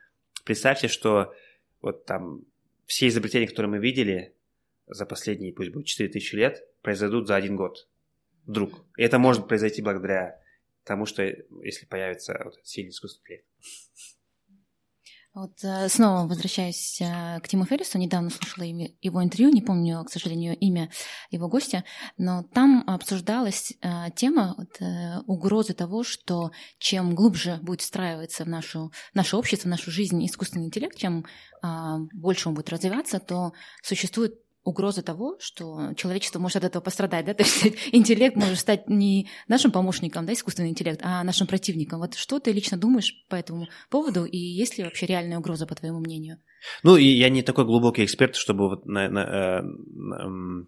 представьте, 0.44 0.88
что 0.88 1.34
вот 1.80 2.04
там 2.04 2.42
все 2.86 3.08
изобретения, 3.08 3.46
которые 3.46 3.70
мы 3.70 3.78
видели 3.78 4.34
за 4.86 5.06
последние, 5.06 5.52
пусть 5.52 5.70
будет 5.70 5.86
4000 5.86 6.34
лет, 6.34 6.64
произойдут 6.82 7.26
за 7.26 7.36
один 7.36 7.56
год. 7.56 7.88
Вдруг. 8.46 8.84
И 8.96 9.02
это 9.02 9.18
может 9.18 9.48
произойти 9.48 9.82
благодаря 9.82 10.40
тому, 10.84 11.06
что 11.06 11.22
если 11.22 11.86
появится 11.86 12.40
вот 12.44 12.54
сильный 12.64 12.90
искусственный 12.90 13.22
интеллект. 13.24 13.46
Вот 15.32 15.62
э, 15.62 15.88
снова 15.88 16.26
возвращаюсь 16.26 17.00
э, 17.00 17.38
к 17.40 17.46
Тиму 17.46 17.64
Феррису. 17.64 17.98
Недавно 17.98 18.30
слушала 18.30 18.64
его 18.64 19.22
интервью, 19.22 19.50
не 19.50 19.62
помню, 19.62 20.02
к 20.04 20.10
сожалению, 20.10 20.56
имя 20.58 20.90
его 21.30 21.48
гостя, 21.48 21.84
но 22.16 22.42
там 22.42 22.82
обсуждалась 22.88 23.72
э, 23.80 24.10
тема 24.16 24.56
вот, 24.58 24.80
угрозы 25.26 25.72
того, 25.72 26.02
что 26.02 26.50
чем 26.78 27.14
глубже 27.14 27.60
будет 27.62 27.80
встраиваться 27.80 28.44
в 28.44 28.48
нашу, 28.48 28.92
наше 29.14 29.36
общество, 29.36 29.68
в 29.68 29.70
нашу 29.70 29.92
жизнь 29.92 30.24
искусственный 30.26 30.66
интеллект, 30.66 30.96
чем 30.96 31.24
больше 32.14 32.48
он 32.48 32.54
будет 32.54 32.70
развиваться, 32.70 33.20
то 33.20 33.52
существует 33.82 34.34
угроза 34.64 35.02
того, 35.02 35.36
что 35.40 35.94
человечество 35.96 36.38
может 36.38 36.58
от 36.58 36.64
этого 36.64 36.82
пострадать, 36.82 37.24
да, 37.26 37.34
то 37.40 37.42
есть 37.42 37.64
интеллект 37.92 38.36
может 38.36 38.58
стать 38.58 38.88
не 38.88 39.28
нашим 39.48 39.70
помощником, 39.70 40.26
да, 40.26 40.32
искусственный 40.32 40.70
интеллект, 40.70 41.00
а 41.02 41.24
нашим 41.24 41.46
противником. 41.46 42.00
Вот 42.00 42.14
что 42.14 42.38
ты 42.40 42.52
лично 42.52 42.76
думаешь 42.76 43.14
по 43.28 43.36
этому 43.36 43.68
поводу, 43.88 44.24
и 44.24 44.36
есть 44.36 44.78
ли 44.78 44.84
вообще 44.84 45.06
реальная 45.06 45.38
угроза, 45.38 45.66
по 45.66 45.74
твоему 45.74 46.00
мнению? 46.00 46.38
Ну, 46.82 46.96
я 46.96 47.28
не 47.30 47.42
такой 47.42 47.64
глубокий 47.64 48.04
эксперт, 48.04 48.36
чтобы 48.36 48.68
вот 48.68 48.86
на, 48.86 49.08
на, 49.08 49.20
э, 49.20 49.62
на, 49.62 50.66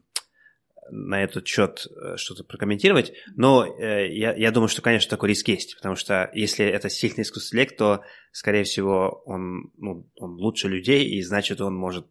на 0.91 1.23
этот 1.23 1.47
счет 1.47 1.87
э, 1.87 2.17
что-то 2.17 2.45
прокомментировать, 2.45 3.13
но 3.37 3.67
э, 3.67 4.09
я, 4.13 4.35
я 4.35 4.51
думаю, 4.51 4.69
что, 4.69 4.83
конечно, 4.83 5.11
такой 5.11 5.31
риск 5.31 5.49
есть, 5.49 5.77
потому 5.77 5.97
что 5.97 6.31
если 6.35 6.65
это 6.65 6.89
сильный 6.89 7.23
искусственный 7.23 7.63
интеллект, 7.63 7.79
то, 7.79 8.05
скорее 8.31 8.65
всего, 8.65 9.23
он, 9.27 9.71
ну, 9.77 10.09
он 10.17 10.37
лучше 10.37 10.69
людей, 10.69 11.07
и 11.07 11.23
значит, 11.23 11.61
он 11.61 11.75
может 11.75 12.07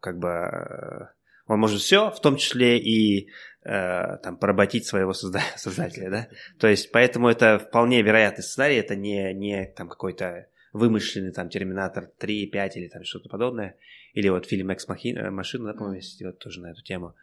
как 0.00 0.18
бы 0.18 0.28
э, 0.28 1.06
он 1.46 1.60
может 1.60 1.80
все, 1.80 2.10
в 2.10 2.20
том 2.20 2.36
числе 2.36 2.78
и 2.78 3.28
э, 3.64 4.16
там 4.22 4.36
поработить 4.36 4.86
своего 4.86 5.12
созда- 5.12 5.42
создателя, 5.56 6.10
да. 6.10 6.28
То 6.58 6.68
есть, 6.68 6.90
поэтому 6.92 7.28
это 7.28 7.58
вполне 7.58 8.02
вероятный 8.02 8.42
сценарий, 8.42 8.76
это 8.76 8.96
не, 8.96 9.32
не 9.34 9.66
там 9.66 9.88
какой-то 9.88 10.46
вымышленный 10.72 11.32
там 11.32 11.48
Терминатор 11.48 12.10
3, 12.18 12.46
5 12.46 12.76
или 12.76 12.88
там 12.88 13.04
что-то 13.04 13.28
подобное. 13.28 13.76
Или 14.12 14.28
вот 14.28 14.46
фильм 14.46 14.70
Экс 14.70 14.86
Машина, 14.88 15.30
да, 15.32 15.72
по-моему, 15.72 15.96
есть 15.96 16.22
вот 16.22 16.38
тоже 16.38 16.60
на 16.60 16.70
эту 16.72 16.82
тему. 16.82 17.14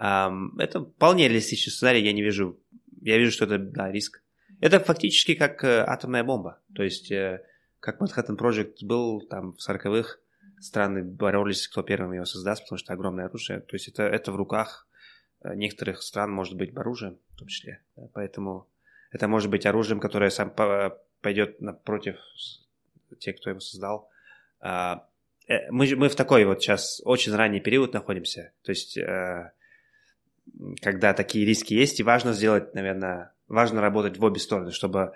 Um, 0.00 0.52
это 0.58 0.80
вполне 0.80 1.28
реалистичный 1.28 1.72
сценарий, 1.72 2.02
я 2.02 2.12
не 2.12 2.22
вижу, 2.22 2.58
я 3.02 3.18
вижу, 3.18 3.32
что 3.32 3.44
это, 3.44 3.58
да, 3.58 3.92
риск. 3.92 4.22
Это 4.60 4.80
фактически 4.80 5.34
как 5.34 5.62
э, 5.62 5.84
атомная 5.86 6.24
бомба, 6.24 6.58
то 6.74 6.82
есть 6.82 7.10
э, 7.10 7.42
как 7.80 8.00
Manhattan 8.00 8.36
Project 8.36 8.76
был 8.82 9.20
там 9.22 9.52
в 9.52 9.58
40-х, 9.58 10.16
страны 10.60 11.02
боролись, 11.02 11.66
кто 11.68 11.82
первым 11.82 12.12
его 12.12 12.24
создаст, 12.24 12.64
потому 12.64 12.78
что 12.78 12.92
огромное 12.92 13.26
оружие. 13.26 13.60
То 13.60 13.76
есть 13.76 13.88
это, 13.88 14.02
это 14.04 14.32
в 14.32 14.36
руках 14.36 14.86
э, 15.42 15.54
некоторых 15.54 16.02
стран 16.02 16.30
может 16.30 16.56
быть 16.56 16.76
оружием, 16.76 17.18
в 17.34 17.38
том 17.38 17.48
числе. 17.48 17.80
Поэтому 18.12 18.68
это 19.10 19.26
может 19.28 19.50
быть 19.50 19.66
оружием, 19.66 20.00
которое 20.00 20.30
сам 20.30 20.54
пойдет 21.20 21.60
напротив 21.60 22.16
тех, 23.18 23.36
кто 23.36 23.50
его 23.50 23.60
создал. 23.60 24.08
А, 24.60 25.06
э, 25.48 25.70
мы, 25.70 25.94
мы 25.96 26.08
в 26.08 26.14
такой 26.14 26.44
вот 26.44 26.62
сейчас 26.62 27.00
очень 27.04 27.34
ранний 27.34 27.60
период 27.60 27.92
находимся. 27.92 28.52
То 28.62 28.70
есть, 28.70 28.96
э, 28.96 29.52
когда 30.80 31.12
такие 31.14 31.44
риски 31.44 31.74
есть, 31.74 32.00
и 32.00 32.04
важно 32.04 32.32
сделать, 32.32 32.74
наверное, 32.74 33.32
важно 33.48 33.80
работать 33.80 34.18
в 34.18 34.24
обе 34.24 34.38
стороны, 34.38 34.72
чтобы 34.72 35.12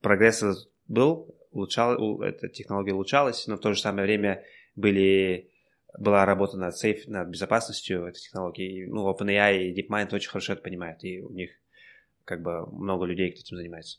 прогресс 0.00 0.42
был, 0.88 1.34
улучшал, 1.50 2.22
эта 2.22 2.48
технология 2.48 2.94
улучшалась, 2.94 3.46
но 3.46 3.56
в 3.56 3.60
то 3.60 3.72
же 3.72 3.80
самое 3.80 4.06
время 4.06 4.44
были, 4.74 5.50
была 5.98 6.24
работа 6.24 6.56
над, 6.56 6.76
сейф, 6.76 7.06
над 7.06 7.28
безопасностью 7.28 8.06
этой 8.06 8.20
технологии. 8.20 8.86
Ну, 8.86 9.10
OpenAI 9.10 9.64
и 9.64 9.74
DeepMind 9.74 10.14
очень 10.14 10.30
хорошо 10.30 10.54
это 10.54 10.62
понимают, 10.62 11.02
и 11.04 11.20
у 11.20 11.30
них 11.30 11.50
как 12.24 12.42
бы 12.42 12.66
много 12.66 13.04
людей, 13.04 13.30
кто 13.32 13.40
этим 13.40 13.56
занимается. 13.56 13.98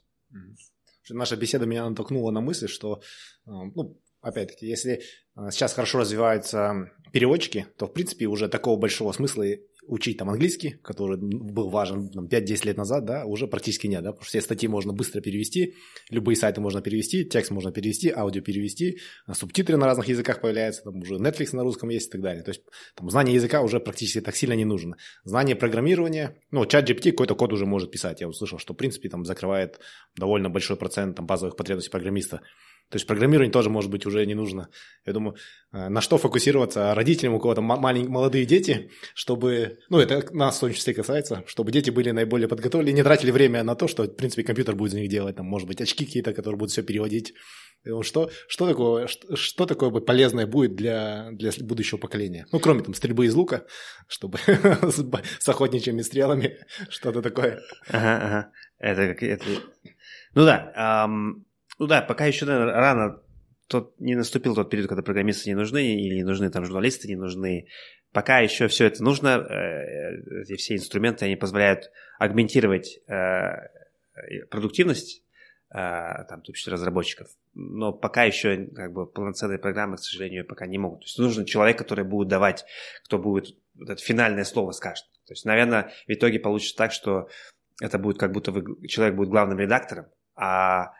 Наша 1.09 1.35
беседа 1.35 1.65
меня 1.65 1.89
натолкнула 1.89 2.31
на 2.31 2.41
мысль, 2.41 2.67
что, 2.67 3.01
э, 3.45 3.49
ну, 3.49 3.99
опять-таки, 4.21 4.67
если 4.67 5.01
э, 5.35 5.51
сейчас 5.51 5.73
хорошо 5.73 5.99
развиваются 5.99 6.91
переводчики, 7.11 7.67
то, 7.77 7.87
в 7.87 7.93
принципе, 7.93 8.27
уже 8.27 8.47
такого 8.47 8.79
большого 8.79 9.11
смысла 9.11 9.43
учить 9.87 10.17
там 10.17 10.29
английский, 10.29 10.75
который 10.83 11.17
был 11.17 11.69
важен 11.69 12.09
там, 12.09 12.27
5-10 12.27 12.67
лет 12.67 12.77
назад, 12.77 13.05
да, 13.05 13.25
уже 13.25 13.47
практически 13.47 13.87
нет, 13.87 14.03
да, 14.03 14.11
потому 14.11 14.23
что 14.23 14.29
все 14.29 14.41
статьи 14.41 14.69
можно 14.69 14.93
быстро 14.93 15.21
перевести, 15.21 15.75
любые 16.09 16.35
сайты 16.35 16.61
можно 16.61 16.81
перевести, 16.81 17.25
текст 17.25 17.51
можно 17.51 17.71
перевести, 17.71 18.09
аудио 18.09 18.41
перевести, 18.41 18.99
а 19.25 19.33
субтитры 19.33 19.77
на 19.77 19.85
разных 19.85 20.07
языках 20.07 20.41
появляются, 20.41 20.83
там 20.83 21.01
уже 21.01 21.15
Netflix 21.15 21.55
на 21.55 21.63
русском 21.63 21.89
есть 21.89 22.09
и 22.09 22.11
так 22.11 22.21
далее. 22.21 22.43
То 22.43 22.51
есть 22.51 22.61
там 22.95 23.09
знание 23.09 23.35
языка 23.35 23.61
уже 23.61 23.79
практически 23.79 24.21
так 24.21 24.35
сильно 24.35 24.53
не 24.53 24.65
нужно. 24.65 24.97
Знание 25.23 25.55
программирования, 25.55 26.37
ну, 26.51 26.65
чат 26.65 26.89
GPT 26.89 27.11
какой-то 27.11 27.35
код 27.35 27.53
уже 27.53 27.65
может 27.65 27.91
писать. 27.91 28.21
Я 28.21 28.27
услышал, 28.27 28.59
что, 28.59 28.73
в 28.73 28.77
принципе, 28.77 29.09
там 29.09 29.25
закрывает 29.25 29.79
довольно 30.15 30.49
большой 30.49 30.77
процент 30.77 31.17
там, 31.17 31.25
базовых 31.25 31.55
потребностей 31.55 31.91
программиста. 31.91 32.41
То 32.89 32.97
есть 32.97 33.07
программирование 33.07 33.51
тоже, 33.51 33.69
может 33.69 33.89
быть, 33.89 34.05
уже 34.05 34.25
не 34.25 34.35
нужно. 34.35 34.69
Я 35.05 35.13
думаю, 35.13 35.35
э, 35.71 35.87
на 35.87 36.01
что 36.01 36.17
фокусироваться 36.17 36.93
родителям, 36.93 37.33
у 37.33 37.39
кого-то 37.39 37.61
маленькие, 37.61 38.11
молодые 38.11 38.45
дети, 38.45 38.91
чтобы, 39.13 39.79
ну, 39.89 39.99
это 39.99 40.27
нас 40.35 40.57
в 40.57 40.59
том 40.59 40.73
числе 40.73 40.93
касается, 40.93 41.43
чтобы 41.47 41.71
дети 41.71 41.89
были 41.89 42.11
наиболее 42.11 42.49
подготовлены, 42.49 42.93
не 42.93 43.03
тратили 43.03 43.31
время 43.31 43.63
на 43.63 43.75
то, 43.75 43.87
что, 43.87 44.03
в 44.03 44.15
принципе, 44.15 44.43
компьютер 44.43 44.75
будет 44.75 44.91
за 44.91 44.99
них 44.99 45.09
делать, 45.09 45.37
там, 45.37 45.45
может 45.45 45.67
быть, 45.67 45.79
очки 45.79 46.05
какие-то, 46.05 46.33
которые 46.33 46.57
будут 46.57 46.71
все 46.71 46.83
переводить. 46.83 47.33
Что, 48.01 48.29
что, 48.47 48.67
такое, 48.67 49.07
что, 49.07 49.35
что 49.35 49.65
такое 49.65 49.89
полезное 49.89 50.45
будет 50.45 50.75
для, 50.75 51.29
для 51.31 51.51
будущего 51.61 51.97
поколения? 51.97 52.45
Ну, 52.51 52.59
кроме 52.59 52.83
там 52.83 52.93
стрельбы 52.93 53.25
из 53.25 53.33
лука, 53.33 53.65
чтобы 54.07 54.37
с, 54.47 55.49
охотничьими 55.49 56.01
стрелами, 56.01 56.59
что-то 56.89 57.21
такое. 57.21 57.61
Ага, 57.87 58.17
ага. 58.17 58.51
Это 58.77 59.07
как... 59.07 59.23
Это... 59.23 59.45
Ну 60.35 60.45
да, 60.45 61.07
ну 61.81 61.87
да, 61.87 62.03
пока 62.03 62.27
еще 62.27 62.45
наверное, 62.45 62.75
рано, 62.75 63.19
тот, 63.67 63.99
не 63.99 64.13
наступил 64.13 64.53
тот 64.53 64.69
период, 64.69 64.87
когда 64.87 65.01
программисты 65.01 65.49
не 65.49 65.55
нужны, 65.55 65.95
или 65.95 66.13
не 66.13 66.23
нужны 66.23 66.51
там 66.51 66.63
журналисты, 66.63 67.07
не 67.07 67.15
нужны. 67.15 67.69
Пока 68.11 68.37
еще 68.37 68.67
все 68.67 68.85
это 68.85 69.03
нужно, 69.03 69.39
э, 69.39 70.43
эти 70.43 70.57
все 70.57 70.75
инструменты, 70.75 71.25
они 71.25 71.35
позволяют 71.35 71.89
агментировать 72.19 72.99
э, 73.07 73.69
продуктивность, 74.51 75.23
э, 75.71 75.73
там, 75.73 76.43
в 76.43 76.67
разработчиков. 76.67 77.29
Но 77.55 77.91
пока 77.91 78.25
еще 78.25 78.67
как 78.75 78.93
бы 78.93 79.07
полноценные 79.07 79.57
программы, 79.57 79.95
к 79.95 80.01
сожалению, 80.01 80.45
пока 80.45 80.67
не 80.67 80.77
могут. 80.77 80.99
То 80.99 81.05
есть 81.05 81.17
нужен 81.17 81.45
человек, 81.45 81.79
который 81.79 82.05
будет 82.05 82.27
давать, 82.27 82.63
кто 83.05 83.17
будет 83.17 83.55
вот 83.73 83.89
это 83.89 83.99
финальное 83.99 84.43
слово 84.43 84.71
скажет. 84.71 85.05
То 85.25 85.31
есть, 85.31 85.45
наверное, 85.45 85.91
в 86.07 86.13
итоге 86.13 86.39
получится 86.39 86.77
так, 86.77 86.91
что 86.91 87.27
это 87.81 87.97
будет 87.97 88.19
как 88.19 88.33
будто 88.33 88.51
вы, 88.51 88.87
человек 88.87 89.15
будет 89.15 89.29
главным 89.29 89.57
редактором, 89.57 90.05
а 90.35 90.93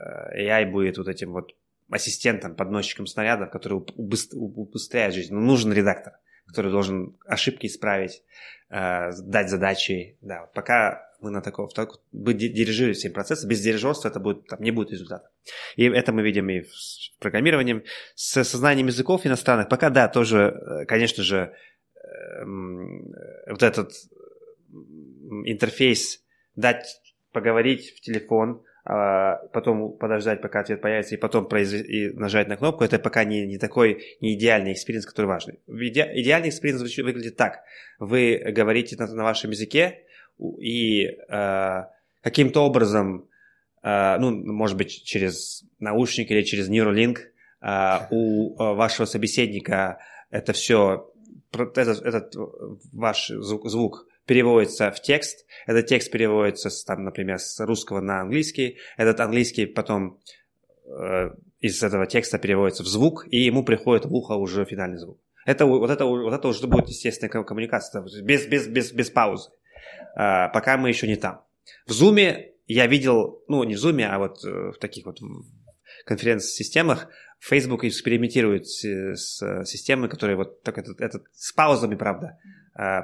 AI 0.00 0.70
будет 0.70 0.98
вот 0.98 1.08
этим 1.08 1.32
вот 1.32 1.54
ассистентом, 1.90 2.54
подносчиком 2.54 3.06
снарядов, 3.06 3.50
который 3.50 3.82
убыстряет 3.94 5.14
жизнь. 5.14 5.32
Но 5.32 5.40
ну, 5.40 5.46
нужен 5.46 5.72
редактор, 5.72 6.14
который 6.46 6.70
должен 6.70 7.16
ошибки 7.26 7.66
исправить, 7.66 8.22
э, 8.70 9.10
дать 9.22 9.48
задачи. 9.48 10.16
Да, 10.20 10.42
вот 10.42 10.52
пока 10.52 11.08
мы 11.20 11.30
на 11.30 11.40
такого, 11.40 11.68
так, 11.68 12.00
дирижировать 12.12 12.98
всем 12.98 13.12
процессом, 13.12 13.48
без 13.48 13.60
дирижерства 13.60 14.08
это 14.08 14.20
будет, 14.20 14.46
там 14.46 14.60
не 14.60 14.70
будет 14.70 14.90
результата. 14.90 15.30
И 15.76 15.84
это 15.84 16.12
мы 16.12 16.22
видим 16.22 16.48
и 16.48 16.62
с 16.62 17.10
программированием, 17.18 17.82
с 18.14 18.44
сознанием 18.44 18.86
языков 18.86 19.26
иностранных. 19.26 19.68
Пока, 19.68 19.90
да, 19.90 20.08
тоже, 20.08 20.38
э, 20.38 20.84
конечно 20.84 21.22
же, 21.22 21.54
эм, 22.04 23.12
вот 23.48 23.62
этот 23.62 23.92
интерфейс 25.44 26.22
дать 26.54 27.00
поговорить 27.32 27.96
в 27.96 28.00
телефон, 28.00 28.62
потом 28.88 29.98
подождать, 29.98 30.40
пока 30.40 30.60
ответ 30.60 30.80
появится, 30.80 31.14
и 31.14 31.18
потом 31.18 31.46
произ... 31.46 31.74
и 31.74 32.08
нажать 32.14 32.48
на 32.48 32.56
кнопку, 32.56 32.84
это 32.84 32.98
пока 32.98 33.24
не, 33.24 33.46
не 33.46 33.58
такой 33.58 34.16
не 34.22 34.34
идеальный 34.34 34.72
experience, 34.72 35.04
который 35.04 35.26
важный. 35.26 35.60
Иде... 35.66 36.10
Идеальный 36.14 36.48
experience 36.48 36.80
выглядит 36.80 37.36
так. 37.36 37.60
Вы 37.98 38.42
говорите 38.50 38.96
на, 38.96 39.06
на 39.06 39.24
вашем 39.24 39.50
языке, 39.50 40.04
и 40.58 41.04
э, 41.04 41.84
каким-то 42.22 42.60
образом, 42.64 43.28
э, 43.82 44.16
ну, 44.18 44.30
может 44.30 44.76
быть, 44.76 45.04
через 45.04 45.64
наушник 45.78 46.30
или 46.30 46.42
через 46.42 46.70
Neuralink, 46.70 47.18
э, 47.60 47.98
у 48.10 48.54
вашего 48.56 49.04
собеседника 49.04 49.98
это 50.30 50.52
все, 50.52 51.12
этот, 51.52 52.02
этот 52.02 52.34
ваш 52.92 53.28
звук, 53.28 53.68
звук 53.68 54.07
переводится 54.28 54.90
в 54.90 55.00
текст, 55.00 55.46
этот 55.66 55.86
текст 55.86 56.12
переводится, 56.12 56.68
там, 56.86 57.02
например, 57.02 57.38
с 57.38 57.58
русского 57.64 58.00
на 58.00 58.20
английский, 58.20 58.76
этот 58.98 59.18
английский 59.20 59.64
потом 59.66 60.20
э, 60.86 61.30
из 61.60 61.82
этого 61.82 62.06
текста 62.06 62.38
переводится 62.38 62.82
в 62.82 62.86
звук, 62.86 63.26
и 63.30 63.38
ему 63.38 63.64
приходит 63.64 64.04
в 64.04 64.14
ухо 64.14 64.34
уже 64.34 64.66
финальный 64.66 64.98
звук. 64.98 65.18
Это, 65.46 65.64
вот, 65.64 65.90
это, 65.90 66.04
вот 66.04 66.32
это 66.32 66.46
уже 66.46 66.66
будет 66.66 66.88
естественная 66.88 67.42
коммуникация, 67.42 68.02
без, 68.02 68.46
без, 68.46 68.66
без, 68.68 68.92
без 68.92 69.10
паузы, 69.10 69.50
э, 70.14 70.48
пока 70.52 70.76
мы 70.76 70.90
еще 70.90 71.08
не 71.08 71.16
там. 71.16 71.42
В 71.86 71.92
Zoom 71.92 72.44
я 72.66 72.86
видел, 72.86 73.42
ну, 73.48 73.64
не 73.64 73.76
в 73.76 73.78
Zoom, 73.78 74.02
а 74.02 74.18
вот 74.18 74.44
э, 74.44 74.72
в 74.72 74.78
таких 74.78 75.06
вот 75.06 75.18
конференц-системах. 76.04 77.08
Facebook 77.40 77.84
экспериментирует 77.84 78.66
с, 78.66 78.84
с 79.14 79.64
системой, 79.64 80.08
которая 80.08 80.36
вот 80.36 80.62
так 80.62 80.76
этот, 80.76 81.00
этот 81.00 81.24
с 81.32 81.52
паузами, 81.52 81.94
правда, 81.94 82.36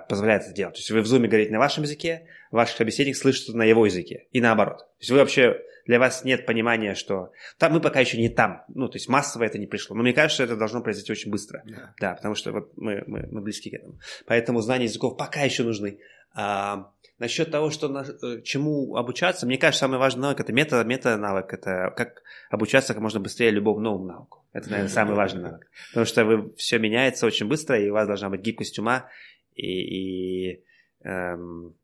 позволяет 0.09 0.43
это 0.45 0.53
делать. 0.53 0.75
То 0.75 0.79
есть 0.79 0.91
вы 0.91 1.01
в 1.01 1.05
Zoom 1.05 1.27
говорите 1.27 1.53
на 1.53 1.59
вашем 1.59 1.83
языке, 1.83 2.29
ваш 2.51 2.73
собеседник 2.73 3.17
слышит 3.17 3.53
на 3.55 3.65
его 3.65 3.85
языке. 3.85 4.27
И 4.31 4.41
наоборот. 4.41 4.79
То 4.79 5.01
есть 5.01 5.11
вы 5.11 5.19
вообще, 5.19 5.61
для 5.87 5.99
вас 5.99 6.25
нет 6.25 6.47
понимания, 6.47 6.95
что 6.95 7.33
там 7.59 7.73
мы 7.73 7.81
пока 7.81 8.01
еще 8.01 8.17
не 8.17 8.29
там. 8.29 8.65
Ну, 8.69 8.89
то 8.89 8.97
есть 8.97 9.09
массово 9.09 9.45
это 9.45 9.59
не 9.59 9.67
пришло. 9.67 9.97
Но 9.97 10.03
мне 10.03 10.13
кажется, 10.13 10.45
это 10.45 10.57
должно 10.57 10.81
произойти 10.81 11.13
очень 11.13 11.31
быстро. 11.31 11.63
Yeah. 11.67 11.89
Да, 12.01 12.15
потому 12.15 12.35
что 12.35 12.53
вот 12.53 12.73
мы, 12.77 13.03
мы, 13.07 13.29
мы 13.31 13.41
близки 13.41 13.71
к 13.71 13.75
этому. 13.75 13.99
Поэтому 14.27 14.61
знания 14.61 14.85
языков 14.85 15.17
пока 15.17 15.43
еще 15.43 15.65
нужны. 15.65 15.99
А, 16.35 16.91
насчет 17.19 17.51
того, 17.51 17.71
что 17.71 17.89
на, 17.89 18.05
э, 18.05 18.43
чему 18.43 18.97
обучаться, 18.97 19.47
мне 19.47 19.59
кажется, 19.59 19.81
самый 19.81 19.99
важный 19.99 20.23
навык 20.23 20.41
это 20.41 20.53
мета, 20.53 20.83
мета 20.85 21.17
навык. 21.17 21.53
Это 21.53 21.93
как 21.97 22.23
обучаться 22.51 22.95
как 22.95 23.03
можно 23.03 23.21
быстрее 23.21 23.51
любому 23.51 23.81
новому 23.81 24.05
навыку. 24.05 24.45
Это, 24.53 24.71
наверное, 24.71 24.91
самый 24.91 25.15
важный 25.15 25.43
навык. 25.51 25.67
Потому 25.91 26.07
что 26.07 26.25
вы, 26.25 26.55
все 26.57 26.79
меняется 26.79 27.27
очень 27.27 27.47
быстро, 27.47 27.79
и 27.79 27.91
у 27.91 27.95
вас 27.95 28.07
должна 28.07 28.31
быть 28.31 28.41
гибкость 28.41 28.79
ума 28.79 29.09
и, 29.55 30.51
и 30.53 30.65
эм, 31.05 31.77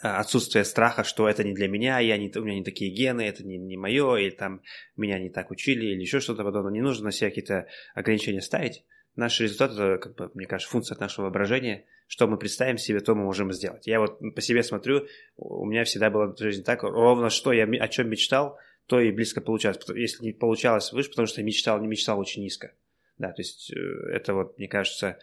отсутствие 0.00 0.64
страха, 0.64 1.04
что 1.04 1.28
это 1.28 1.44
не 1.44 1.54
для 1.54 1.68
меня, 1.68 1.98
я 2.00 2.16
не, 2.16 2.30
у 2.36 2.44
меня 2.44 2.58
не 2.58 2.64
такие 2.64 2.90
гены, 2.90 3.22
это 3.22 3.44
не, 3.44 3.56
не 3.56 3.76
мое, 3.76 4.16
или 4.16 4.30
там 4.30 4.62
меня 4.96 5.18
не 5.18 5.30
так 5.30 5.50
учили, 5.50 5.86
или 5.86 6.00
еще 6.00 6.20
что-то 6.20 6.44
подобное. 6.44 6.72
Не 6.72 6.82
нужно 6.82 7.06
на 7.06 7.12
себя 7.12 7.30
какие-то 7.30 7.66
ограничения 7.94 8.42
ставить. 8.42 8.84
Наш 9.16 9.40
результат 9.40 9.72
это, 9.72 9.98
как 9.98 10.16
бы, 10.16 10.30
мне 10.34 10.46
кажется, 10.46 10.70
функция 10.70 10.98
нашего 10.98 11.24
воображения. 11.24 11.86
Что 12.06 12.26
мы 12.26 12.36
представим 12.36 12.76
себе, 12.76 13.00
то 13.00 13.14
мы 13.14 13.24
можем 13.24 13.50
сделать. 13.52 13.86
Я 13.86 13.98
вот 13.98 14.18
по 14.34 14.40
себе 14.42 14.62
смотрю, 14.62 15.06
у 15.36 15.64
меня 15.64 15.84
всегда 15.84 16.10
была 16.10 16.34
жизнь 16.36 16.62
так, 16.62 16.82
ровно 16.82 17.30
что 17.30 17.52
я 17.52 17.64
о 17.64 17.88
чем 17.88 18.10
мечтал, 18.10 18.58
то 18.86 19.00
и 19.00 19.10
близко 19.10 19.40
получалось. 19.40 19.78
Если 19.94 20.22
не 20.22 20.32
получалось 20.32 20.92
выше, 20.92 21.08
потому 21.10 21.26
что 21.26 21.40
я 21.40 21.46
мечтал, 21.46 21.80
не 21.80 21.86
мечтал 21.86 22.18
очень 22.18 22.42
низко. 22.42 22.74
Да, 23.16 23.28
то 23.32 23.40
есть 23.40 23.72
э, 23.72 23.76
это 24.12 24.34
вот, 24.34 24.58
мне 24.58 24.68
кажется, 24.68 25.18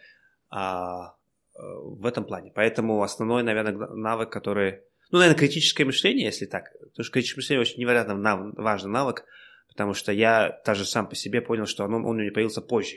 а, 0.50 1.14
в 1.54 2.06
этом 2.06 2.24
плане. 2.24 2.52
Поэтому 2.54 3.02
основной, 3.02 3.42
наверное, 3.42 3.72
навык, 3.72 4.30
который... 4.30 4.80
Ну, 5.10 5.18
наверное, 5.18 5.38
критическое 5.38 5.84
мышление, 5.84 6.26
если 6.26 6.46
так. 6.46 6.72
Потому 6.72 7.04
что 7.04 7.12
критическое 7.12 7.40
мышление 7.40 7.60
очень 7.60 7.80
невероятно 7.80 8.14
нав... 8.14 8.54
важный 8.56 8.90
навык, 8.90 9.24
потому 9.68 9.94
что 9.94 10.12
я 10.12 10.60
даже 10.64 10.84
сам 10.84 11.08
по 11.08 11.14
себе 11.14 11.40
понял, 11.42 11.66
что 11.66 11.84
он, 11.84 11.94
он 11.94 12.04
у 12.04 12.14
меня 12.14 12.32
появился 12.32 12.62
позже. 12.62 12.96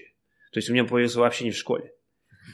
То 0.51 0.59
есть 0.59 0.69
у 0.69 0.73
меня 0.73 0.85
появился 0.85 1.19
вообще 1.19 1.43
не 1.43 1.51
в 1.51 1.57
школе. 1.57 1.93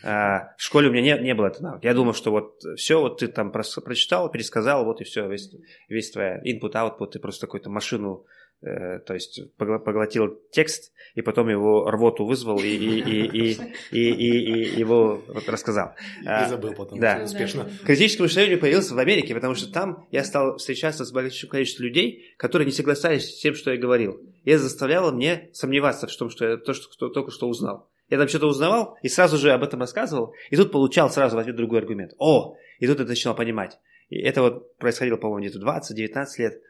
А, 0.03 0.55
в 0.57 0.61
школе 0.61 0.89
у 0.89 0.91
меня 0.91 1.17
не, 1.17 1.23
не 1.23 1.35
было 1.35 1.47
этого 1.47 1.63
навыка. 1.63 1.87
Я 1.87 1.93
думал, 1.93 2.13
что 2.13 2.31
вот 2.31 2.59
все, 2.77 2.99
вот 2.99 3.19
ты 3.19 3.27
там 3.27 3.51
прочитал, 3.51 4.31
пересказал, 4.31 4.85
вот 4.85 5.01
и 5.01 5.03
все, 5.03 5.27
весь, 5.27 5.53
весь 5.89 6.11
твой 6.11 6.39
input-output, 6.41 7.11
ты 7.11 7.19
просто 7.19 7.45
какую-то 7.45 7.69
машину 7.69 8.25
то 8.61 9.13
есть 9.13 9.41
поглотил 9.57 10.39
текст 10.51 10.91
и 11.15 11.21
потом 11.21 11.49
его 11.49 11.89
рвоту 11.89 12.25
вызвал 12.25 12.59
и, 12.59 12.67
и, 12.67 12.99
и, 12.99 13.25
и, 13.25 13.57
и, 13.91 14.11
и, 14.11 14.75
и 14.75 14.79
его 14.79 15.21
рассказал. 15.47 15.95
И 16.21 16.27
а, 16.27 16.47
забыл 16.47 16.73
потом 16.73 16.99
да. 16.99 17.21
успешно. 17.23 17.69
Критическое 17.85 18.23
мышление 18.23 18.57
появилось 18.57 18.91
в 18.91 18.99
Америке, 18.99 19.33
потому 19.33 19.55
что 19.55 19.71
там 19.71 20.05
я 20.11 20.23
стал 20.23 20.57
встречаться 20.57 21.05
с 21.05 21.11
большим 21.11 21.49
количеством 21.49 21.85
людей, 21.87 22.33
которые 22.37 22.65
не 22.65 22.71
соглашались 22.71 23.35
с 23.35 23.41
тем, 23.41 23.55
что 23.55 23.71
я 23.71 23.77
говорил. 23.77 24.21
И 24.43 24.51
это 24.51 24.63
заставляло 24.63 25.11
мне 25.11 25.49
сомневаться 25.53 26.07
в 26.07 26.15
том, 26.15 26.29
что 26.29 26.45
я 26.45 26.57
то, 26.57 26.73
что 26.73 27.09
только 27.09 27.31
что 27.31 27.47
узнал. 27.47 27.89
Я 28.09 28.17
там 28.17 28.27
что-то 28.27 28.47
узнавал 28.47 28.97
и 29.01 29.07
сразу 29.07 29.37
же 29.37 29.51
об 29.51 29.63
этом 29.63 29.79
рассказывал, 29.79 30.33
и 30.49 30.55
тут 30.57 30.71
получал 30.71 31.09
сразу 31.09 31.37
в 31.37 31.39
ответ 31.39 31.55
другой 31.55 31.79
аргумент. 31.79 32.13
О, 32.19 32.55
и 32.79 32.87
тут 32.87 32.99
я 32.99 33.05
начинал 33.05 33.35
понимать. 33.35 33.79
И 34.09 34.19
это 34.19 34.41
вот 34.41 34.77
происходило, 34.77 35.15
по-моему, 35.15 35.47
где-то 35.47 35.65
20-19 35.65 36.25
лет. 36.37 36.61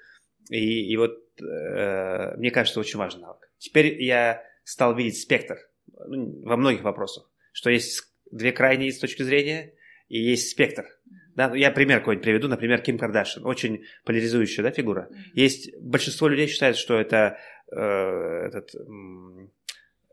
И, 0.49 0.91
и 0.91 0.97
вот 0.97 1.19
э, 1.41 2.35
мне 2.37 2.51
кажется, 2.51 2.79
очень 2.79 2.99
важный 2.99 3.21
навык. 3.21 3.49
Теперь 3.57 4.01
я 4.01 4.43
стал 4.63 4.95
видеть 4.95 5.21
спектр 5.21 5.57
ну, 6.07 6.41
во 6.43 6.57
многих 6.57 6.81
вопросах, 6.81 7.29
что 7.51 7.69
есть 7.69 8.03
две 8.31 8.51
крайние 8.51 8.91
с 8.91 8.99
точки 8.99 9.23
зрения, 9.23 9.73
и 10.09 10.19
есть 10.19 10.49
спектр. 10.49 10.85
Да, 11.35 11.49
ну, 11.49 11.55
я 11.55 11.71
пример 11.71 11.99
какой-нибудь 11.99 12.23
приведу, 12.23 12.47
например, 12.49 12.81
Ким 12.81 12.97
Кардашин, 12.97 13.45
очень 13.45 13.85
поляризующая 14.03 14.63
да, 14.63 14.71
фигура. 14.71 15.09
Есть 15.33 15.73
большинство 15.79 16.27
людей 16.27 16.47
считают, 16.47 16.75
что 16.75 16.99
это 16.99 17.37
э, 17.71 17.77
этот, 17.77 18.75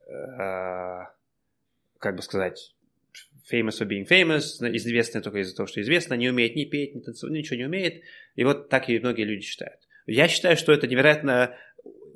э, 0.06 1.04
как 1.98 2.14
бы 2.14 2.22
сказать, 2.22 2.76
famous 3.50 3.80
for 3.80 3.88
being 3.88 4.06
famous, 4.06 4.60
известный 4.76 5.20
только 5.20 5.38
из-за 5.40 5.56
того, 5.56 5.66
что 5.66 5.80
известно, 5.80 6.14
не 6.14 6.28
умеет 6.28 6.54
ни 6.54 6.64
петь, 6.64 6.94
ни 6.94 7.00
танцевать, 7.00 7.34
ничего 7.34 7.56
не 7.56 7.64
умеет. 7.64 8.04
И 8.36 8.44
вот 8.44 8.68
так 8.68 8.88
и 8.88 9.00
многие 9.00 9.24
люди 9.24 9.42
считают. 9.42 9.80
Я 10.08 10.28
считаю, 10.28 10.56
что 10.56 10.72
это 10.72 10.86
невероятно 10.86 11.56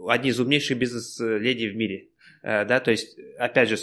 одни 0.08 0.30
из 0.30 0.40
умнейших 0.40 0.78
бизнес-леди 0.78 1.66
в 1.66 1.76
мире. 1.76 2.08
Э, 2.42 2.64
да, 2.64 2.80
то 2.80 2.90
есть, 2.90 3.16
опять 3.38 3.68
же, 3.68 3.76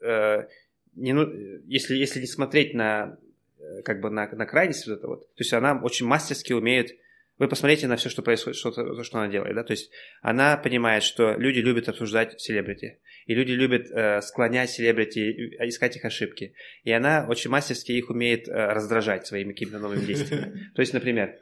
э, 0.00 0.46
не, 0.94 1.12
ну, 1.12 1.28
если, 1.66 1.96
если 1.96 2.20
не 2.20 2.26
смотреть 2.26 2.74
на, 2.74 3.18
э, 3.58 3.82
как 3.82 4.00
бы 4.00 4.10
на, 4.10 4.28
на 4.28 4.46
крайность 4.46 4.86
вот 4.86 4.98
это 4.98 5.06
вот, 5.06 5.20
то 5.20 5.40
есть 5.40 5.52
она 5.52 5.80
очень 5.82 6.06
мастерски 6.06 6.52
умеет 6.52 6.96
вы 7.38 7.48
посмотрите 7.48 7.86
на 7.86 7.96
все, 7.96 8.08
что 8.08 8.22
происходит, 8.22 8.58
что, 8.58 8.70
то, 8.70 9.04
что 9.04 9.18
она 9.18 9.28
делает, 9.28 9.54
да, 9.54 9.62
то 9.62 9.72
есть 9.72 9.90
она 10.22 10.56
понимает, 10.56 11.02
что 11.02 11.34
люди 11.34 11.58
любят 11.58 11.88
обсуждать 11.88 12.40
селебрити, 12.40 12.98
и 13.26 13.34
люди 13.34 13.52
любят 13.52 13.90
э, 13.90 14.22
склонять 14.22 14.70
селебрити, 14.70 15.54
искать 15.68 15.96
их 15.96 16.04
ошибки, 16.04 16.54
и 16.84 16.92
она 16.92 17.26
очень 17.28 17.50
мастерски 17.50 17.92
их 17.92 18.08
умеет 18.08 18.48
э, 18.48 18.52
раздражать 18.52 19.26
своими 19.26 19.52
какими-то 19.52 19.78
новыми 19.78 20.04
действиями. 20.04 20.70
То 20.74 20.80
есть, 20.80 20.94
например, 20.94 21.36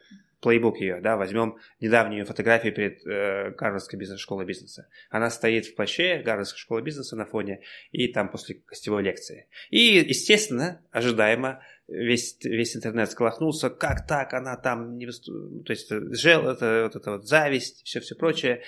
плейбук 0.44 0.78
ее, 0.78 1.00
да, 1.00 1.16
возьмем 1.16 1.56
недавнюю 1.80 2.26
фотографию 2.26 2.74
перед 2.74 3.04
э, 3.06 3.52
Гарвардской 3.52 3.98
бизнес 3.98 4.20
школой 4.20 4.44
бизнеса. 4.44 4.86
Она 5.08 5.30
стоит 5.30 5.64
в 5.64 5.74
плаще 5.74 6.18
Гарвардской 6.22 6.58
школы 6.58 6.82
бизнеса 6.82 7.16
на 7.16 7.24
фоне, 7.24 7.62
и 7.92 8.08
там 8.08 8.30
после 8.30 8.60
гостевой 8.66 9.02
лекции. 9.02 9.48
И, 9.70 10.04
естественно, 10.06 10.82
ожидаемо, 10.90 11.62
весь, 11.88 12.36
весь 12.44 12.76
интернет 12.76 13.10
сколохнулся, 13.10 13.70
как 13.70 14.06
так, 14.06 14.34
она 14.34 14.56
там 14.56 14.98
не 14.98 15.06
выступ... 15.06 15.64
то 15.64 15.72
есть 15.72 15.90
жел, 16.14 16.46
это, 16.46 16.82
вот 16.84 16.96
это 16.96 17.10
вот 17.12 17.26
зависть, 17.26 17.82
все-все 17.86 18.14
прочее, 18.14 18.62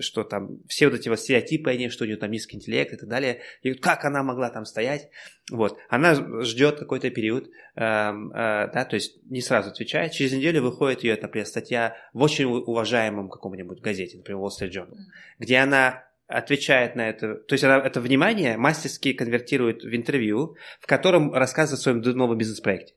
что 0.00 0.24
там 0.24 0.60
все 0.68 0.88
вот 0.88 0.98
эти 0.98 1.08
вот 1.08 1.20
стереотипы 1.20 1.70
они, 1.70 1.88
что 1.88 2.04
у 2.04 2.06
нее 2.06 2.16
там 2.16 2.30
низкий 2.30 2.56
интеллект 2.56 2.92
и 2.92 2.96
так 2.96 3.08
далее. 3.08 3.40
И 3.62 3.74
как 3.74 4.04
она 4.04 4.22
могла 4.22 4.50
там 4.50 4.64
стоять? 4.64 5.10
Вот. 5.50 5.78
Она 5.88 6.42
ждет 6.42 6.78
какой-то 6.78 7.10
период, 7.10 7.48
э, 7.76 7.80
э, 7.80 8.12
да, 8.32 8.84
то 8.84 8.94
есть 8.94 9.18
не 9.30 9.40
сразу 9.40 9.70
отвечает. 9.70 10.12
Через 10.12 10.32
неделю 10.32 10.62
выходит 10.62 11.04
ее, 11.04 11.18
например, 11.20 11.46
статья 11.46 11.96
в 12.12 12.22
очень 12.22 12.46
уважаемом 12.46 13.28
каком-нибудь 13.28 13.80
газете, 13.80 14.18
например, 14.18 14.42
Wall 14.42 14.50
Street 14.50 14.70
Journal, 14.70 14.96
где 15.38 15.58
она 15.58 16.04
отвечает 16.28 16.96
на 16.96 17.08
это, 17.08 17.36
то 17.36 17.52
есть 17.52 17.62
она 17.62 17.78
это 17.78 18.00
внимание 18.00 18.56
мастерски 18.56 19.12
конвертирует 19.12 19.84
в 19.84 19.94
интервью, 19.94 20.56
в 20.80 20.86
котором 20.86 21.32
рассказывает 21.32 21.78
о 21.78 21.82
своем 21.82 22.00
новом 22.16 22.36
бизнес-проекте 22.36 22.94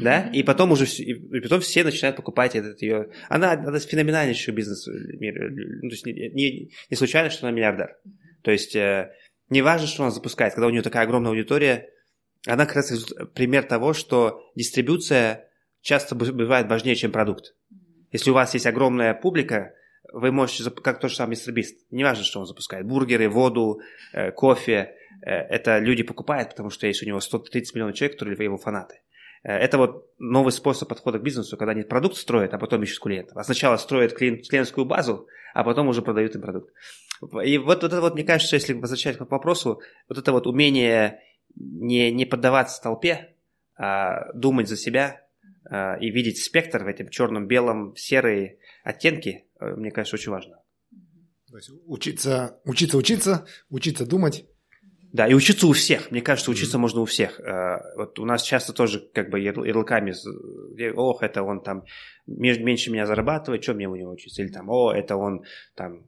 да, 0.00 0.28
и 0.32 0.42
потом 0.42 0.72
уже 0.72 0.84
и 0.86 1.40
потом 1.40 1.60
все 1.60 1.84
начинают 1.84 2.16
покупать 2.16 2.54
этот 2.54 2.80
ее. 2.82 3.10
Она, 3.28 3.52
она 3.52 3.78
феноменальнейший 3.78 4.54
бизнес 4.54 4.86
мир, 4.86 5.50
ну, 5.50 5.88
то 5.88 5.94
есть 5.94 6.06
не, 6.06 6.12
не, 6.12 6.70
не 6.90 6.96
случайно, 6.96 7.30
что 7.30 7.46
она 7.46 7.56
миллиардер. 7.56 7.96
То 8.42 8.50
есть 8.50 8.76
э, 8.76 9.12
не 9.48 9.62
важно, 9.62 9.86
что 9.86 10.02
она 10.02 10.10
запускает, 10.10 10.54
когда 10.54 10.66
у 10.66 10.70
нее 10.70 10.82
такая 10.82 11.04
огромная 11.04 11.30
аудитория, 11.30 11.88
она 12.46 12.66
как 12.66 12.76
раз 12.76 13.12
пример 13.34 13.64
того, 13.64 13.92
что 13.92 14.50
дистрибуция 14.56 15.48
часто 15.80 16.14
бывает 16.14 16.68
важнее, 16.68 16.96
чем 16.96 17.12
продукт. 17.12 17.54
Если 18.10 18.30
у 18.30 18.34
вас 18.34 18.54
есть 18.54 18.66
огромная 18.66 19.14
публика, 19.14 19.74
вы 20.12 20.30
можете, 20.32 20.70
как 20.70 21.00
то 21.00 21.08
же 21.08 21.16
самое 21.16 21.30
Мистер 21.30 21.54
Бист, 21.54 21.86
не 21.90 22.04
важно, 22.04 22.24
что 22.24 22.40
он 22.40 22.46
запускает, 22.46 22.86
бургеры, 22.86 23.28
воду, 23.28 23.80
э, 24.12 24.30
кофе, 24.32 24.94
э, 25.24 25.30
это 25.30 25.78
люди 25.78 26.02
покупают, 26.02 26.50
потому 26.50 26.70
что 26.70 26.86
есть 26.86 27.02
у 27.02 27.06
него 27.06 27.20
130 27.20 27.74
миллионов 27.74 27.96
человек, 27.96 28.18
которые 28.18 28.44
его 28.44 28.58
фанаты. 28.58 29.00
Это 29.42 29.78
вот 29.78 30.10
новый 30.18 30.52
способ 30.52 30.88
подхода 30.88 31.18
к 31.18 31.22
бизнесу, 31.22 31.56
когда 31.56 31.72
они 31.72 31.82
продукт 31.82 32.16
строят, 32.16 32.54
а 32.54 32.58
потом 32.58 32.82
ищут 32.82 33.00
клиентов. 33.00 33.36
А 33.36 33.44
сначала 33.44 33.76
строят 33.76 34.14
клиент, 34.14 34.48
клиентскую 34.48 34.84
базу, 34.84 35.26
а 35.54 35.64
потом 35.64 35.88
уже 35.88 36.02
продают 36.02 36.34
им 36.34 36.42
продукт. 36.42 36.72
И 37.44 37.58
вот, 37.58 37.82
вот 37.82 37.92
это 37.92 38.00
вот, 38.00 38.14
мне 38.14 38.24
кажется, 38.24 38.56
если 38.56 38.72
возвращать 38.72 39.16
к 39.18 39.30
вопросу, 39.30 39.80
вот 40.08 40.18
это 40.18 40.32
вот 40.32 40.46
умение 40.46 41.20
не, 41.54 42.10
не 42.10 42.24
поддаваться 42.24 42.82
толпе, 42.82 43.34
а 43.76 44.32
думать 44.32 44.68
за 44.68 44.76
себя 44.76 45.26
а, 45.64 45.96
и 45.96 46.10
видеть 46.10 46.42
спектр 46.42 46.84
в 46.84 46.86
этом 46.86 47.08
черном, 47.08 47.46
белом, 47.46 47.96
серые 47.96 48.58
оттенки, 48.84 49.46
э, 49.60 49.74
мне 49.74 49.90
кажется, 49.90 50.16
очень 50.16 50.30
важно. 50.30 50.62
То 51.48 51.56
есть 51.56 51.70
учиться, 51.86 52.60
учиться, 52.64 52.96
учиться, 52.96 53.46
учиться 53.68 54.06
думать. 54.06 54.46
Да, 55.12 55.28
и 55.28 55.34
учиться 55.34 55.66
у 55.66 55.72
всех. 55.72 56.10
Мне 56.10 56.22
кажется, 56.22 56.50
учиться 56.50 56.78
mm-hmm. 56.78 56.80
можно 56.80 57.00
у 57.02 57.04
всех. 57.04 57.38
А, 57.40 57.82
вот 57.96 58.18
у 58.18 58.24
нас 58.24 58.42
часто 58.42 58.72
тоже 58.72 58.98
как 59.12 59.28
бы 59.28 59.40
ярлыками, 59.40 60.14
ох, 60.94 61.22
это 61.22 61.42
он 61.42 61.62
там 61.62 61.84
меньше 62.26 62.90
меня 62.90 63.06
зарабатывает, 63.06 63.62
что 63.62 63.74
мне 63.74 63.88
у 63.88 63.94
него 63.94 64.12
учиться? 64.12 64.42
Или 64.42 64.50
там, 64.50 64.70
о, 64.70 64.92
это 64.92 65.16
он 65.16 65.44
там 65.74 66.04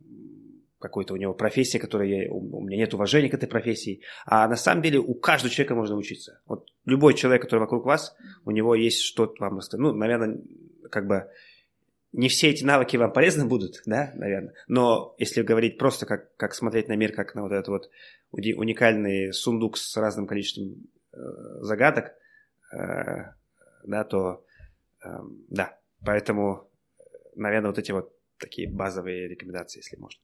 какой-то 0.79 1.15
у 1.15 1.17
него 1.17 1.35
профессия, 1.35 1.79
которая 1.79 2.09
я, 2.09 2.33
у 2.33 2.61
меня 2.63 2.79
нет 2.79 2.95
уважения 2.95 3.29
к 3.29 3.35
этой 3.35 3.49
профессии. 3.49 4.01
А 4.27 4.49
на 4.49 4.57
самом 4.57 4.83
деле 4.83 4.99
у 4.99 5.15
каждого 5.15 5.53
человека 5.53 5.75
можно 5.75 5.97
учиться. 5.97 6.41
Вот 6.47 6.71
любой 6.85 7.15
человек, 7.15 7.43
который 7.43 7.61
вокруг 7.61 7.85
вас, 7.85 8.15
у 8.45 8.51
него 8.51 8.75
есть 8.75 9.01
что-то 9.01 9.35
вам 9.39 9.59
рассказать. 9.59 9.83
Ну, 9.83 9.93
наверное, 9.93 10.41
как 10.91 11.07
бы 11.07 11.27
не 12.15 12.29
все 12.29 12.51
эти 12.51 12.65
навыки 12.65 12.97
вам 12.97 13.13
полезны 13.13 13.45
будут, 13.45 13.83
да, 13.87 14.13
наверное. 14.15 14.55
Но 14.69 15.15
если 15.19 15.43
говорить 15.43 15.79
просто 15.79 16.07
как, 16.07 16.35
как 16.37 16.55
смотреть 16.55 16.89
на 16.89 16.97
мир, 16.97 17.13
как 17.13 17.35
на 17.35 17.43
вот 17.43 17.53
этот 17.53 17.69
вот 17.69 17.91
уникальный 18.35 19.33
сундук 19.33 19.77
с 19.77 19.97
разным 19.97 20.27
количеством 20.27 20.75
э, 21.13 21.17
загадок, 21.61 22.13
э, 22.73 23.33
да, 23.85 24.05
то 24.05 24.45
э, 25.05 25.09
да. 25.49 25.79
Поэтому, 26.05 26.69
наверное, 27.35 27.71
вот 27.71 27.79
эти 27.79 27.93
вот 27.93 28.13
такие 28.39 28.71
базовые 28.71 29.29
рекомендации, 29.29 29.79
если 29.79 29.97
можно. 29.97 30.21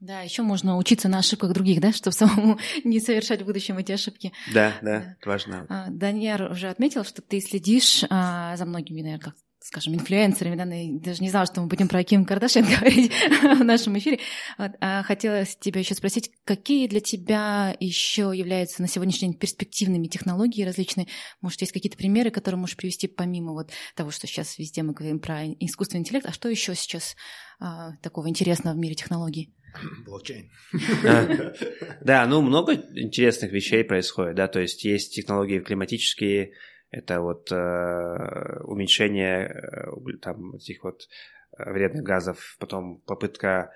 Да, 0.00 0.20
еще 0.20 0.42
можно 0.42 0.76
учиться 0.76 1.08
на 1.08 1.18
ошибках 1.18 1.52
других, 1.52 1.80
да, 1.80 1.92
чтобы 1.92 2.14
самому 2.14 2.58
не 2.84 3.00
совершать 3.00 3.42
в 3.42 3.46
будущем 3.46 3.78
эти 3.78 3.90
ошибки. 3.92 4.32
Да, 4.54 4.74
да, 4.80 5.16
это 5.18 5.28
важно. 5.28 5.66
А, 5.68 5.90
Даниэр 5.90 6.52
уже 6.52 6.68
отметил, 6.68 7.04
что 7.04 7.20
ты 7.20 7.40
следишь 7.40 8.04
а, 8.08 8.56
за 8.56 8.64
многими, 8.64 9.02
наверное, 9.02 9.24
как 9.24 9.34
скажем, 9.68 9.94
инфлюенсерами, 9.94 10.56
да, 10.56 10.64
даже 11.04 11.22
не 11.22 11.28
знала, 11.28 11.46
что 11.46 11.60
мы 11.60 11.66
будем 11.66 11.88
про 11.88 12.02
Ким 12.02 12.24
Кардашьян 12.24 12.64
говорить 12.80 13.12
в 13.12 13.62
нашем 13.62 13.98
эфире. 13.98 14.18
Вот, 14.56 14.72
а 14.80 15.02
хотелось 15.02 15.56
тебя 15.56 15.80
еще 15.80 15.94
спросить, 15.94 16.30
какие 16.44 16.88
для 16.88 17.00
тебя 17.00 17.76
еще 17.78 18.32
являются 18.34 18.80
на 18.80 18.88
сегодняшний 18.88 19.28
день 19.28 19.38
перспективными 19.38 20.06
технологии 20.06 20.64
различные? 20.64 21.06
Может, 21.42 21.60
есть 21.60 21.72
какие-то 21.72 21.98
примеры, 21.98 22.30
которые 22.30 22.58
можешь 22.58 22.76
привести 22.76 23.08
помимо 23.08 23.52
вот 23.52 23.70
того, 23.94 24.10
что 24.10 24.26
сейчас 24.26 24.58
везде 24.58 24.82
мы 24.82 24.94
говорим 24.94 25.20
про 25.20 25.44
искусственный 25.46 26.00
интеллект, 26.00 26.26
а 26.26 26.32
что 26.32 26.48
еще 26.48 26.74
сейчас 26.74 27.14
а, 27.60 27.92
такого 28.02 28.28
интересного 28.28 28.74
в 28.74 28.78
мире 28.78 28.94
технологий? 28.94 29.54
Блокчейн. 30.06 30.50
Да, 32.00 32.26
ну 32.26 32.40
много 32.40 32.72
интересных 32.74 33.52
вещей 33.52 33.84
происходит, 33.84 34.36
да, 34.36 34.48
то 34.48 34.60
есть 34.60 34.82
есть 34.84 35.14
технологии 35.14 35.60
климатические, 35.60 36.52
это 36.90 37.20
вот 37.20 37.50
э, 37.52 38.60
уменьшение 38.64 39.46
э, 39.46 40.16
там 40.20 40.56
этих 40.56 40.84
вот 40.84 41.08
э, 41.56 41.70
вредных 41.70 42.02
газов, 42.02 42.56
потом 42.58 42.98
попытка 43.00 43.72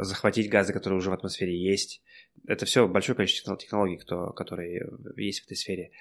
захватить 0.00 0.50
газы, 0.50 0.74
которые 0.74 0.98
уже 0.98 1.08
в 1.08 1.14
атмосфере 1.14 1.58
есть. 1.58 2.02
Это 2.46 2.66
все 2.66 2.86
большое 2.86 3.16
количество 3.16 3.56
технологий, 3.56 3.96
кто, 3.96 4.34
которые 4.34 4.86
есть 5.16 5.40
в 5.40 5.46
этой 5.46 5.56
сфере. 5.56 5.92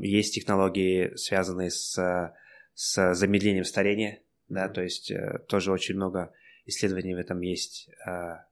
Есть 0.00 0.34
технологии, 0.34 1.14
связанные 1.14 1.70
с, 1.70 2.34
с 2.74 3.14
замедлением 3.14 3.62
старения, 3.62 4.22
да, 4.48 4.68
то 4.68 4.82
есть 4.82 5.10
э, 5.10 5.40
тоже 5.46 5.72
очень 5.72 5.96
много 5.96 6.32
исследований 6.66 7.14
в 7.14 7.18
этом 7.18 7.40
есть. 7.40 7.90
Э, 8.06 8.44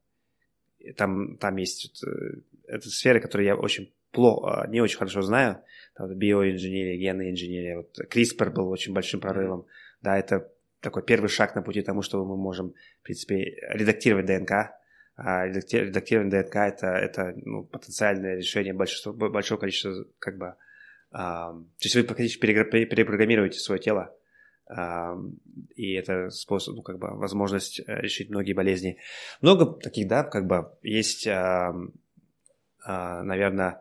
там, 0.96 1.38
там 1.38 1.56
есть 1.56 2.02
э, 2.04 2.40
эта 2.66 2.88
сфера, 2.88 3.20
которую 3.20 3.46
я 3.46 3.56
очень 3.56 3.92
плохо, 4.16 4.66
не 4.68 4.80
очень 4.80 4.98
хорошо 4.98 5.22
знаю, 5.22 5.62
там, 5.94 6.12
биоинженерия, 6.14 6.96
генная 6.96 7.30
инженерия, 7.30 7.76
вот 7.76 7.98
CRISPR 8.10 8.50
был 8.50 8.70
очень 8.70 8.92
большим 8.92 9.20
прорывом, 9.20 9.66
да, 10.00 10.18
это 10.18 10.50
такой 10.80 11.02
первый 11.02 11.28
шаг 11.28 11.54
на 11.54 11.62
пути 11.62 11.82
к 11.82 11.86
тому, 11.86 12.02
что 12.02 12.24
мы 12.24 12.36
можем, 12.36 12.74
в 13.00 13.02
принципе, 13.02 13.56
редактировать 13.68 14.26
ДНК, 14.26 14.72
а 15.16 15.46
редактирование 15.46 16.42
ДНК 16.42 16.56
это, 16.56 16.86
это 16.88 17.34
ну, 17.36 17.64
потенциальное 17.64 18.36
решение 18.36 18.72
большинства, 18.72 19.12
большого 19.12 19.60
количества, 19.60 20.06
как 20.18 20.38
бы, 20.38 20.54
а, 21.12 21.52
то 21.52 21.84
есть 21.84 21.94
вы 21.94 22.04
практически 22.04 22.40
перепрограммируете 22.40 23.58
свое 23.58 23.80
тело, 23.80 24.14
и 25.76 25.92
это 25.92 26.30
способ, 26.30 26.74
ну, 26.74 26.82
как 26.82 26.98
бы, 26.98 27.16
возможность 27.16 27.78
э, 27.78 28.00
решить 28.00 28.30
многие 28.30 28.52
болезни. 28.52 28.98
Много 29.40 29.64
таких, 29.80 30.08
да, 30.08 30.24
как 30.24 30.48
бы, 30.48 30.72
есть, 30.82 31.24
наверное, 32.84 33.80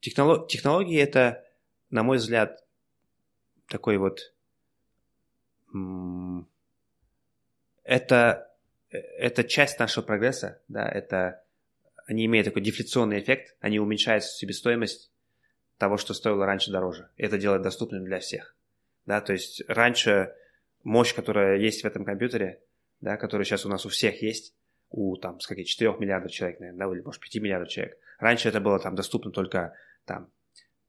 технолог, 0.00 0.48
технологии 0.48 0.98
это, 0.98 1.44
на 1.90 2.02
мой 2.02 2.18
взгляд, 2.18 2.64
такой 3.68 3.98
вот, 3.98 4.32
это, 7.84 8.50
э, 8.90 8.98
это 8.98 9.44
часть 9.44 9.78
нашего 9.78 10.04
прогресса, 10.04 10.60
да, 10.68 10.88
это, 10.88 11.42
они 12.06 12.26
имеют 12.26 12.46
такой 12.46 12.62
дефляционный 12.62 13.20
эффект, 13.20 13.56
они 13.60 13.78
уменьшают 13.78 14.24
себестоимость 14.24 15.10
того, 15.78 15.96
что 15.96 16.14
стоило 16.14 16.44
раньше 16.46 16.70
дороже. 16.72 17.08
Это 17.16 17.38
делает 17.38 17.62
доступным 17.62 18.04
для 18.04 18.18
всех 18.20 18.54
да, 19.10 19.20
то 19.20 19.32
есть 19.32 19.62
раньше 19.66 20.32
мощь, 20.84 21.14
которая 21.14 21.58
есть 21.58 21.82
в 21.82 21.84
этом 21.84 22.04
компьютере, 22.04 22.60
да, 23.00 23.16
которая 23.16 23.44
сейчас 23.44 23.66
у 23.66 23.68
нас 23.68 23.84
у 23.86 23.88
всех 23.88 24.22
есть, 24.22 24.54
у 24.90 25.16
там, 25.16 25.40
с 25.40 25.48
каких 25.48 25.66
4 25.66 25.96
миллиардов 25.98 26.30
человек, 26.30 26.60
наверное, 26.60 26.86
да, 26.86 26.94
или 26.94 27.02
может 27.02 27.20
5 27.20 27.42
миллиардов 27.42 27.68
человек. 27.70 27.98
Раньше 28.20 28.48
это 28.48 28.60
было 28.60 28.78
там 28.78 28.94
доступно 28.94 29.30
только 29.30 29.74
там 30.04 30.30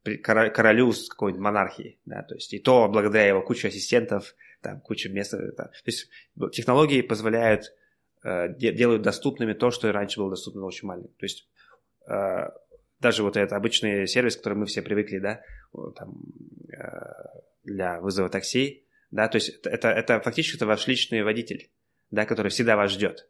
королю 0.04 0.92
с 0.92 1.10
какой-нибудь 1.10 1.42
монархии, 1.42 2.00
да, 2.06 2.24
то 2.24 2.36
есть 2.36 2.54
и 2.54 2.60
то 2.60 2.88
благодаря 2.88 3.28
его 3.28 3.42
куче 3.42 3.68
ассистентов, 3.68 4.36
там, 4.62 4.82
куче 4.82 5.10
мест, 5.10 5.32
да. 5.32 5.66
то 5.66 5.72
есть 5.86 6.10
технологии 6.54 7.02
позволяют, 7.02 7.72
э, 8.24 8.50
делают 8.58 9.04
доступными 9.04 9.54
то, 9.54 9.70
что 9.70 9.92
раньше 9.92 10.20
было 10.20 10.32
доступно 10.32 10.66
очень 10.66 10.88
маленьким, 10.88 11.14
то 11.14 11.26
есть 11.26 11.48
э, 12.08 12.50
даже 13.00 13.24
вот 13.24 13.38
этот 13.38 13.54
обычный 13.54 14.08
сервис, 14.08 14.36
к 14.36 14.40
которому 14.40 14.62
мы 14.62 14.66
все 14.66 14.82
привыкли, 14.82 15.20
да, 15.20 15.42
там, 15.96 16.16
э, 16.74 16.80
для 17.64 18.00
вызова 18.02 18.30
такси, 18.30 18.88
да, 19.12 19.28
то 19.28 19.36
есть 19.36 19.50
это, 19.66 19.90
это 19.90 20.20
фактически 20.22 20.56
это 20.56 20.66
ваш 20.66 20.88
личный 20.88 21.22
водитель, 21.22 21.70
да, 22.10 22.26
который 22.26 22.50
всегда 22.50 22.76
вас 22.76 22.92
ждет. 22.92 23.30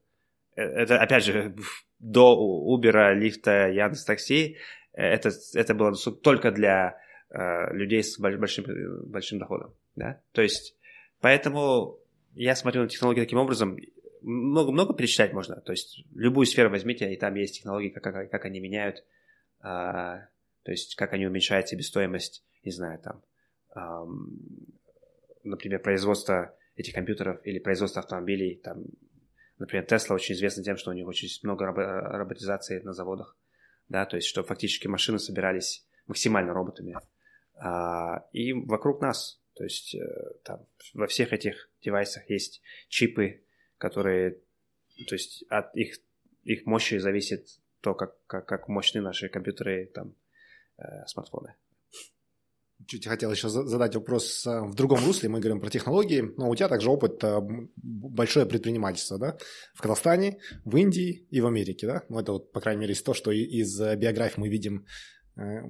Э, 0.56 0.62
это, 0.62 1.00
опять 1.02 1.26
же, 1.26 1.56
до 2.02 2.36
Uber, 2.68 3.14
лифта, 3.14 3.70
Яндекс 3.70 4.06
Такси, 4.06 4.58
э, 4.94 5.04
это, 5.04 5.32
это 5.54 5.74
было 5.76 5.94
только 6.24 6.52
для 6.52 6.98
э, 7.30 7.74
людей 7.74 8.04
с 8.04 8.20
большим, 8.20 8.66
большим 9.06 9.40
доходом, 9.40 9.74
да, 9.96 10.22
то 10.32 10.42
есть 10.42 10.76
поэтому 11.22 12.00
я 12.34 12.56
смотрю 12.56 12.84
на 12.84 12.90
технологии 12.90 13.22
таким 13.22 13.40
образом, 13.40 13.78
много-много 14.22 14.94
перечислять 14.94 15.34
можно, 15.34 15.62
то 15.62 15.72
есть 15.72 16.04
любую 16.14 16.46
сферу 16.46 16.70
возьмите, 16.70 17.12
и 17.14 17.18
там 17.18 17.36
есть 17.36 17.56
технологии, 17.56 17.90
как, 17.90 18.04
как, 18.04 18.30
как 18.30 18.46
они 18.46 18.60
меняют, 18.60 19.04
а, 19.62 20.28
то 20.64 20.72
есть 20.72 20.96
как 20.96 21.14
они 21.14 21.26
уменьшают 21.26 21.68
себестоимость, 21.68 22.44
не 22.64 22.72
знаю, 22.72 23.00
там, 23.00 23.24
например, 25.44 25.80
производство 25.82 26.56
этих 26.76 26.94
компьютеров 26.94 27.40
или 27.46 27.60
производство 27.60 28.02
автомобилей, 28.02 28.60
там, 28.64 28.84
например, 29.62 29.86
Tesla 29.86 30.16
очень 30.16 30.36
известна 30.36 30.64
тем, 30.64 30.76
что 30.76 30.90
у 30.90 30.94
них 30.94 31.08
очень 31.08 31.30
много 31.44 31.66
роботизации 31.66 32.80
на 32.82 32.94
заводах, 32.94 33.38
да, 33.88 34.06
то 34.06 34.16
есть, 34.16 34.28
что 34.28 34.44
фактически 34.44 34.88
машины 34.88 35.20
собирались 35.20 35.86
максимально 36.08 36.54
роботами. 36.54 36.98
А, 37.56 38.26
и 38.32 38.54
вокруг 38.54 39.02
нас, 39.02 39.40
то 39.54 39.64
есть, 39.64 39.94
э, 39.96 40.00
там, 40.44 40.66
во 40.94 41.06
всех 41.06 41.32
этих 41.32 41.70
девайсах 41.84 42.28
есть 42.30 42.62
чипы, 42.90 43.44
которые, 43.78 44.40
то 45.08 45.16
есть, 45.16 45.44
от 45.50 45.76
их, 45.76 45.98
их 46.44 46.66
мощи 46.66 46.98
зависит 46.98 47.60
то, 47.82 47.94
как, 47.94 48.16
как, 48.26 48.48
как 48.48 48.68
мощны 48.68 49.00
наши 49.02 49.30
компьютеры, 49.30 49.86
там, 49.94 50.16
э, 50.78 51.06
смартфоны 51.06 51.56
чуть 52.88 53.08
хотел 53.08 53.32
еще 53.32 53.50
задать 53.50 53.96
вопрос 53.96 54.46
э, 54.46 54.62
в 54.62 54.76
другом 54.76 55.04
русле. 55.06 55.30
Мы 55.30 55.40
говорим 55.40 55.60
про 55.62 55.70
технологии, 55.70 56.32
но 56.38 56.50
у 56.50 56.56
тебя 56.56 56.68
также 56.68 56.90
опыт 56.90 57.24
э, 57.24 57.40
большое 57.76 58.46
предпринимательство, 58.46 59.18
да? 59.18 59.38
В 59.74 59.82
Казахстане, 59.82 60.40
в 60.66 60.76
Индии 60.78 61.28
и 61.30 61.42
в 61.42 61.48
Америке, 61.48 61.88
да? 61.88 62.04
Ну, 62.10 62.20
это 62.20 62.34
вот, 62.34 62.52
по 62.52 62.62
крайней 62.62 62.82
мере, 62.82 62.96
то, 62.96 63.14
что 63.14 63.32
из 63.32 63.80
э, 63.80 63.96
биографии 63.96 64.40
мы 64.40 64.50
видим. 64.50 64.86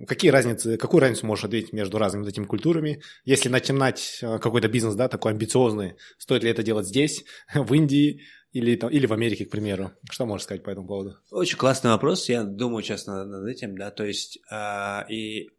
Какие 0.07 0.32
разницы, 0.32 0.76
какую 0.76 1.01
разницу 1.01 1.28
можешь 1.28 1.45
ответить 1.45 1.72
между 1.72 1.99
разными 1.99 2.28
этими 2.28 2.45
культурами? 2.45 3.01
Если 3.26 3.47
начинать 3.47 4.18
какой-то 4.20 4.68
бизнес, 4.68 4.95
да, 4.95 5.07
такой 5.07 5.34
амбициозный, 5.34 5.93
стоит 6.18 6.43
ли 6.43 6.49
это 6.49 6.64
делать 6.64 6.88
здесь, 6.88 7.26
в 7.53 7.72
Индии, 7.72 8.22
или, 8.51 8.76
там, 8.76 8.89
или 8.89 9.05
в 9.05 9.14
Америке, 9.14 9.45
к 9.45 9.51
примеру. 9.51 9.91
Что 10.09 10.26
можешь 10.26 10.45
сказать 10.45 10.64
по 10.64 10.72
этому 10.72 10.88
поводу? 10.88 11.18
Очень 11.30 11.57
классный 11.57 11.91
вопрос. 11.91 12.28
Я 12.28 12.43
думаю, 12.43 12.84
честно, 12.84 13.24
над 13.24 13.47
этим, 13.47 13.78
да. 13.78 13.91
То 13.91 14.03
есть, 14.03 14.39
э, 14.51 15.09
и 15.09 15.51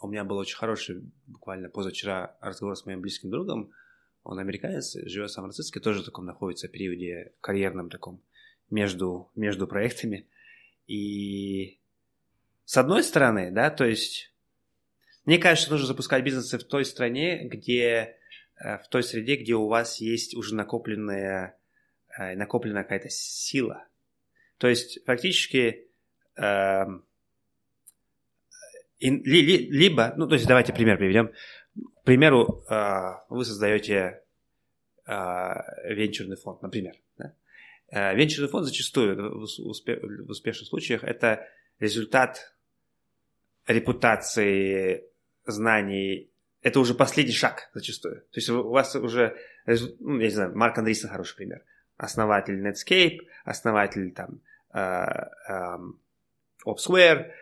у 0.00 0.08
меня 0.08 0.24
был 0.24 0.38
очень 0.38 0.56
хороший, 0.56 1.02
буквально 1.26 1.68
позавчера, 1.68 2.36
разговор 2.40 2.76
с 2.76 2.86
моим 2.86 3.00
близким 3.00 3.30
другом. 3.30 3.72
Он 4.22 4.38
американец, 4.38 4.96
живет 5.04 5.30
в 5.30 5.32
Сан-Франциско, 5.32 5.80
тоже 5.80 6.02
в 6.02 6.04
таком 6.04 6.26
находится 6.26 6.68
в 6.68 6.70
периоде 6.70 7.32
карьерном 7.40 7.90
таком, 7.90 8.20
между, 8.70 9.30
между 9.34 9.66
проектами. 9.66 10.26
И 10.86 11.78
с 12.64 12.76
одной 12.76 13.02
стороны, 13.02 13.50
да, 13.50 13.70
то 13.70 13.84
есть 13.84 14.32
мне 15.26 15.38
кажется, 15.38 15.70
нужно 15.70 15.86
запускать 15.86 16.24
бизнесы 16.24 16.58
в 16.58 16.64
той 16.64 16.84
стране, 16.84 17.44
где 17.44 18.16
э, 18.56 18.78
в 18.78 18.88
той 18.88 19.02
среде, 19.02 19.36
где 19.36 19.54
у 19.54 19.68
вас 19.68 20.00
есть 20.00 20.34
уже 20.34 20.54
накопленная, 20.54 21.56
э, 22.18 22.34
накопленная 22.36 22.84
какая-то 22.84 23.10
сила. 23.10 23.86
То 24.58 24.68
есть 24.68 25.04
фактически 25.04 25.86
э, 29.00 29.08
либо, 29.08 30.14
ну 30.16 30.26
то 30.26 30.34
есть 30.34 30.46
давайте 30.46 30.72
пример 30.72 30.98
приведем. 30.98 31.30
К 32.00 32.04
примеру, 32.04 32.64
э, 32.68 33.00
вы 33.28 33.44
создаете 33.44 34.22
э, 35.06 35.12
венчурный 35.94 36.36
фонд, 36.36 36.62
например. 36.62 36.94
Да? 37.18 37.34
Э, 37.88 38.14
венчурный 38.14 38.48
фонд 38.48 38.66
зачастую 38.66 39.16
в, 39.16 39.44
успе- 39.60 40.00
в 40.00 40.30
успешных 40.30 40.68
случаях 40.68 41.04
это 41.04 41.46
результат 41.78 42.54
репутации 43.66 45.04
знаний, 45.46 46.30
это 46.62 46.80
уже 46.80 46.94
последний 46.94 47.32
шаг 47.32 47.70
зачастую. 47.74 48.16
То 48.16 48.36
есть 48.36 48.48
у 48.50 48.68
вас 48.68 48.94
уже, 48.96 49.36
ну, 49.66 50.18
я 50.18 50.26
не 50.26 50.30
знаю, 50.30 50.56
Марк 50.56 50.78
Андрейсон 50.78 51.10
хороший 51.10 51.36
пример. 51.36 51.62
Основатель 51.96 52.66
Netscape, 52.66 53.18
основатель 53.44 54.12
там 54.12 54.40
uh, 54.72 55.28
um, 55.50 55.98
Opsware, 56.66 57.32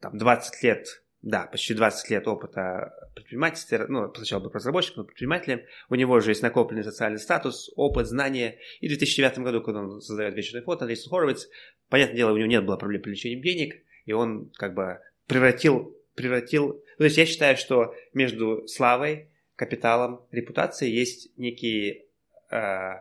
там 0.00 0.18
20 0.18 0.62
лет, 0.62 1.01
да, 1.22 1.46
почти 1.46 1.74
20 1.74 2.10
лет 2.10 2.28
опыта 2.28 2.92
предпринимательства, 3.14 3.86
ну, 3.88 4.12
сначала 4.14 4.40
был 4.40 4.50
разработчиком, 4.50 5.02
но 5.02 5.04
предпринимателем, 5.04 5.62
у 5.88 5.94
него 5.94 6.14
уже 6.14 6.32
есть 6.32 6.42
накопленный 6.42 6.84
социальный 6.84 7.18
статус, 7.18 7.70
опыт, 7.76 8.06
знания, 8.06 8.58
и 8.80 8.86
в 8.86 8.90
2009 8.90 9.38
году, 9.38 9.62
когда 9.62 9.80
он 9.80 10.00
создает 10.00 10.34
вечерный 10.34 10.62
фото, 10.62 10.84
Андрей 10.84 10.98
Хоровиц, 11.08 11.48
понятное 11.88 12.16
дело, 12.16 12.32
у 12.32 12.36
него 12.36 12.48
нет 12.48 12.64
было 12.64 12.76
проблем 12.76 13.02
привлечением 13.02 13.42
денег, 13.42 13.74
и 14.04 14.12
он 14.12 14.50
как 14.56 14.74
бы 14.74 14.98
превратил 15.26 15.96
превратил... 16.14 16.82
То 16.98 17.04
есть 17.04 17.16
я 17.16 17.26
считаю, 17.26 17.56
что 17.56 17.94
между 18.12 18.66
славой, 18.66 19.30
капиталом, 19.56 20.26
репутацией 20.30 20.94
есть 20.94 21.36
некий, 21.36 22.06
э, 22.50 22.92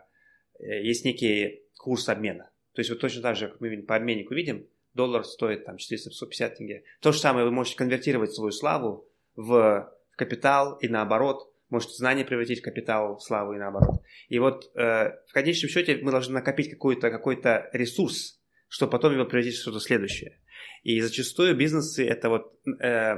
есть 0.60 1.06
некий 1.06 1.64
курс 1.78 2.10
обмена. 2.10 2.52
То 2.74 2.80
есть 2.82 2.90
вот 2.90 3.00
точно 3.00 3.22
так 3.22 3.36
же, 3.36 3.50
как 3.50 3.62
мы 3.62 3.82
по 3.82 3.96
обменнику 3.96 4.34
видим, 4.34 4.68
доллар 4.94 5.24
стоит 5.24 5.66
там 5.66 5.78
450 5.78 6.56
тенге. 6.58 6.84
То 7.02 7.12
же 7.12 7.20
самое 7.20 7.46
вы 7.46 7.52
можете 7.52 7.78
конвертировать 7.78 8.34
свою 8.34 8.52
славу 8.52 9.08
в 9.36 9.92
капитал 10.16 10.78
и 10.80 10.88
наоборот. 10.88 11.48
Можете 11.70 11.94
знания 11.94 12.26
превратить 12.26 12.60
в 12.60 12.64
капитал, 12.64 13.16
в 13.16 13.24
славу 13.24 13.54
и 13.54 13.58
наоборот. 13.58 14.02
И 14.28 14.40
вот 14.40 14.70
э, 14.76 15.12
в 15.28 15.34
конечном 15.34 15.70
счете 15.70 15.98
мы 16.02 16.12
должны 16.12 16.34
накопить 16.34 16.70
какой-то 16.70 17.10
какой 17.10 17.42
ресурс, 17.72 18.42
чтобы 18.68 18.92
потом 18.92 19.14
его 19.14 19.26
превратить 19.26 19.56
в 19.56 19.62
что-то 19.62 19.80
следующее. 19.80 20.42
И 20.84 21.00
зачастую 21.00 21.56
бизнесы 21.56 22.06
это 22.06 22.30
вот 22.30 22.54
э, 22.82 23.16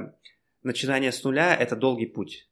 начинание 0.62 1.10
с 1.10 1.24
нуля 1.24 1.56
это 1.56 1.74
долгий 1.74 2.06
путь. 2.06 2.48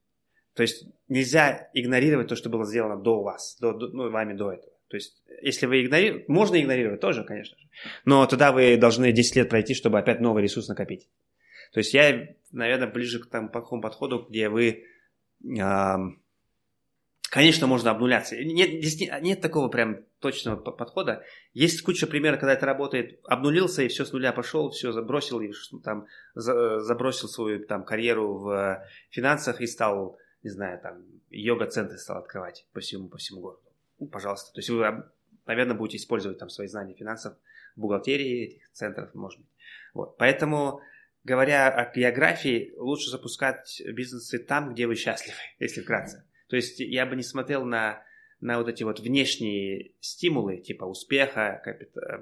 То 0.54 0.62
есть 0.62 0.86
нельзя 1.08 1.70
игнорировать 1.72 2.28
то, 2.28 2.36
что 2.36 2.50
было 2.50 2.66
сделано 2.66 3.00
до 3.00 3.22
вас, 3.22 3.56
до, 3.60 3.72
до, 3.72 3.88
ну, 3.88 4.10
вами 4.10 4.34
до 4.34 4.52
этого. 4.52 4.71
То 4.92 4.96
есть, 4.96 5.22
если 5.40 5.64
вы 5.64 5.86
игнорируете, 5.86 6.26
можно 6.28 6.60
игнорировать 6.60 7.00
тоже, 7.00 7.24
конечно 7.24 7.56
же, 7.58 7.66
но 8.04 8.26
тогда 8.26 8.52
вы 8.52 8.76
должны 8.76 9.10
10 9.10 9.36
лет 9.36 9.48
пройти, 9.48 9.72
чтобы 9.72 9.98
опять 9.98 10.20
новый 10.20 10.42
ресурс 10.42 10.68
накопить. 10.68 11.08
То 11.72 11.78
есть 11.78 11.94
я, 11.94 12.28
наверное, 12.50 12.88
ближе 12.88 13.18
к 13.18 13.24
тому 13.30 13.48
такому 13.48 13.80
подходу, 13.80 14.26
где 14.28 14.50
вы 14.50 14.84
э, 15.44 15.96
Конечно, 17.30 17.66
можно 17.66 17.90
обнуляться. 17.90 18.36
Нет, 18.36 18.84
здесь 18.84 19.10
нет 19.22 19.40
такого 19.40 19.68
прям 19.68 20.04
точного 20.18 20.56
подхода. 20.56 21.24
Есть 21.54 21.80
куча 21.80 22.06
примеров, 22.06 22.40
когда 22.40 22.52
это 22.52 22.66
работает. 22.66 23.18
Обнулился 23.24 23.82
и 23.82 23.88
все 23.88 24.04
с 24.04 24.12
нуля 24.12 24.34
пошел, 24.34 24.68
все 24.68 24.92
забросил 24.92 25.40
и 25.40 25.50
там 25.82 26.06
забросил 26.34 27.28
свою 27.28 27.64
там 27.64 27.84
карьеру 27.84 28.34
в 28.34 28.86
финансах 29.08 29.62
и 29.62 29.66
стал, 29.66 30.18
не 30.42 30.50
знаю, 30.50 30.78
там 30.82 31.02
йога-центры 31.30 31.96
стал 31.96 32.18
открывать 32.18 32.66
по 32.74 32.80
всему 32.80 33.08
по 33.08 33.16
всему 33.16 33.40
городу. 33.40 33.71
Пожалуйста. 34.06 34.52
То 34.52 34.58
есть 34.60 34.70
вы, 34.70 35.04
наверное, 35.46 35.76
будете 35.76 35.98
использовать 35.98 36.38
там 36.38 36.48
свои 36.48 36.68
знания 36.68 36.94
финансов, 36.94 37.36
бухгалтерии 37.76 38.44
этих 38.44 38.70
центров, 38.72 39.14
может 39.14 39.40
быть. 39.40 39.48
Вот. 39.94 40.16
Поэтому 40.18 40.80
говоря 41.24 41.68
о 41.68 41.92
географии, 41.94 42.74
лучше 42.76 43.10
запускать 43.10 43.80
бизнесы 43.92 44.38
там, 44.38 44.72
где 44.72 44.86
вы 44.86 44.94
счастливы, 44.94 45.38
если 45.58 45.82
вкратце. 45.82 46.26
То 46.48 46.56
есть 46.56 46.80
я 46.80 47.06
бы 47.06 47.16
не 47.16 47.22
смотрел 47.22 47.64
на, 47.64 48.02
на 48.40 48.58
вот 48.58 48.68
эти 48.68 48.82
вот 48.82 49.00
внешние 49.00 49.92
стимулы, 50.00 50.58
типа 50.58 50.84
успеха, 50.84 51.62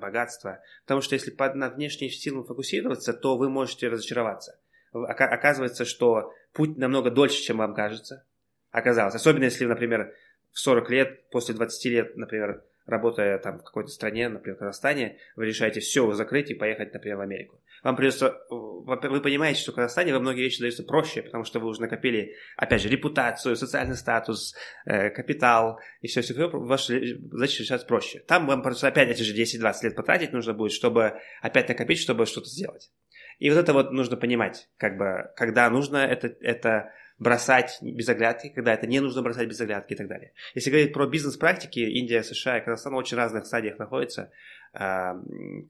богатства, 0.00 0.62
потому 0.84 1.00
что 1.00 1.14
если 1.14 1.34
на 1.54 1.70
внешние 1.70 2.10
стимулы 2.10 2.46
фокусироваться, 2.46 3.12
то 3.12 3.36
вы 3.36 3.48
можете 3.48 3.88
разочароваться. 3.88 4.60
Оказывается, 4.92 5.84
что 5.84 6.32
путь 6.52 6.76
намного 6.76 7.10
дольше, 7.10 7.42
чем 7.42 7.58
вам 7.58 7.74
кажется. 7.74 8.26
Оказалось. 8.70 9.14
Особенно 9.14 9.44
если, 9.44 9.64
например, 9.64 10.14
в 10.52 10.58
40 10.58 10.90
лет, 10.90 11.30
после 11.30 11.54
20 11.54 11.84
лет, 11.86 12.16
например, 12.16 12.62
работая 12.86 13.38
там 13.38 13.58
в 13.60 13.64
какой-то 13.64 13.90
стране, 13.90 14.28
например, 14.28 14.56
в 14.56 14.60
Казахстане, 14.60 15.18
вы 15.36 15.46
решаете 15.46 15.80
все 15.80 16.12
закрыть 16.12 16.50
и 16.50 16.54
поехать, 16.54 16.92
например, 16.92 17.18
в 17.18 17.20
Америку. 17.20 17.60
Вам 17.82 17.96
придется, 17.96 18.36
вы 18.50 19.20
понимаете, 19.22 19.60
что 19.60 19.72
в 19.72 19.76
Казахстане 19.76 20.12
вам 20.12 20.22
многие 20.22 20.42
вещи 20.42 20.60
даются 20.60 20.82
проще, 20.82 21.22
потому 21.22 21.44
что 21.44 21.60
вы 21.60 21.68
уже 21.68 21.80
накопили, 21.80 22.36
опять 22.56 22.82
же, 22.82 22.88
репутацию, 22.90 23.56
социальный 23.56 23.96
статус, 23.96 24.54
э, 24.84 25.08
капитал 25.10 25.80
и 26.02 26.08
все, 26.08 26.20
все, 26.20 26.34
ваши 26.48 27.18
задачи 27.30 27.62
решать 27.62 27.86
проще. 27.86 28.20
Там 28.20 28.46
вам 28.46 28.62
просто 28.62 28.88
опять 28.88 29.08
эти 29.08 29.22
же 29.22 29.34
10-20 29.34 29.84
лет 29.84 29.96
потратить 29.96 30.32
нужно 30.32 30.52
будет, 30.52 30.72
чтобы 30.72 31.14
опять 31.40 31.68
накопить, 31.68 32.00
чтобы 32.00 32.26
что-то 32.26 32.48
сделать. 32.48 32.90
И 33.38 33.48
вот 33.48 33.58
это 33.58 33.72
вот 33.72 33.92
нужно 33.92 34.18
понимать, 34.18 34.68
как 34.76 34.98
бы, 34.98 35.30
когда 35.34 35.70
нужно 35.70 35.96
это, 35.98 36.26
это 36.42 36.92
бросать 37.20 37.78
без 37.82 38.08
оглядки, 38.08 38.48
когда 38.48 38.74
это 38.74 38.86
не 38.86 38.98
нужно 38.98 39.22
бросать 39.22 39.46
без 39.46 39.60
оглядки 39.60 39.92
и 39.92 39.96
так 39.96 40.08
далее. 40.08 40.32
Если 40.54 40.70
говорить 40.70 40.92
про 40.92 41.06
бизнес-практики, 41.06 41.78
Индия, 41.78 42.22
США 42.24 42.58
и 42.58 42.64
Казахстан 42.64 42.94
в 42.94 42.96
очень 42.96 43.16
разных 43.16 43.46
стадиях 43.46 43.78
находятся. 43.78 44.32
А, 44.72 45.20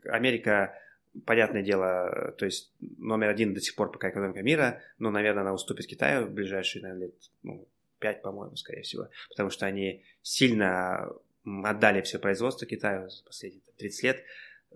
Америка, 0.04 0.78
понятное 1.26 1.62
дело, 1.62 2.34
то 2.38 2.46
есть 2.46 2.72
номер 2.98 3.28
один 3.28 3.52
до 3.52 3.60
сих 3.60 3.74
пор 3.74 3.90
пока 3.90 4.10
экономика 4.10 4.42
мира, 4.42 4.80
но, 4.98 5.10
наверное, 5.10 5.42
она 5.42 5.52
уступит 5.52 5.86
Китаю 5.86 6.26
в 6.26 6.30
ближайшие, 6.30 6.82
наверное, 6.82 7.08
лет 7.08 7.16
ну, 7.42 7.68
5, 7.98 8.22
по-моему, 8.22 8.54
скорее 8.54 8.82
всего, 8.82 9.08
потому 9.28 9.50
что 9.50 9.66
они 9.66 10.04
сильно 10.22 11.10
отдали 11.44 12.00
все 12.02 12.20
производство 12.20 12.64
Китаю 12.64 13.10
за 13.10 13.24
последние 13.24 13.62
30 13.76 14.02
лет, 14.04 14.24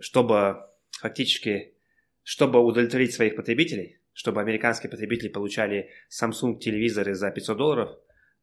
чтобы 0.01 0.67
фактически, 0.91 1.75
чтобы 2.25 2.59
удовлетворить 2.59 3.15
своих 3.15 3.37
потребителей, 3.37 4.01
чтобы 4.15 4.41
американские 4.41 4.91
потребители 4.91 5.29
получали 5.29 5.91
Samsung 6.09 6.59
телевизоры 6.59 7.15
за 7.15 7.31
500 7.31 7.59
долларов, 7.59 7.99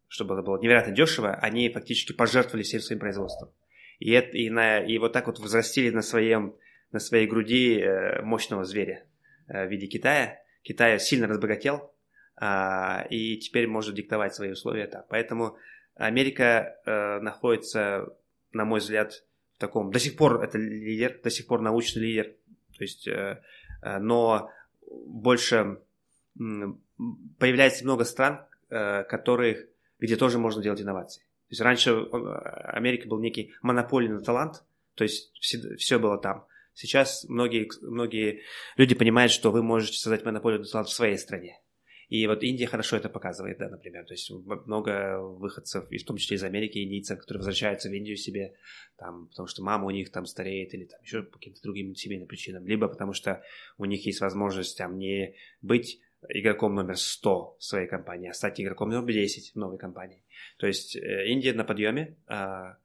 чтобы 0.07 0.35
это 0.35 0.43
было 0.43 0.59
невероятно 0.61 0.93
дешево, 0.93 1.33
они 1.33 1.69
фактически 1.69 2.11
пожертвовали 2.11 2.63
всем 2.63 2.81
своим 2.81 2.99
производством. 2.99 3.49
И, 3.99 4.11
это, 4.11 4.37
и, 4.37 4.49
на, 4.49 4.79
и 4.79 4.97
вот 4.97 5.13
так 5.13 5.27
вот 5.27 5.39
взрастили 5.39 5.89
на, 5.89 6.01
своем, 6.01 6.55
на 6.91 6.99
своей 6.99 7.25
груди 7.25 7.79
э, 7.79 8.21
мощного 8.21 8.65
зверя 8.65 9.05
э, 9.47 9.65
в 9.65 9.71
виде 9.71 9.87
Китая. 9.87 10.39
Китай 10.63 10.99
сильно 10.99 11.27
разбогател 11.27 11.93
а, 12.35 13.05
и 13.09 13.37
теперь 13.37 13.67
может 13.67 13.95
диктовать 13.95 14.35
свои 14.35 14.51
условия 14.51 14.87
там. 14.87 15.03
Поэтому 15.09 15.55
Америка 15.95 16.75
э, 16.85 17.19
находится, 17.19 18.07
на 18.51 18.65
мой 18.65 18.79
взгляд, 18.79 19.23
в 19.55 19.59
таком... 19.59 19.91
До 19.91 19.99
сих 19.99 20.17
пор 20.17 20.43
это 20.43 20.57
лидер, 20.57 21.19
до 21.23 21.29
сих 21.29 21.47
пор 21.47 21.61
научный 21.61 22.01
лидер. 22.01 22.35
То 22.77 22.83
есть, 22.83 23.07
но 23.83 24.49
больше 24.91 25.81
появляется 26.35 27.83
много 27.83 28.03
стран, 28.05 28.45
э, 28.69 29.03
которых, 29.03 29.65
где 29.99 30.15
тоже 30.15 30.37
можно 30.37 30.61
делать 30.61 30.81
инновации. 30.81 31.21
То 31.21 31.53
есть 31.53 31.61
раньше 31.61 31.91
Америка 31.91 33.07
был 33.07 33.19
некий 33.19 33.53
монополий 33.61 34.07
на 34.07 34.21
талант, 34.21 34.63
то 34.95 35.03
есть 35.03 35.31
все, 35.39 35.75
все 35.75 35.99
было 35.99 36.17
там. 36.17 36.45
Сейчас 36.73 37.25
многие, 37.27 37.69
многие 37.81 38.43
люди 38.77 38.95
понимают, 38.95 39.31
что 39.31 39.51
вы 39.51 39.61
можете 39.61 39.97
создать 39.97 40.23
монополию 40.23 40.61
на 40.61 40.65
талант 40.65 40.87
в 40.87 40.93
своей 40.93 41.17
стране. 41.17 41.59
И 42.11 42.27
вот 42.27 42.43
Индия 42.43 42.67
хорошо 42.67 42.97
это 42.97 43.07
показывает, 43.07 43.57
да, 43.57 43.69
например. 43.69 44.03
То 44.05 44.13
есть 44.13 44.29
много 44.29 45.17
выходцев, 45.21 45.89
в 45.89 46.05
том 46.05 46.17
числе 46.17 46.35
из 46.35 46.43
Америки, 46.43 46.83
индийцев, 46.83 47.17
которые 47.17 47.39
возвращаются 47.39 47.87
в 47.87 47.93
Индию 47.93 48.17
себе, 48.17 48.53
там, 48.97 49.27
потому 49.29 49.47
что 49.47 49.63
мама 49.63 49.85
у 49.85 49.91
них 49.91 50.11
там 50.11 50.25
стареет 50.25 50.73
или 50.73 50.83
там 50.83 51.01
еще 51.03 51.23
по 51.23 51.37
каким-то 51.37 51.61
другим 51.63 51.95
семейным 51.95 52.27
причинам, 52.27 52.67
либо 52.67 52.89
потому 52.89 53.13
что 53.13 53.41
у 53.77 53.85
них 53.85 54.05
есть 54.05 54.19
возможность 54.19 54.77
там 54.77 54.97
не 54.97 55.35
быть 55.61 56.01
игроком 56.27 56.75
номер 56.75 56.97
100 56.97 57.55
в 57.57 57.63
своей 57.63 57.87
компании, 57.87 58.29
а 58.29 58.33
стать 58.33 58.59
игроком 58.59 58.89
номер 58.89 59.13
10 59.13 59.53
в 59.53 59.55
новой 59.55 59.77
компании. 59.77 60.21
То 60.57 60.67
есть 60.67 60.97
э, 60.97 61.27
Индия 61.29 61.53
на 61.53 61.63
подъеме, 61.63 62.17
а, 62.27 62.75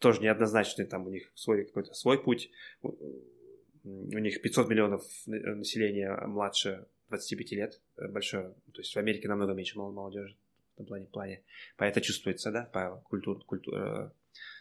тоже 0.00 0.20
неоднозначный, 0.20 0.84
там 0.84 1.06
у 1.06 1.10
них 1.10 1.32
свой 1.34 1.64
какой-то 1.64 1.94
свой 1.94 2.22
путь, 2.22 2.50
у 2.82 4.18
них 4.18 4.42
500 4.42 4.68
миллионов 4.68 5.02
населения 5.24 6.14
младше 6.26 6.86
25 7.08 7.52
лет, 7.52 7.80
большое, 7.96 8.54
то 8.72 8.80
есть 8.80 8.94
в 8.94 8.98
Америке 8.98 9.28
намного 9.28 9.52
меньше 9.52 9.78
молодежи 9.78 10.36
в 10.70 10.74
этом 10.74 10.86
плане, 10.86 11.06
плане. 11.06 11.42
Это 11.78 12.00
чувствуется, 12.00 12.50
да, 12.50 12.64
по 12.64 13.02
культуре, 13.08 13.40
культуре. 13.46 14.10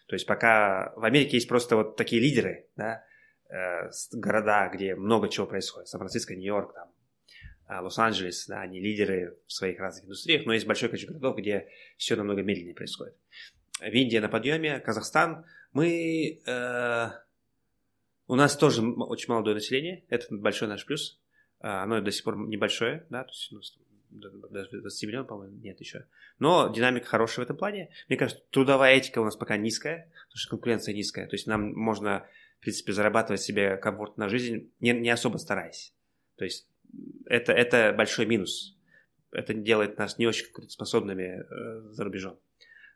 То 0.08 0.16
есть 0.16 0.26
пока 0.26 0.94
в 0.96 1.04
Америке 1.04 1.38
есть 1.38 1.48
просто 1.48 1.76
вот 1.76 1.96
такие 1.96 2.22
лидеры, 2.22 2.68
да, 2.76 3.04
города, 4.14 4.70
где 4.74 4.96
много 4.96 5.30
чего 5.30 5.46
происходит, 5.46 5.88
Сан-Франциско, 5.88 6.36
Нью-Йорк, 6.36 6.74
там, 6.74 6.92
а, 7.68 7.82
Лос-Анджелес, 7.82 8.48
да, 8.48 8.62
они 8.62 8.80
лидеры 8.80 9.38
в 9.48 9.54
своих 9.54 9.80
разных 9.80 10.06
индустриях, 10.06 10.46
но 10.46 10.54
есть 10.54 10.68
большое 10.68 10.90
количество 10.90 11.14
городов, 11.14 11.38
где 11.38 11.68
все 11.98 12.16
намного 12.16 12.44
медленнее 12.44 12.76
происходит. 12.76 13.16
В 13.80 13.84
Индии 13.84 14.18
на 14.18 14.30
подъеме, 14.30 14.80
Казахстан, 14.80 15.46
мы, 15.74 16.42
э, 16.46 17.08
у 18.28 18.36
нас 18.36 18.56
тоже 18.56 18.82
очень 18.84 19.34
молодое 19.34 19.56
население, 19.56 20.04
это 20.10 20.28
большой 20.30 20.68
наш 20.68 20.86
плюс, 20.86 21.20
оно 21.66 22.00
до 22.02 22.12
сих 22.12 22.24
пор 22.24 22.38
небольшое, 22.38 23.06
да, 23.10 23.24
то 23.24 23.32
есть 23.32 23.52
у 23.52 23.56
нас 23.56 23.78
даже 24.12 24.70
20 24.70 25.08
миллионов, 25.08 25.28
по-моему, 25.28 25.58
нет 25.58 25.80
еще. 25.80 26.06
Но 26.40 26.72
динамика 26.74 27.08
хорошая 27.08 27.44
в 27.44 27.48
этом 27.48 27.58
плане. 27.58 27.90
Мне 28.08 28.18
кажется, 28.18 28.44
трудовая 28.52 28.94
этика 28.94 29.20
у 29.20 29.26
нас 29.26 29.36
пока 29.36 29.58
низкая, 29.58 30.12
потому 30.28 30.38
что 30.38 30.50
конкуренция 30.52 30.94
низкая. 30.94 31.28
То 31.28 31.36
есть 31.36 31.48
нам 31.48 31.74
можно, 31.74 32.28
в 32.60 32.62
принципе, 32.62 32.94
зарабатывать 32.94 33.42
себе 33.42 33.78
комфорт 33.78 34.18
на 34.18 34.30
жизнь, 34.30 34.72
не, 34.80 34.92
не 34.92 35.10
особо 35.10 35.38
стараясь. 35.38 35.94
То 36.38 36.46
есть 36.46 36.68
это, 37.26 37.52
это 37.52 37.94
большой 37.98 38.26
минус. 38.26 38.78
Это 39.32 39.54
делает 39.54 39.98
нас 39.98 40.18
не 40.18 40.28
очень 40.28 40.46
способными 40.70 41.42
э, 41.42 41.92
за 41.92 42.04
рубежом. 42.04 42.40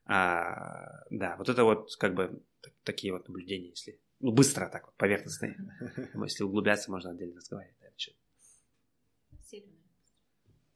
А, 0.05 1.03
да, 1.09 1.35
вот 1.37 1.49
это 1.49 1.63
вот 1.63 1.95
как 1.97 2.13
бы 2.13 2.41
такие 2.83 3.13
вот 3.13 3.27
наблюдения, 3.27 3.69
если 3.69 3.99
ну, 4.19 4.31
быстро 4.31 4.67
так 4.67 4.85
вот, 4.85 4.95
поверхностные. 4.95 5.55
Если 6.23 6.43
углубляться, 6.43 6.91
можно 6.91 7.11
отдельно 7.11 7.37
разговаривать. 7.37 7.75
А 7.81 7.89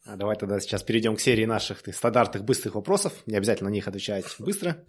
давай 0.05 0.35
тогда 0.35 0.59
сейчас 0.59 0.83
перейдем 0.83 1.15
к 1.15 1.21
серии 1.21 1.45
наших 1.45 1.79
стандартных 1.79 2.43
быстрых 2.43 2.75
вопросов. 2.75 3.13
Не 3.25 3.37
обязательно 3.37 3.69
на 3.69 3.73
них 3.73 3.87
отвечать 3.87 4.25
быстро. 4.39 4.85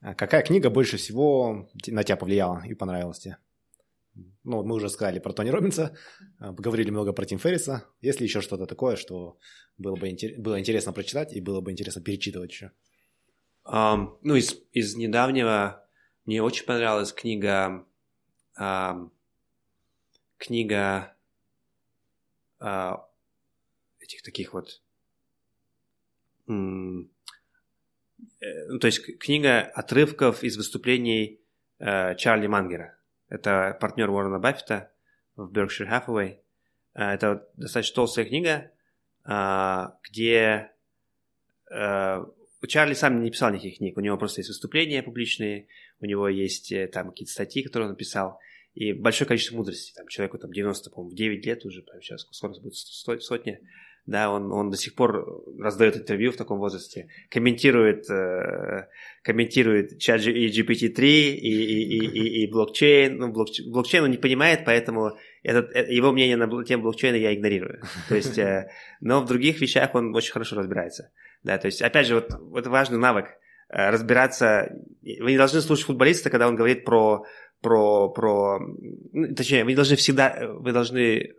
А 0.00 0.14
какая 0.14 0.42
книга 0.42 0.70
больше 0.70 0.96
всего 0.96 1.68
на 1.86 2.04
тебя 2.04 2.16
повлияла 2.16 2.62
и 2.64 2.74
понравилась 2.74 3.18
тебе? 3.18 3.36
Ну, 4.44 4.62
мы 4.64 4.76
уже 4.76 4.88
сказали 4.88 5.18
про 5.18 5.32
Тони 5.32 5.50
Робинса, 5.50 5.96
а, 6.38 6.52
поговорили 6.52 6.90
много 6.90 7.12
про 7.12 7.24
Тим 7.24 7.38
Ферриса. 7.38 7.84
Есть 8.00 8.20
ли 8.20 8.26
еще 8.26 8.40
что-то 8.40 8.66
такое, 8.66 8.96
что 8.96 9.38
было 9.76 9.94
бы 9.94 10.08
интерес, 10.08 10.38
было 10.38 10.58
интересно 10.58 10.92
прочитать 10.92 11.32
и 11.32 11.40
было 11.40 11.60
бы 11.60 11.70
интересно 11.70 12.02
перечитывать 12.02 12.50
еще? 12.50 12.72
Um, 13.64 14.16
ну, 14.22 14.34
из, 14.34 14.56
из 14.72 14.96
недавнего 14.96 15.86
мне 16.24 16.42
очень 16.42 16.64
понравилась 16.64 17.12
книга 17.12 17.84
um, 18.58 19.10
книга 20.38 21.14
uh, 22.60 22.96
этих 24.08 24.22
таких 24.22 24.54
вот 24.54 24.82
um, 26.46 27.08
то 28.40 28.86
есть 28.86 29.18
книга 29.18 29.60
отрывков 29.60 30.42
из 30.42 30.56
выступлений 30.56 31.40
uh, 31.78 32.16
Чарли 32.16 32.46
Мангера. 32.46 32.98
Это 33.28 33.76
партнер 33.80 34.10
Уоррена 34.10 34.38
Баффета 34.38 34.90
в 35.36 35.52
Berkshire 35.52 35.88
Hathaway. 35.88 36.38
А, 36.94 37.14
это 37.14 37.46
достаточно 37.56 37.94
толстая 37.94 38.24
книга, 38.24 38.72
а, 39.24 39.98
где 40.02 40.72
Чарли 41.70 42.94
сам 42.94 43.22
не 43.22 43.30
писал 43.30 43.50
никаких 43.50 43.76
книг, 43.78 43.96
у 43.96 44.00
него 44.00 44.16
просто 44.16 44.40
есть 44.40 44.48
выступления 44.48 45.02
публичные, 45.02 45.68
у 46.00 46.06
него 46.06 46.28
есть 46.28 46.72
э, 46.72 46.88
там 46.88 47.10
какие-то 47.10 47.32
статьи, 47.32 47.62
которые 47.62 47.88
он 47.88 47.92
написал, 47.92 48.40
и 48.74 48.92
большое 48.92 49.28
количество 49.28 49.56
мудрости. 49.56 49.92
Там 49.94 50.08
человеку 50.08 50.38
там 50.38 50.52
90, 50.52 50.90
по-моему, 50.90 51.14
9 51.14 51.46
лет 51.46 51.64
уже, 51.64 51.82
прямо 51.82 52.00
сейчас 52.02 52.26
скоро 52.30 52.54
будет 52.60 52.74
сотня 52.74 53.60
да, 54.08 54.30
он, 54.30 54.50
он 54.52 54.70
до 54.70 54.78
сих 54.78 54.94
пор 54.94 55.44
раздает 55.58 55.98
интервью 55.98 56.32
в 56.32 56.36
таком 56.36 56.58
возрасте, 56.58 57.08
комментирует, 57.28 58.08
э, 58.08 58.88
комментирует 59.22 59.98
чат 59.98 60.22
и 60.22 60.46
GPT-3 60.46 61.02
и, 61.02 61.34
и, 61.36 61.98
и, 62.06 62.42
и, 62.42 62.50
блокчейн. 62.50 63.18
Ну, 63.18 63.30
блокчейн, 63.30 63.70
блокчейн 63.70 64.04
он 64.04 64.10
не 64.10 64.16
понимает, 64.16 64.64
поэтому 64.64 65.18
этот, 65.42 65.76
э, 65.76 65.92
его 65.94 66.10
мнение 66.12 66.38
на 66.38 66.64
тему 66.64 66.84
блокчейна 66.84 67.16
я 67.16 67.34
игнорирую. 67.34 67.82
То 68.08 68.16
есть, 68.16 68.38
э, 68.38 68.70
но 69.02 69.20
в 69.20 69.26
других 69.26 69.60
вещах 69.60 69.94
он 69.94 70.16
очень 70.16 70.32
хорошо 70.32 70.56
разбирается. 70.56 71.12
Да, 71.42 71.58
то 71.58 71.66
есть, 71.66 71.82
опять 71.82 72.06
же, 72.06 72.14
вот, 72.14 72.30
вот 72.40 72.66
важный 72.66 72.96
навык 72.98 73.26
э, 73.68 73.90
разбираться. 73.90 74.72
Вы 75.02 75.32
не 75.32 75.36
должны 75.36 75.60
слушать 75.60 75.84
футболиста, 75.84 76.30
когда 76.30 76.48
он 76.48 76.56
говорит 76.56 76.86
про 76.86 77.26
про, 77.60 78.08
про, 78.08 78.60
точнее, 79.36 79.64
вы 79.64 79.74
должны 79.74 79.96
всегда, 79.96 80.48
вы 80.60 80.72
должны 80.72 81.34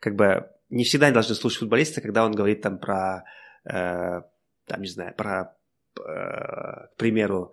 как 0.00 0.14
бы 0.14 0.48
не 0.74 0.84
всегда 0.84 1.10
должны 1.10 1.34
слушать 1.34 1.60
футболиста, 1.60 2.00
когда 2.00 2.24
он 2.24 2.32
говорит 2.32 2.62
там 2.62 2.78
про, 2.78 3.24
э, 3.64 4.22
там, 4.66 4.80
не 4.80 4.88
знаю, 4.88 5.14
про, 5.14 5.56
э, 5.98 6.02
к 6.02 6.96
примеру, 6.96 7.52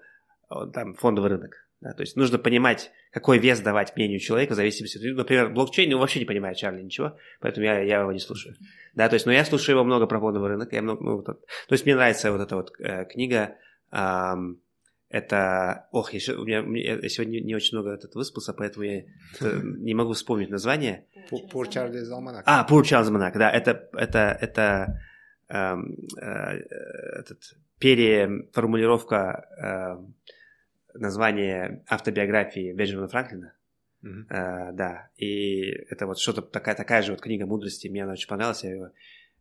там, 0.73 0.95
фондовый 0.95 1.29
рынок. 1.29 1.67
Да, 1.81 1.93
то 1.93 2.01
есть 2.01 2.15
нужно 2.15 2.37
понимать, 2.37 2.91
какой 3.11 3.39
вес 3.39 3.59
давать 3.59 3.95
мнению 3.95 4.19
человека 4.19 4.53
в 4.53 4.55
зависимости 4.55 4.97
от... 4.97 5.17
Например, 5.17 5.49
блокчейн, 5.49 5.91
он 5.93 5.99
вообще 5.99 6.19
не 6.19 6.25
понимает 6.25 6.57
Чарли 6.57 6.83
ничего, 6.83 7.17
поэтому 7.39 7.65
я, 7.65 7.79
я 7.79 8.01
его 8.01 8.11
не 8.11 8.19
слушаю. 8.19 8.55
Да, 8.93 9.09
то 9.09 9.15
есть, 9.15 9.25
но 9.25 9.31
я 9.31 9.43
слушаю 9.45 9.75
его 9.75 9.83
много 9.83 10.05
про 10.05 10.19
фондовый 10.19 10.49
рынок. 10.49 10.71
Я 10.73 10.83
много, 10.83 11.03
ну, 11.03 11.15
вот, 11.17 11.25
то 11.25 11.39
есть 11.69 11.85
мне 11.85 11.95
нравится 11.95 12.31
вот 12.31 12.41
эта 12.41 12.55
вот 12.55 12.71
э, 12.79 13.05
книга. 13.05 13.55
Эм, 13.91 14.61
это... 15.11 15.87
Ох, 15.91 16.13
я, 16.13 16.39
у 16.39 16.45
меня, 16.45 16.99
я 17.01 17.09
сегодня 17.09 17.41
не 17.41 17.53
очень 17.53 17.77
много 17.77 17.91
этот 17.91 18.15
выспался, 18.15 18.53
поэтому 18.53 18.85
я 18.85 19.03
не 19.41 19.93
могу 19.93 20.13
вспомнить 20.13 20.49
название. 20.49 21.05
Poor 21.29 21.69
Charlie's 21.69 22.09
Almanac. 22.09 22.43
А, 22.45 22.65
Poor 22.67 22.83
Charlie's 22.83 23.09
Almanac, 23.09 23.37
да. 23.37 23.51
Это, 23.51 23.89
это, 23.93 24.37
это 24.39 25.01
эм, 25.49 25.97
э, 26.17 26.63
этот, 27.19 27.57
переформулировка 27.79 30.05
э, 30.95 30.97
названия 30.97 31.83
автобиографии 31.87 32.71
Бенджамина 32.71 33.07
Франклина. 33.07 33.53
Mm-hmm. 34.03 34.25
Э, 34.29 34.71
да, 34.73 35.09
и 35.17 35.71
это 35.89 36.07
вот 36.07 36.19
что-то 36.19 36.41
такая, 36.41 36.75
такая 36.75 37.01
же 37.01 37.11
вот 37.11 37.21
книга 37.21 37.45
мудрости, 37.45 37.89
мне 37.89 38.03
она 38.03 38.13
очень 38.13 38.29
понравилась, 38.29 38.63
я 38.63 38.71
ее 38.71 38.91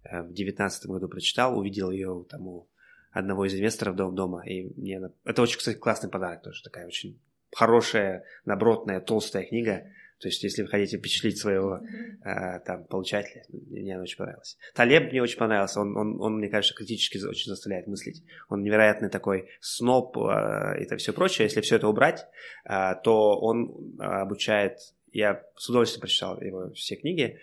в 0.03 0.33
девятнадцатом 0.33 0.93
году 0.93 1.09
прочитал, 1.09 1.59
увидел 1.59 1.91
ее 1.91 2.25
там 2.29 2.49
у 2.49 2.69
одного 3.11 3.47
из 3.47 3.55
инвесторов 3.55 3.97
дом 3.97 4.15
дома. 4.15 4.43
И 4.47 4.73
мне 4.81 5.01
это 5.25 5.43
очень, 5.43 5.59
кстати, 5.59 5.77
классный 5.77 6.11
подарок 6.11 6.43
тоже. 6.43 6.63
Такая 6.63 6.87
очень 6.87 7.19
хорошая, 7.53 8.25
добротная, 8.45 9.01
толстая 9.01 9.45
книга. 9.45 9.87
То 10.21 10.29
есть, 10.29 10.43
если 10.43 10.63
вы 10.63 10.69
хотите 10.69 10.99
впечатлить 10.99 11.39
своего 11.39 11.81
э, 12.23 12.61
там, 12.67 12.85
получателя, 12.85 13.43
мне 13.49 13.95
она 13.95 14.03
очень 14.03 14.19
понравилась. 14.19 14.59
Талеб 14.75 15.11
мне 15.11 15.23
очень 15.23 15.39
понравился. 15.39 15.81
Он, 15.81 15.97
он, 15.97 16.21
он, 16.21 16.37
мне 16.37 16.49
кажется, 16.49 16.75
критически 16.75 17.17
очень 17.25 17.49
заставляет 17.49 17.87
мыслить. 17.87 18.23
Он 18.51 18.63
невероятный 18.63 19.09
такой 19.09 19.49
сноб 19.61 20.19
э, 20.19 20.79
и 20.79 20.83
это 20.83 20.99
все 20.99 21.15
прочее. 21.15 21.47
Если 21.47 21.63
все 21.63 21.77
это 21.77 21.89
убрать, 21.89 22.27
э, 22.65 22.97
то 23.03 23.39
он 23.41 23.97
обучает... 23.99 24.79
Я 25.13 25.43
с 25.57 25.69
удовольствием 25.69 26.03
прочитал 26.03 26.41
его 26.41 26.71
все 26.75 26.97
книги. 26.97 27.39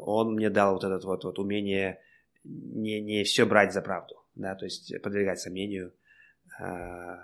Он 0.00 0.34
мне 0.34 0.48
дал 0.48 0.74
вот 0.74 0.84
это 0.84 1.04
вот, 1.04 1.24
вот 1.24 1.38
умение 1.40 1.98
не, 2.44 3.00
не 3.00 3.24
все 3.24 3.44
брать 3.44 3.74
за 3.74 3.82
правду 3.82 4.15
да, 4.36 4.54
то 4.54 4.64
есть 4.64 4.92
подвергать 5.02 5.40
сомнению, 5.40 5.92
э, 6.60 6.64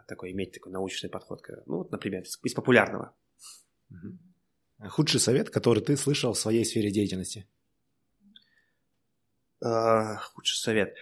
такой, 0.08 0.32
иметь 0.32 0.52
такой 0.52 0.72
научный 0.72 1.08
подход, 1.08 1.40
ну, 1.66 1.78
вот, 1.78 1.92
например, 1.92 2.22
из, 2.22 2.54
популярного. 2.54 3.14
Худший 4.88 5.20
совет, 5.20 5.50
который 5.50 5.82
ты 5.82 5.96
слышал 5.96 6.32
в 6.32 6.38
своей 6.38 6.64
сфере 6.64 6.90
деятельности? 6.90 7.46
Э, 9.64 10.16
худший 10.16 10.58
совет. 10.58 10.96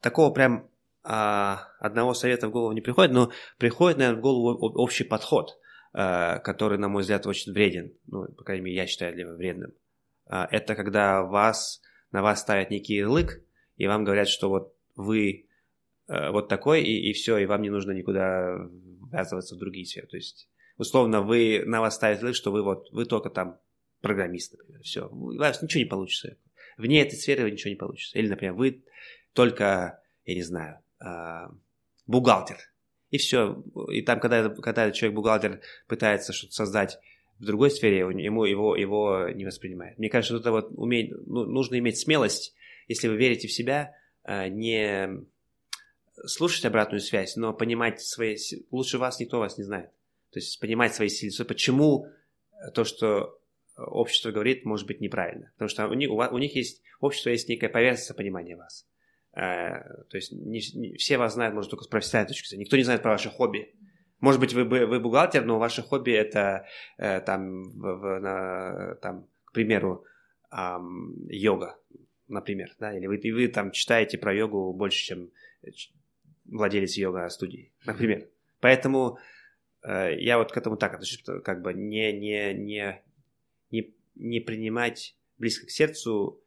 Такого 0.00 0.32
прям 0.32 0.68
одного 1.02 2.14
совета 2.14 2.48
в 2.48 2.50
голову 2.50 2.72
не 2.72 2.80
приходит, 2.80 3.12
но 3.12 3.30
приходит, 3.58 3.98
наверное, 3.98 4.18
в 4.18 4.22
голову 4.22 4.72
общий 4.74 5.04
подход, 5.04 5.56
который, 5.92 6.78
на 6.78 6.88
мой 6.88 7.02
взгляд, 7.02 7.26
очень 7.26 7.52
вреден. 7.52 7.92
Ну, 8.08 8.26
по 8.32 8.42
крайней 8.42 8.64
мере, 8.64 8.76
я 8.76 8.86
считаю 8.88 9.14
для 9.14 9.32
вредным. 9.32 9.72
Э, 10.26 10.46
это 10.50 10.74
когда 10.74 11.22
вас, 11.22 11.80
на 12.10 12.22
вас 12.22 12.40
ставят 12.40 12.70
некий 12.70 12.94
ярлык, 12.94 13.42
и 13.76 13.86
вам 13.86 14.04
говорят, 14.04 14.28
что 14.28 14.48
вот 14.48 14.74
вы 14.94 15.46
э, 16.08 16.30
вот 16.30 16.48
такой, 16.48 16.82
и, 16.82 17.10
и 17.10 17.12
все, 17.12 17.38
и 17.38 17.46
вам 17.46 17.62
не 17.62 17.70
нужно 17.70 17.92
никуда 17.92 18.68
ввязываться 19.10 19.54
в 19.54 19.58
другие 19.58 19.86
сферы. 19.86 20.06
То 20.06 20.16
есть, 20.16 20.48
условно, 20.78 21.22
вы 21.22 21.62
на 21.66 21.80
вас 21.80 21.96
ставят 21.96 22.22
лык, 22.22 22.34
что 22.34 22.50
вы 22.50 22.62
вот, 22.62 22.90
вы 22.92 23.04
только 23.04 23.30
там 23.30 23.58
программист, 24.00 24.52
например, 24.56 24.82
все, 24.82 25.08
у 25.08 25.36
вас 25.36 25.62
ничего 25.62 25.82
не 25.82 25.88
получится. 25.88 26.36
Вне 26.76 27.02
этой 27.02 27.16
сферы 27.16 27.50
ничего 27.50 27.70
не 27.70 27.76
получится. 27.76 28.18
Или, 28.18 28.28
например, 28.28 28.54
вы 28.54 28.82
только, 29.32 30.00
я 30.24 30.34
не 30.34 30.42
знаю, 30.42 30.78
э, 31.00 31.48
бухгалтер. 32.06 32.58
И 33.10 33.18
все. 33.18 33.62
И 33.90 34.02
там, 34.02 34.20
когда, 34.20 34.48
когда 34.48 34.90
человек-бухгалтер 34.90 35.60
пытается 35.86 36.32
что-то 36.32 36.52
создать 36.52 36.98
в 37.38 37.44
другой 37.44 37.70
сфере, 37.70 37.98
ему 37.98 38.44
его, 38.44 38.76
его 38.76 39.28
не 39.28 39.44
воспринимает. 39.44 39.98
Мне 39.98 40.08
кажется, 40.08 40.36
это 40.36 40.50
вот 40.50 40.70
уметь, 40.76 41.12
ну, 41.26 41.44
нужно 41.44 41.78
иметь 41.78 41.98
смелость 41.98 42.54
если 42.88 43.08
вы 43.08 43.16
верите 43.16 43.48
в 43.48 43.52
себя, 43.52 43.94
э, 44.24 44.48
не 44.48 45.24
слушать 46.24 46.64
обратную 46.64 47.00
связь, 47.00 47.36
но 47.36 47.52
понимать 47.52 48.00
свои... 48.00 48.36
Лучше 48.70 48.98
вас 48.98 49.20
никто 49.20 49.38
вас 49.38 49.58
не 49.58 49.64
знает. 49.64 49.90
То 50.30 50.38
есть 50.38 50.58
понимать 50.60 50.94
свои 50.94 51.08
силы. 51.08 51.44
Почему 51.44 52.08
то, 52.74 52.84
что 52.84 53.38
общество 53.76 54.30
говорит, 54.30 54.64
может 54.64 54.86
быть 54.86 55.00
неправильно. 55.00 55.50
Потому 55.54 55.68
что 55.68 55.88
у 55.88 55.94
них, 55.94 56.10
у 56.10 56.38
них 56.38 56.56
есть, 56.56 56.82
общество 57.00 57.30
есть 57.30 57.48
некая 57.48 57.68
поверхность 57.68 58.14
понимания 58.16 58.56
вас. 58.56 58.86
Э, 59.34 60.04
то 60.08 60.16
есть 60.16 60.32
не, 60.32 60.60
не, 60.74 60.96
все 60.96 61.18
вас 61.18 61.34
знают, 61.34 61.54
может, 61.54 61.70
только 61.70 61.84
с 61.84 61.88
профессиональной 61.88 62.28
точки 62.28 62.48
зрения. 62.48 62.64
Никто 62.64 62.76
не 62.76 62.84
знает 62.84 63.02
про 63.02 63.12
ваше 63.12 63.30
хобби. 63.30 63.74
Может 64.20 64.40
быть, 64.40 64.54
вы, 64.54 64.64
вы 64.64 64.98
бухгалтер, 64.98 65.44
но 65.44 65.58
ваше 65.58 65.82
хобби 65.82 66.12
это 66.12 66.66
э, 66.96 67.20
там, 67.20 67.64
в, 67.64 67.80
в, 67.80 68.20
на, 68.20 68.94
там, 68.96 69.26
к 69.44 69.52
примеру, 69.52 70.04
эм, 70.50 71.28
йога, 71.28 71.76
например, 72.28 72.74
да, 72.78 72.96
или 72.96 73.06
вы, 73.06 73.16
и 73.16 73.32
вы 73.32 73.48
там 73.48 73.70
читаете 73.70 74.18
про 74.18 74.34
йогу 74.34 74.72
больше, 74.72 75.04
чем 75.04 75.30
владелец 76.44 76.96
йога-студии, 76.96 77.72
например. 77.84 78.28
Поэтому 78.60 79.18
э, 79.82 80.16
я 80.18 80.38
вот 80.38 80.52
к 80.52 80.56
этому 80.56 80.76
так 80.76 80.94
отношусь, 80.94 81.22
как 81.44 81.62
бы 81.62 81.74
не, 81.74 82.12
не, 82.12 82.54
не, 82.54 83.02
не, 83.70 83.94
не 84.14 84.40
принимать 84.40 85.16
близко 85.38 85.66
к 85.66 85.70
сердцу 85.70 86.40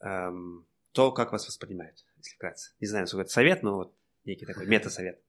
эм, 0.00 0.66
то, 0.92 1.12
как 1.12 1.32
вас 1.32 1.46
воспринимают 1.46 2.04
если 2.26 2.34
вкратце. 2.34 2.72
Не 2.80 2.86
знаю, 2.86 3.06
сколько 3.06 3.22
это 3.22 3.32
совет, 3.32 3.62
но 3.62 3.76
вот 3.76 3.94
некий 4.24 4.46
такой 4.46 4.66
мета-совет. 4.68 5.20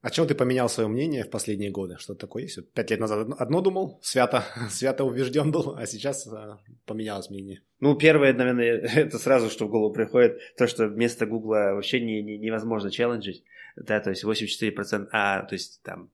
О 0.00 0.10
чем 0.10 0.28
ты 0.28 0.36
поменял 0.36 0.68
свое 0.68 0.88
мнение 0.88 1.24
в 1.24 1.30
последние 1.30 1.70
годы? 1.70 1.96
Что 1.98 2.14
такое 2.14 2.44
есть? 2.44 2.72
Пять 2.72 2.90
лет 2.90 3.00
назад 3.00 3.28
одно 3.36 3.60
думал, 3.60 3.98
свято, 4.00 4.44
свято 4.70 5.04
убежден 5.04 5.50
был, 5.50 5.74
а 5.76 5.86
сейчас 5.86 6.26
а, 6.28 6.60
поменялось 6.86 7.30
мнение. 7.30 7.62
Ну, 7.80 7.96
первое, 7.96 8.32
наверное, 8.32 8.78
это 8.94 9.18
сразу, 9.18 9.50
что 9.50 9.66
в 9.66 9.70
голову 9.70 9.92
приходит, 9.92 10.38
то, 10.56 10.68
что 10.68 10.86
вместо 10.86 11.26
Гугла 11.26 11.72
вообще 11.74 12.00
не, 12.00 12.22
не, 12.22 12.38
невозможно 12.38 12.92
челленджить, 12.92 13.42
да, 13.74 13.98
то 13.98 14.10
есть 14.10 14.22
84%, 14.24 15.08
а, 15.10 15.42
то 15.42 15.54
есть 15.54 15.82
там, 15.82 16.12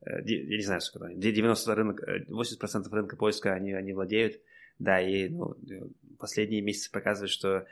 э, 0.00 0.22
я 0.24 0.56
не 0.56 0.64
знаю, 0.64 0.80
сколько 0.80 1.08
там, 1.08 1.20
90 1.20 1.74
рынок, 1.74 2.02
80% 2.30 2.88
рынка 2.90 3.16
поиска 3.16 3.52
они, 3.52 3.74
они 3.74 3.92
владеют, 3.92 4.40
да, 4.78 4.98
и 4.98 5.28
ну, 5.28 5.54
последние 6.18 6.62
месяцы 6.62 6.90
показывают, 6.90 7.30
что 7.30 7.66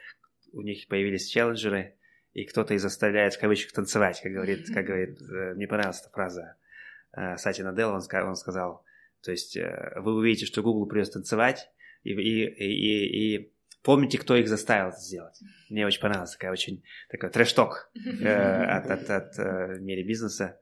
у 0.52 0.60
них 0.60 0.86
появились 0.88 1.26
челленджеры, 1.26 1.94
и 2.34 2.44
кто-то 2.44 2.74
их 2.74 2.80
заставляет 2.80 3.34
в 3.34 3.40
кавычках 3.40 3.72
танцевать, 3.72 4.20
как 4.20 4.32
говорит, 4.32 4.66
как 4.74 4.84
говорит, 4.84 5.20
э, 5.22 5.54
мне 5.54 5.66
понравилась 5.66 6.00
эта 6.00 6.10
фраза 6.10 6.56
э, 7.12 7.36
Сати 7.38 7.62
Надел, 7.62 7.90
он, 7.90 8.02
он 8.12 8.36
сказал, 8.36 8.84
то 9.22 9.30
есть 9.30 9.56
э, 9.56 9.92
вы 9.96 10.14
увидите, 10.14 10.44
что 10.44 10.62
Google 10.62 10.86
придется 10.86 11.14
танцевать, 11.14 11.70
и, 12.02 12.10
и, 12.10 12.44
и, 12.44 13.36
и 13.36 13.52
помните, 13.82 14.18
кто 14.18 14.36
их 14.36 14.48
заставил 14.48 14.88
это 14.88 14.98
сделать. 14.98 15.40
Мне 15.70 15.86
очень 15.86 16.00
понравилась 16.00 16.32
такая 16.32 16.52
очень 16.52 16.82
такой 17.08 17.30
трэш-ток 17.30 17.90
от, 18.24 18.90
от, 18.90 19.10
от, 19.10 19.38
от 19.38 19.80
мире 19.80 20.02
бизнеса. 20.02 20.60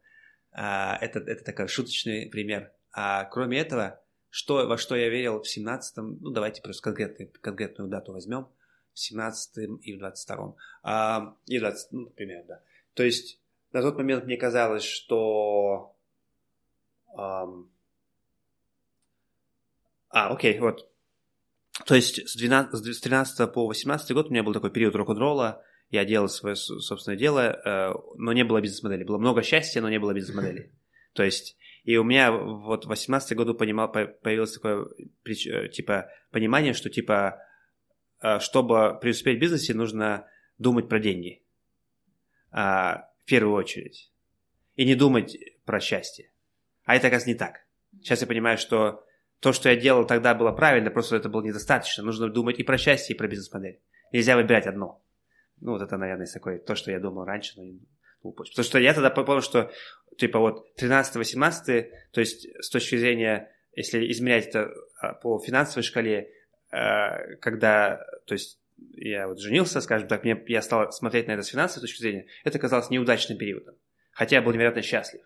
А, 0.53 0.99
это, 1.01 1.19
это 1.21 1.43
такой 1.43 1.67
шуточный 1.67 2.29
пример. 2.29 2.71
А 2.93 3.25
кроме 3.25 3.59
этого, 3.59 4.01
что, 4.29 4.67
во 4.69 4.77
что 4.77 4.95
я 4.95 5.09
верил 5.09 5.43
в 5.43 5.47
17-м, 5.47 6.19
ну 6.21 6.31
давайте 6.31 6.61
просто 6.63 6.83
конкретную, 6.83 7.33
конкретную 7.41 7.89
дату 7.89 8.13
возьмем– 8.13 8.49
в 8.95 8.99
17 8.99 9.81
и 9.83 9.95
в 9.95 9.99
22. 9.99 10.55
А, 10.83 11.37
и 11.47 11.59
в 11.59 11.61
20, 11.61 11.93
ну, 11.93 12.01
например, 12.03 12.45
да. 12.47 12.61
То 12.95 13.03
есть 13.03 13.41
на 13.73 13.83
тот 13.83 13.97
момент 13.97 14.25
мне 14.25 14.37
казалось, 14.37 14.85
что... 14.85 15.97
А, 17.15 17.47
окей, 20.11 20.59
вот. 20.61 20.89
То 21.87 21.95
есть 21.95 22.29
с, 22.29 22.37
12, 22.37 22.95
с 22.95 23.01
13 23.01 23.53
по 23.53 23.67
18 23.67 24.13
год 24.13 24.27
у 24.29 24.31
меня 24.31 24.43
был 24.43 24.53
такой 24.53 24.71
период 24.71 24.95
рок-н-ролла, 24.95 25.65
я 25.91 26.05
делал 26.05 26.29
свое 26.29 26.57
собственное 26.57 27.19
дело, 27.19 27.41
э, 27.41 27.95
но 28.17 28.33
не 28.33 28.45
было 28.45 28.61
бизнес-модели. 28.61 29.05
Было 29.05 29.19
много 29.19 29.43
счастья, 29.43 29.81
но 29.81 29.91
не 29.91 29.99
было 29.99 30.13
бизнес-модели. 30.15 30.73
То 31.13 31.23
есть, 31.23 31.57
и 31.85 31.97
у 31.97 32.05
меня 32.05 32.33
вот 32.33 32.87
в 32.87 32.89
18 32.89 33.37
году 33.37 33.55
понимал, 33.55 33.91
появилось 33.91 34.53
такое, 34.53 34.87
э, 35.25 35.69
типа, 35.69 36.11
понимание, 36.31 36.73
что, 36.73 36.89
типа, 36.89 37.41
чтобы 38.41 38.99
преуспеть 39.01 39.39
в 39.39 39.41
бизнесе, 39.41 39.75
нужно 39.75 40.27
думать 40.59 40.89
про 40.89 40.99
деньги. 40.99 41.43
А, 42.51 43.09
в 43.19 43.25
первую 43.25 43.55
очередь. 43.55 44.13
И 44.77 44.85
не 44.85 44.95
думать 44.95 45.37
про 45.65 45.81
счастье. 45.81 46.31
А 46.85 46.97
это, 46.97 47.09
оказывается, 47.09 47.29
не 47.29 47.35
так. 47.35 47.65
Сейчас 48.01 48.21
я 48.21 48.27
понимаю, 48.27 48.59
что 48.59 49.05
то, 49.41 49.53
что 49.53 49.69
я 49.69 49.77
делал 49.77 50.07
тогда, 50.07 50.35
было 50.35 50.53
правильно, 50.53 50.91
просто 50.91 51.17
это 51.17 51.29
было 51.29 51.43
недостаточно. 51.43 52.05
Нужно 52.05 52.29
думать 52.29 52.59
и 52.59 52.63
про 52.63 52.79
счастье, 52.79 53.15
и 53.15 53.19
про 53.19 53.29
бизнес-модель. 53.29 53.81
Нельзя 54.13 54.37
выбирать 54.37 54.67
одно. 54.67 55.03
Ну, 55.61 55.73
вот 55.73 55.83
это, 55.83 55.97
наверное, 55.97 56.27
такое, 56.27 56.59
то, 56.59 56.75
что 56.75 56.91
я 56.91 57.01
думал 57.01 57.25
раньше, 57.25 57.55
но 57.59 58.33
позже. 58.33 58.53
Потому 58.53 58.65
что 58.65 58.79
я 58.79 58.95
тогда 58.95 59.11
помню, 59.11 59.43
что, 59.43 59.71
типа, 60.17 60.39
вот 60.39 60.67
13-18, 60.81 61.91
то 62.13 62.21
есть 62.21 62.47
с 62.61 62.71
точки 62.71 62.97
зрения, 62.97 63.53
если 63.75 64.11
измерять 64.11 64.49
это 64.49 64.73
а, 65.01 65.15
по 65.15 65.39
финансовой 65.39 65.83
шкале, 65.83 66.31
когда, 66.73 68.05
то 68.25 68.33
есть 68.33 68.59
я 68.95 69.29
вот 69.29 69.39
женился, 69.39 69.81
скажем 69.81 70.09
так, 70.09 70.25
мне, 70.25 70.43
я 70.49 70.63
стал 70.63 70.91
смотреть 70.91 71.29
на 71.29 71.33
это 71.33 71.43
с 71.43 71.49
финансовой 71.49 71.87
точки 71.87 72.01
зрения, 72.01 72.27
это 72.45 72.59
казалось 72.59 72.91
неудачным 72.91 73.39
периодом. 73.39 73.77
Хотя 74.13 74.37
я 74.37 74.43
был 74.43 74.53
невероятно 74.53 74.83
счастлив, 74.83 75.23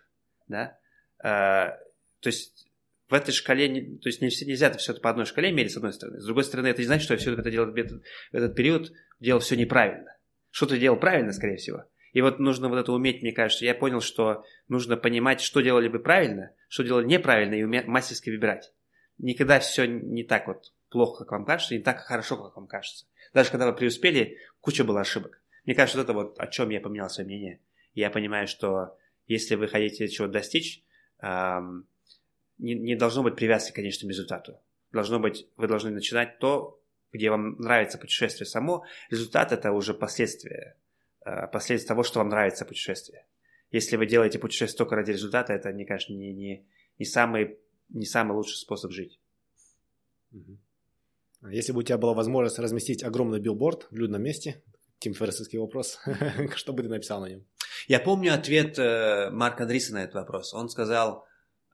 да. 0.47 0.77
А, 1.19 1.77
то 2.19 2.27
есть 2.27 2.67
в 3.07 3.13
этой 3.13 3.31
шкале, 3.31 3.97
то 3.97 4.09
есть 4.09 4.21
нельзя 4.21 4.67
это 4.67 4.77
все 4.77 4.91
это 4.91 5.01
по 5.01 5.09
одной 5.09 5.25
шкале 5.25 5.51
мерить, 5.51 5.71
с 5.71 5.77
одной 5.77 5.93
стороны. 5.93 6.19
С 6.19 6.25
другой 6.25 6.43
стороны, 6.43 6.67
это 6.67 6.81
не 6.81 6.87
значит, 6.87 7.05
что 7.05 7.13
я 7.13 7.19
все 7.19 7.33
это 7.33 7.49
делал 7.49 7.71
в 7.71 7.75
этот 8.33 8.55
период, 8.55 8.91
делал 9.19 9.39
все 9.39 9.55
неправильно. 9.55 10.15
Что-то 10.51 10.77
делал 10.77 10.99
правильно, 10.99 11.31
скорее 11.31 11.57
всего. 11.57 11.85
И 12.13 12.21
вот 12.21 12.39
нужно 12.39 12.67
вот 12.67 12.77
это 12.77 12.91
уметь, 12.91 13.21
мне 13.21 13.31
кажется. 13.31 13.65
Я 13.65 13.75
понял, 13.75 14.01
что 14.01 14.43
нужно 14.67 14.97
понимать, 14.97 15.39
что 15.41 15.61
делали 15.61 15.87
бы 15.87 15.99
правильно, 15.99 16.51
что 16.67 16.83
делали 16.83 17.05
неправильно, 17.05 17.55
и 17.55 17.63
уметь 17.63 17.87
мастерски 17.87 18.29
выбирать. 18.29 18.73
Никогда 19.17 19.59
все 19.59 19.85
не 19.85 20.23
так 20.23 20.47
вот 20.47 20.73
плохо, 20.89 21.23
как 21.23 21.31
вам 21.31 21.45
кажется, 21.45 21.75
не 21.75 21.81
так 21.81 21.99
хорошо, 21.99 22.37
как 22.37 22.55
вам 22.55 22.67
кажется. 22.67 23.05
Даже 23.33 23.51
когда 23.51 23.65
вы 23.67 23.75
преуспели, 23.75 24.37
куча 24.61 24.83
было 24.83 25.01
ошибок. 25.01 25.41
Мне 25.65 25.75
кажется, 25.75 25.97
вот 25.97 26.03
это 26.03 26.13
вот 26.13 26.39
о 26.39 26.47
чем 26.47 26.69
я 26.69 26.79
поменял 26.79 27.09
свое 27.09 27.27
мнение. 27.27 27.59
я 27.93 28.09
понимаю, 28.09 28.47
что 28.47 28.97
если 29.27 29.55
вы 29.55 29.67
хотите 29.67 30.07
чего-то 30.07 30.33
достичь, 30.33 30.83
эм, 31.19 31.87
не, 32.57 32.75
не 32.75 32.95
должно 32.95 33.23
быть 33.23 33.35
привязки 33.35 33.71
к 33.71 33.75
конечному 33.75 34.11
результату. 34.11 34.59
Должно 34.91 35.19
быть, 35.19 35.47
вы 35.57 35.67
должны 35.67 35.91
начинать 35.91 36.39
то, 36.39 36.81
где 37.11 37.29
вам 37.29 37.57
нравится 37.57 37.97
путешествие 37.97 38.47
само. 38.47 38.85
Результат 39.09 39.51
это 39.51 39.71
уже 39.71 39.93
последствия, 39.93 40.77
э, 41.25 41.47
последствия 41.47 41.87
того, 41.87 42.03
что 42.03 42.19
вам 42.19 42.29
нравится 42.29 42.65
путешествие. 42.65 43.25
Если 43.71 43.97
вы 43.97 44.05
делаете 44.05 44.39
путешествие 44.39 44.77
только 44.77 44.95
ради 44.95 45.11
результата, 45.11 45.51
это, 45.51 45.69
мне 45.71 45.85
кажется, 45.85 46.13
не, 46.13 46.33
не, 46.33 46.65
не, 46.97 47.05
самый, 47.05 47.57
не 47.89 48.05
самый 48.05 48.33
лучший 48.33 48.55
способ 48.55 48.91
жить. 48.91 49.19
Mm-hmm. 50.33 50.57
Если 51.51 51.71
бы 51.71 51.79
у 51.79 51.83
тебя 51.83 51.97
была 51.97 52.13
возможность 52.13 52.59
разместить 52.59 53.03
огромный 53.03 53.39
билборд 53.39 53.87
в 53.91 53.95
людном 53.95 54.23
месте, 54.23 54.63
Тим 54.99 55.13
Ферресовский 55.13 55.59
вопрос, 55.59 55.99
что 56.55 56.73
бы 56.73 56.83
ты 56.83 56.89
написал 56.89 57.21
на 57.21 57.27
нем? 57.27 57.45
Я 57.87 57.99
помню 57.99 58.33
ответ 58.33 58.79
э, 58.79 59.29
Марка 59.31 59.63
Андриса 59.63 59.93
на 59.93 60.03
этот 60.03 60.15
вопрос. 60.15 60.53
Он 60.53 60.69
сказал 60.69 61.25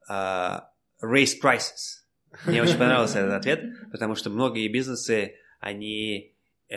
uh, 0.10 0.62
raise 1.02 1.34
prices. 1.42 2.04
Мне 2.46 2.62
очень 2.62 2.78
понравился 2.78 3.20
этот 3.20 3.34
ответ, 3.34 3.64
потому 3.92 4.16
что 4.16 4.30
многие 4.30 4.68
бизнесы, 4.68 5.36
они 5.60 6.36
э, 6.70 6.76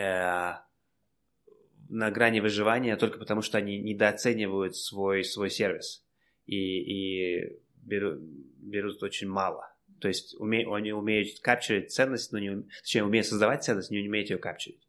на 1.89 2.11
грани 2.11 2.41
выживания 2.41 2.97
только 2.97 3.19
потому, 3.19 3.43
что 3.43 3.59
они 3.59 3.79
недооценивают 3.79 4.77
свой, 4.77 5.25
свой 5.25 5.51
сервис 5.51 6.05
и, 6.45 6.57
и 6.57 7.59
берут, 7.77 8.21
берут 8.21 9.03
очень 9.03 9.29
мало. 9.29 9.73
То 10.01 10.09
есть 10.09 10.35
уме, 10.39 10.67
они 10.71 10.93
умеют 10.93 11.41
капчурить 11.41 11.93
ценность, 11.93 12.33
но 12.33 12.39
не, 12.39 12.65
точнее, 12.83 13.05
умеют 13.05 13.27
создавать 13.27 13.65
ценность, 13.65 13.91
но 13.91 13.97
не 13.97 14.09
умеют 14.09 14.31
ее 14.31 14.39
капчурить. 14.39 14.87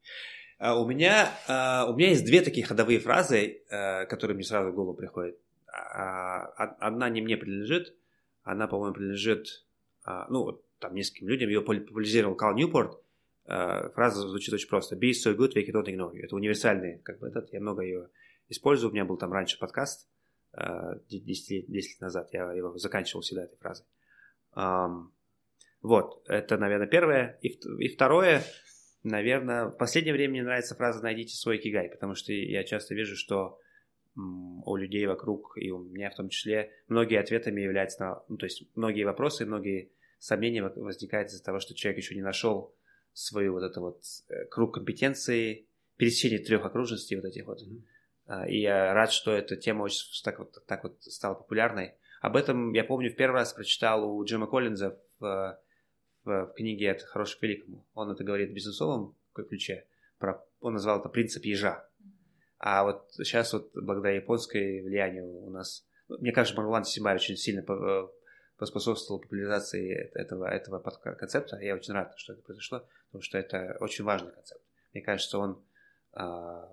Uh, 0.60 0.74
у, 0.74 0.88
меня, 0.88 1.32
uh, 1.48 1.88
у 1.88 1.96
меня 1.96 2.10
есть 2.10 2.26
две 2.26 2.42
такие 2.42 2.66
ходовые 2.66 3.00
фразы, 3.00 3.62
uh, 3.72 4.06
которые 4.08 4.36
мне 4.36 4.44
сразу 4.44 4.72
в 4.72 4.76
голову 4.76 4.96
приходят. 4.96 5.38
Одна 5.68 7.10
не 7.10 7.22
мне 7.22 7.38
принадлежит, 7.38 7.96
она, 8.42 8.68
по-моему, 8.68 8.96
принадлежит, 8.96 9.68
ну, 10.30 10.60
там, 10.80 10.96
нескольким 10.96 11.28
людям. 11.28 11.50
Ее 11.50 11.62
популяризировал 11.62 12.36
Кал 12.36 12.56
Ньюпорт. 12.56 13.00
Фраза 13.46 14.28
звучит 14.28 14.52
очень 14.56 14.70
просто. 14.70 14.96
Be 14.96 15.12
so 15.12 15.36
good, 15.36 15.54
we 15.54 15.68
don't 15.72 15.86
ignore 15.86 16.14
you. 16.14 16.24
Это 16.24 16.36
универсальный, 16.36 16.98
как 17.04 17.20
бы, 17.20 17.28
этот, 17.28 17.54
я 17.54 17.60
много 17.60 17.84
ее 17.84 18.10
использую. 18.50 18.90
У 18.90 18.94
меня 18.94 19.06
был 19.06 19.18
там 19.18 19.32
раньше 19.32 19.60
подкаст 19.60 20.08
10 20.56 21.52
лет, 21.52 21.66
10 21.68 21.90
лет 21.92 22.02
назад. 22.02 22.30
Я 22.32 22.52
его 22.54 22.76
заканчивал 22.78 23.22
всегда 23.22 23.44
этой 23.44 23.58
фразой. 23.58 23.86
Вот, 25.82 26.24
это, 26.28 26.58
наверное, 26.58 26.88
первое. 26.88 27.38
И, 27.42 27.60
и 27.80 27.88
второе, 27.94 28.44
наверное, 29.04 29.68
в 29.68 29.78
последнее 29.78 30.14
время 30.14 30.32
мне 30.32 30.44
нравится 30.44 30.76
фраза 30.76 31.04
«найдите 31.04 31.36
свой 31.36 31.60
кигай», 31.60 31.90
потому 31.90 32.16
что 32.16 32.34
я 32.34 32.64
часто 32.64 32.96
вижу, 32.96 33.16
что 33.16 33.60
у 34.16 34.76
людей 34.76 35.06
вокруг, 35.06 35.54
и 35.58 35.70
у 35.70 35.80
меня 35.80 36.10
в 36.10 36.16
том 36.16 36.30
числе, 36.30 36.72
многие 36.88 37.20
ответами 37.20 37.62
являются, 37.62 38.04
на, 38.04 38.24
ну, 38.28 38.38
то 38.38 38.48
есть 38.48 38.64
многие 38.76 39.04
вопросы, 39.04 39.46
многие 39.46 39.92
сомнения 40.18 40.64
возникают 40.64 41.30
из-за 41.30 41.44
того, 41.44 41.60
что 41.60 41.76
человек 41.76 42.00
еще 42.00 42.16
не 42.16 42.24
нашел 42.24 42.76
свою 43.14 43.54
вот 43.54 43.64
это 43.64 43.80
вот 43.80 44.02
э, 44.30 44.46
круг 44.46 44.74
компетенции, 44.74 45.68
пересечение 45.98 46.40
трех 46.40 46.66
окружностей 46.66 47.16
вот 47.16 47.26
этих 47.26 47.46
вот. 47.46 47.60
Mm-hmm. 47.62 48.50
И 48.50 48.62
я 48.62 48.94
рад, 48.94 49.12
что 49.12 49.32
эта 49.32 49.56
тема 49.56 49.84
очень 49.84 50.02
так 50.24 50.40
вот, 50.40 50.66
так 50.66 50.84
вот 50.84 51.02
стала 51.04 51.36
популярной. 51.36 51.94
Об 52.22 52.36
этом, 52.36 52.74
я 52.74 52.84
помню, 52.84 53.12
в 53.12 53.16
первый 53.16 53.36
раз 53.36 53.54
прочитал 53.54 54.10
у 54.10 54.24
Джима 54.24 54.48
Коллинза 54.48 55.00
в, 55.20 55.60
в, 56.24 56.46
в 56.46 56.54
книге 56.56 56.92
«От 56.92 57.02
хорошего 57.02 57.40
к 57.40 57.44
великому». 57.44 57.86
Он 57.94 58.12
это 58.12 58.24
говорит 58.24 58.50
в 58.50 58.54
бизнесовом 58.54 59.16
ключе. 59.34 59.86
Про, 60.18 60.44
он 60.60 60.74
назвал 60.74 61.00
это 61.00 61.10
«принцип 61.10 61.46
ежа». 61.46 61.88
А 62.60 62.84
вот 62.84 63.12
сейчас 63.12 63.54
вот 63.54 63.72
благодаря 63.76 64.16
японской 64.16 64.82
влиянию 64.82 65.28
у 65.28 65.50
нас... 65.50 65.86
Мне 66.08 66.32
кажется, 66.32 66.60
Марван 66.60 66.86
Сибай 66.86 67.16
очень 67.16 67.38
сильно 67.38 67.64
поспособствовал 68.58 69.22
популяризации 69.22 69.94
этого, 70.16 70.48
этого 70.48 70.80
концепта. 70.80 71.60
Я 71.60 71.76
очень 71.76 71.94
рад, 71.94 72.14
что 72.18 72.34
это 72.34 72.42
произошло, 72.42 72.84
потому 73.08 73.22
что 73.22 73.38
это 73.38 73.78
очень 73.80 74.04
важный 74.04 74.32
концепт. 74.32 74.64
Мне 74.94 75.04
кажется, 75.04 75.38
он 75.38 75.62
а, 76.14 76.68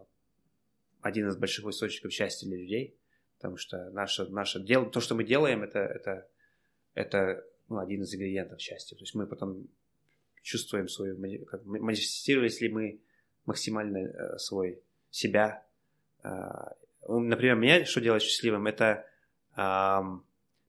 один 1.02 1.28
из 1.28 1.36
больших 1.36 1.66
источников 1.66 2.12
счастья 2.12 2.46
для 2.46 2.56
людей, 2.56 2.96
потому 3.44 3.58
что 3.58 3.90
наше, 3.90 4.24
наше 4.30 4.58
дело, 4.58 4.86
то, 4.86 5.00
что 5.00 5.14
мы 5.14 5.22
делаем, 5.22 5.62
это, 5.62 5.80
это, 5.80 6.26
это 6.94 7.44
ну, 7.68 7.76
один 7.76 8.02
из 8.02 8.14
ингредиентов 8.14 8.58
счастья. 8.58 8.96
То 8.96 9.02
есть 9.02 9.14
мы 9.14 9.26
потом 9.26 9.68
чувствуем 10.40 10.88
свою, 10.88 11.44
как, 11.44 11.62
манифестировались 11.66 12.62
ли 12.62 12.70
мы 12.70 13.02
максимально 13.44 13.98
э, 13.98 14.38
свой 14.38 14.80
себя. 15.10 15.62
Э, 16.22 16.30
например, 17.06 17.56
меня 17.56 17.84
что 17.84 18.00
делает 18.00 18.22
счастливым, 18.22 18.66
это 18.66 19.04
э, 19.58 19.98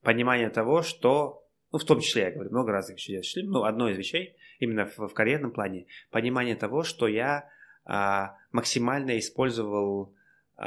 понимание 0.01 0.49
того, 0.49 0.81
что, 0.81 1.47
ну, 1.71 1.79
в 1.79 1.85
том 1.85 2.01
числе, 2.01 2.23
я 2.23 2.31
говорю, 2.31 2.49
много 2.49 2.73
разных 2.73 2.97
вещей 2.97 3.13
делать 3.13 3.25
счастливым, 3.25 3.51
но 3.51 3.63
одно 3.63 3.87
из 3.87 3.97
вещей, 3.97 4.35
именно 4.59 4.85
в, 4.85 4.97
в 5.07 5.13
карьерном 5.13 5.53
плане, 5.53 5.87
понимание 6.11 6.57
того, 6.57 6.83
что 6.83 7.07
я 7.07 7.49
э, 7.85 8.35
максимально 8.51 9.17
использовал 9.17 10.13
э, 10.57 10.65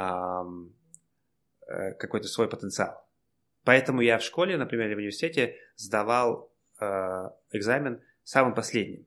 какой-то 1.98 2.28
свой 2.28 2.48
потенциал. 2.48 3.08
Поэтому 3.64 4.00
я 4.00 4.18
в 4.18 4.22
школе, 4.22 4.56
например, 4.56 4.86
или 4.86 4.94
в 4.94 4.98
университете 4.98 5.56
сдавал 5.76 6.50
э, 6.80 6.84
экзамен 7.52 8.00
самым 8.24 8.54
последним. 8.54 9.04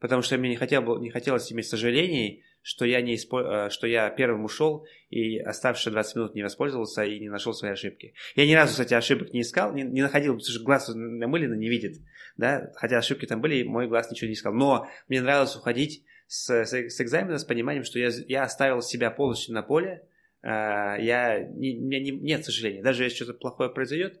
Потому 0.00 0.20
что 0.20 0.36
мне 0.36 0.50
не, 0.50 0.56
хотел, 0.56 0.98
не 1.00 1.08
хотелось 1.08 1.50
иметь 1.50 1.66
сожалений, 1.66 2.44
что 2.60 2.84
я, 2.84 3.00
не 3.00 3.14
испо... 3.14 3.68
Э, 3.68 3.70
что 3.70 3.86
я 3.86 4.10
первым 4.10 4.44
ушел 4.44 4.86
и 5.08 5.38
оставшиеся 5.38 5.92
20 5.92 6.16
минут 6.16 6.34
не 6.34 6.42
воспользовался 6.42 7.04
и 7.04 7.18
не 7.18 7.30
нашел 7.30 7.54
свои 7.54 7.70
ошибки. 7.70 8.12
Я 8.34 8.46
ни 8.46 8.52
разу, 8.52 8.72
кстати, 8.72 8.92
ошибок 8.92 9.32
не 9.32 9.40
искал, 9.40 9.72
не, 9.72 9.82
не 9.82 10.02
находил, 10.02 10.34
потому 10.34 10.50
что 10.50 10.62
глаз 10.62 10.88
намыленно 10.94 11.54
не 11.54 11.70
видит. 11.70 11.96
Да? 12.36 12.72
Хотя 12.74 12.98
ошибки 12.98 13.24
там 13.24 13.40
были, 13.40 13.62
мой 13.62 13.88
глаз 13.88 14.10
ничего 14.10 14.28
не 14.28 14.34
искал. 14.34 14.52
Но 14.52 14.86
мне 15.08 15.22
нравилось 15.22 15.56
уходить 15.56 16.04
с, 16.26 16.50
с, 16.50 16.72
с 16.74 17.00
экзамена 17.00 17.38
с 17.38 17.44
пониманием, 17.44 17.84
что 17.84 17.98
я, 17.98 18.10
я 18.28 18.42
оставил 18.42 18.82
себя 18.82 19.10
полностью 19.10 19.54
на 19.54 19.62
поле, 19.62 20.02
я, 20.48 21.42
не, 21.42 21.78
у 21.78 21.82
меня 21.82 22.00
не, 22.00 22.10
нет 22.10 22.44
сожаления. 22.44 22.82
Даже 22.82 23.04
если 23.04 23.16
что-то 23.16 23.34
плохое 23.34 23.70
произойдет, 23.70 24.20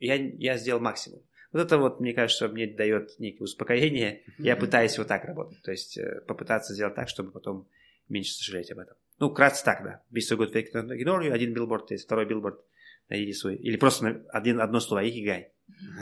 я, 0.00 0.14
я 0.14 0.56
сделал 0.56 0.80
максимум. 0.80 1.22
Вот 1.52 1.62
это 1.62 1.78
вот, 1.78 2.00
мне 2.00 2.12
кажется, 2.12 2.48
мне 2.48 2.66
дает 2.66 3.18
некое 3.18 3.44
успокоение. 3.44 4.22
Я 4.38 4.56
пытаюсь 4.56 4.96
вот 4.98 5.08
так 5.08 5.24
работать. 5.24 5.62
То 5.62 5.70
есть 5.70 5.96
э, 5.96 6.20
попытаться 6.26 6.74
сделать 6.74 6.94
так, 6.94 7.08
чтобы 7.08 7.30
потом 7.30 7.66
меньше 8.08 8.32
сожалеть 8.32 8.70
об 8.70 8.78
этом. 8.78 8.96
Ну, 9.18 9.30
кратко 9.30 9.64
так, 9.64 9.82
да. 9.82 10.02
Be 10.12 10.20
so 10.20 10.36
good 10.36 10.52
fake 10.52 10.72
ignore 10.72 11.26
you. 11.26 11.30
Один 11.30 11.54
билборд 11.54 11.90
есть, 11.90 12.04
второй 12.04 12.26
билборд 12.26 12.60
найди 13.08 13.32
свой. 13.32 13.56
Или 13.56 13.76
просто 13.76 14.24
один, 14.30 14.60
одно 14.60 14.80
слово, 14.80 15.08
икигай. 15.08 15.52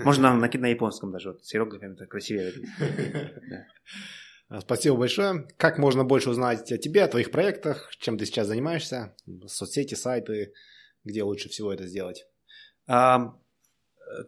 Можно 0.05 0.35
на, 0.35 0.49
на, 0.49 0.59
на 0.59 0.67
японском 0.67 1.13
даже. 1.13 1.31
Вот, 1.31 1.45
с 1.45 1.55
иероглифами 1.55 1.95
это 1.95 2.07
красивее. 2.07 2.53
Да. 3.49 3.67
А, 4.49 4.61
спасибо 4.61 4.97
большое. 4.97 5.49
Как 5.57 5.79
можно 5.79 6.05
больше 6.05 6.31
узнать 6.31 6.71
о 6.71 6.79
тебе, 6.79 7.03
о 7.03 7.09
твоих 7.09 7.31
проектах, 7.31 7.91
чем 7.99 8.17
ты 8.17 8.27
сейчас 8.27 8.47
занимаешься, 8.47 9.17
соцсети, 9.47 9.95
сайты, 9.95 10.53
где 11.05 11.23
лучше 11.23 11.49
всего 11.49 11.73
это 11.73 11.87
сделать? 11.87 12.27
А, 12.87 13.37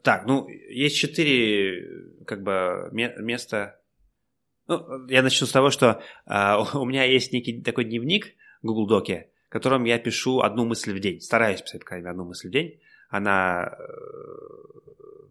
так, 0.03 0.27
ну, 0.27 0.49
есть 0.49 0.97
четыре 0.97 2.14
как 2.27 2.43
бы 2.43 2.89
места. 2.93 3.81
Ну, 4.66 5.07
я 5.07 5.23
начну 5.23 5.47
с 5.47 5.53
того, 5.53 5.71
что 5.71 6.03
а, 6.27 6.61
у 6.79 6.85
меня 6.85 7.05
есть 7.05 7.33
некий 7.33 7.62
такой 7.62 7.85
дневник 7.85 8.35
в 8.62 8.66
Google 8.66 8.89
Доке, 8.89 9.31
в 9.47 9.53
котором 9.53 9.85
я 9.85 9.99
пишу 9.99 10.41
одну 10.41 10.64
мысль 10.64 10.93
в 10.93 11.01
день. 11.01 11.21
Стараюсь 11.21 11.62
писать, 11.62 11.81
по 11.83 11.87
крайней 11.87 12.03
мере, 12.03 12.12
одну 12.12 12.25
мысль 12.25 12.49
в 12.49 12.51
день. 12.51 12.81
Она, 13.09 13.73
э, 13.79 13.83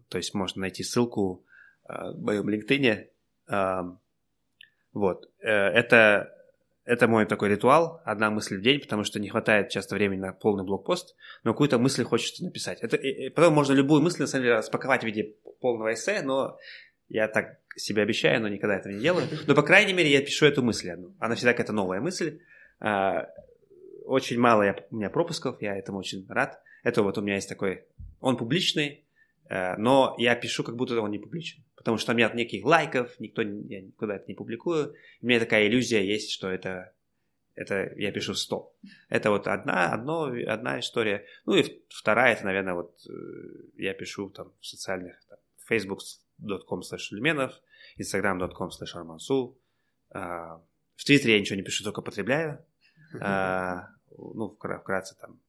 то 0.08 0.16
есть 0.16 0.32
можно 0.32 0.62
найти 0.62 0.82
ссылку 0.82 1.44
э, 1.86 2.12
в 2.12 2.22
моем 2.22 2.48
LinkedIn 2.48 3.06
вот. 4.98 5.30
Э, 5.40 5.48
это, 5.48 6.34
это 6.84 7.06
мой 7.06 7.24
такой 7.24 7.50
ритуал, 7.50 8.02
одна 8.04 8.30
мысль 8.30 8.58
в 8.58 8.62
день, 8.62 8.80
потому 8.80 9.04
что 9.04 9.20
не 9.20 9.28
хватает 9.28 9.68
часто 9.68 9.94
времени 9.94 10.18
на 10.18 10.32
полный 10.32 10.64
блокпост, 10.64 11.14
но 11.44 11.52
какую-то 11.52 11.78
мысль 11.78 12.02
хочется 12.02 12.44
написать. 12.44 12.80
Это, 12.82 12.96
и, 12.96 13.28
потом 13.30 13.54
можно 13.54 13.74
любую 13.74 14.02
мысль, 14.02 14.22
на 14.22 14.26
самом 14.26 14.42
деле, 14.42 14.56
распаковать 14.56 15.02
в 15.02 15.06
виде 15.06 15.36
полного 15.60 15.94
эссе, 15.94 16.22
но 16.22 16.58
я 17.08 17.28
так 17.28 17.60
себе 17.76 18.02
обещаю, 18.02 18.42
но 18.42 18.48
никогда 18.48 18.76
этого 18.76 18.92
не 18.92 19.00
делаю. 19.00 19.26
Но, 19.46 19.54
по 19.54 19.62
крайней 19.62 19.92
мере, 19.92 20.10
я 20.10 20.20
пишу 20.20 20.46
эту 20.46 20.64
мысль 20.64 20.90
одну. 20.90 21.14
Она 21.20 21.36
всегда 21.36 21.52
какая-то 21.52 21.72
новая 21.72 22.00
мысль. 22.00 22.40
А, 22.80 23.28
очень 24.04 24.40
мало 24.40 24.62
я, 24.64 24.76
у 24.90 24.96
меня 24.96 25.10
пропусков, 25.10 25.62
я 25.62 25.76
этому 25.76 25.98
очень 25.98 26.26
рад. 26.28 26.60
Это 26.82 27.04
вот 27.04 27.18
у 27.18 27.22
меня 27.22 27.36
есть 27.36 27.48
такой... 27.48 27.84
Он 28.20 28.36
публичный, 28.36 29.04
э, 29.48 29.76
но 29.76 30.16
я 30.18 30.34
пишу, 30.34 30.64
как 30.64 30.74
будто 30.74 31.00
он 31.00 31.12
не 31.12 31.20
публичен 31.20 31.62
потому 31.78 31.96
что 31.96 32.08
там 32.08 32.16
нет 32.16 32.34
никаких 32.34 32.64
лайков, 32.64 33.18
никто, 33.20 33.42
я 33.42 33.80
никуда 33.80 34.16
это 34.16 34.24
не 34.26 34.34
публикую. 34.34 34.94
У 35.22 35.26
меня 35.26 35.38
такая 35.38 35.68
иллюзия 35.68 36.02
есть, 36.04 36.32
что 36.32 36.50
это, 36.50 36.92
это 37.54 37.94
я 37.96 38.10
пишу 38.10 38.34
100. 38.34 38.74
Это 39.08 39.30
вот 39.30 39.46
одна, 39.46 39.92
одно, 39.92 40.32
одна 40.46 40.80
история. 40.80 41.24
Ну 41.46 41.54
и 41.54 41.82
вторая, 41.88 42.34
это, 42.34 42.44
наверное, 42.44 42.74
вот 42.74 42.98
э, 43.08 43.12
я 43.76 43.94
пишу 43.94 44.28
там 44.30 44.52
в 44.60 44.66
социальных, 44.66 45.16
там, 45.28 45.38
facebook.com 45.70 46.80
slash 46.80 47.12
люменов, 47.12 47.52
instagram.com 47.96 48.70
slash 48.70 48.96
armansу. 48.96 49.56
А, 50.10 50.60
в 50.96 51.04
Твиттере 51.04 51.34
я 51.34 51.40
ничего 51.40 51.56
не 51.56 51.62
пишу, 51.62 51.84
только 51.84 52.02
потребляю. 52.02 52.64
А, 53.20 53.88
ну, 54.16 54.48
вкратце 54.48 55.16
там, 55.16 55.40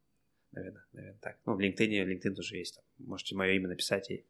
наверное, 0.52 0.86
наверное, 0.94 1.20
так. 1.22 1.38
Ну, 1.46 1.56
в 1.56 1.60
LinkedIn, 1.60 2.06
LinkedIn 2.06 2.36
тоже 2.36 2.58
есть. 2.58 2.80
Можете 3.00 3.36
мое 3.36 3.54
имя 3.54 3.70
написать 3.70 4.12
и 4.12 4.26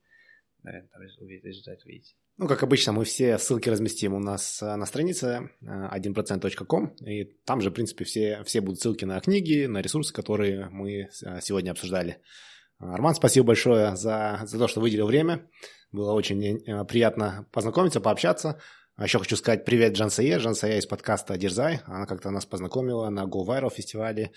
наверное, 0.64 0.90
там 0.90 1.02
результат 1.02 1.84
увидите. 1.86 2.16
Ну, 2.38 2.48
как 2.48 2.64
обычно, 2.64 2.94
мы 2.94 3.04
все 3.04 3.38
ссылки 3.38 3.70
разместим 3.70 4.14
у 4.14 4.20
нас 4.20 4.62
э, 4.62 4.76
на 4.76 4.86
странице 4.86 5.50
1%.com, 5.62 6.96
э, 7.02 7.12
и 7.12 7.24
там 7.46 7.60
же, 7.60 7.70
в 7.70 7.74
принципе, 7.74 8.06
все, 8.06 8.44
все 8.46 8.62
будут 8.62 8.80
ссылки 8.80 9.04
на 9.04 9.20
книги, 9.20 9.66
на 9.66 9.82
ресурсы, 9.82 10.14
которые 10.14 10.70
мы 10.70 11.02
э, 11.02 11.08
сегодня 11.42 11.72
обсуждали. 11.72 12.22
Арман, 12.80 13.14
спасибо 13.16 13.48
большое 13.48 13.98
за, 13.98 14.42
за 14.46 14.58
то, 14.58 14.70
что 14.70 14.80
выделил 14.80 15.08
время. 15.08 15.50
Было 15.92 16.14
очень 16.14 16.86
приятно 16.86 17.46
познакомиться, 17.52 18.00
пообщаться. 18.00 18.62
А 18.96 19.04
еще 19.04 19.20
хочу 19.20 19.36
сказать 19.36 19.66
привет 19.66 19.94
Джансае. 19.94 20.38
Джансая 20.38 20.78
из 20.78 20.86
подкаста 20.86 21.38
«Дерзай». 21.38 21.82
Она 21.86 22.06
как-то 22.06 22.32
нас 22.32 22.46
познакомила 22.46 23.10
на 23.10 23.26
Go 23.26 23.46
Viral 23.46 23.70
фестивале. 23.70 24.32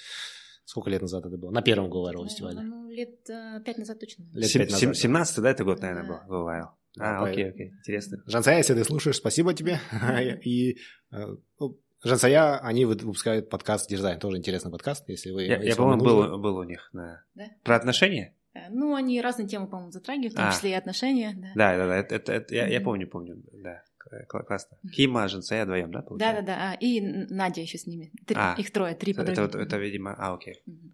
Сколько 0.64 0.90
лет 0.90 1.02
назад 1.02 1.26
это 1.26 1.36
было? 1.36 1.50
На 1.50 1.62
первом 1.62 1.90
Go 1.90 2.24
фестивале. 2.24 2.60
Ну, 2.60 2.88
лет 2.88 3.28
э, 3.28 3.60
пять 3.64 3.78
назад 3.78 3.98
точно. 4.00 4.24
Лет 4.32 4.52
пять 4.52 4.70
назад. 4.70 4.96
17 4.96 5.42
да, 5.42 5.50
это 5.50 5.64
год, 5.64 5.80
наверное, 5.80 6.04
был 6.04 6.16
Go 6.28 6.46
Viral. 6.46 6.68
А, 6.98 7.24
окей, 7.24 7.48
окей, 7.48 7.72
интересно. 7.78 8.22
Жансая, 8.26 8.58
если 8.58 8.74
ты 8.74 8.84
слушаешь, 8.84 9.16
спасибо 9.16 9.54
тебе. 9.54 9.80
И 10.44 10.78
э, 11.10 11.36
ну, 11.58 11.78
Жансая, 12.04 12.58
они 12.58 12.84
выпускают 12.84 13.48
подкаст 13.48 13.88
Дизайн, 13.88 14.18
тоже 14.18 14.36
интересный 14.36 14.72
подкаст, 14.72 15.08
если 15.08 15.30
вы... 15.30 15.44
Я, 15.44 15.62
я 15.62 15.76
по-моему, 15.76 16.04
был, 16.04 16.38
был 16.38 16.56
у 16.56 16.64
них 16.64 16.90
на... 16.92 17.24
Да? 17.34 17.44
Про 17.62 17.76
отношения? 17.76 18.34
Ну, 18.70 18.94
они 18.94 19.20
разные 19.20 19.48
темы, 19.48 19.68
по-моему, 19.68 19.92
затрагивают, 19.92 20.34
в 20.34 20.36
том 20.36 20.48
а. 20.48 20.52
числе 20.52 20.72
и 20.72 20.74
отношения. 20.74 21.52
Да, 21.54 21.72
да, 21.72 21.76
да, 21.78 21.86
да 21.86 21.96
это, 21.96 22.14
это, 22.16 22.32
это, 22.32 22.54
я, 22.54 22.66
я 22.66 22.80
помню, 22.80 23.08
помню, 23.08 23.42
да. 23.52 23.82
Классно. 24.28 24.78
Кима, 24.92 25.28
Жансая 25.28 25.64
вдвоем, 25.64 25.90
да, 25.90 26.02
получается? 26.02 26.42
Да, 26.42 26.46
да, 26.46 26.70
да. 26.70 26.74
И 26.74 27.00
Надя 27.00 27.60
еще 27.60 27.78
с 27.78 27.86
ними. 27.86 28.12
Три, 28.26 28.36
а, 28.38 28.54
их 28.58 28.72
трое, 28.72 28.94
три 28.94 29.14
подруги. 29.14 29.38
Это, 29.38 29.42
это, 29.42 29.58
это, 29.58 29.78
видимо... 29.78 30.14
А, 30.18 30.34
окей. 30.34 30.62
Угу. 30.66 30.92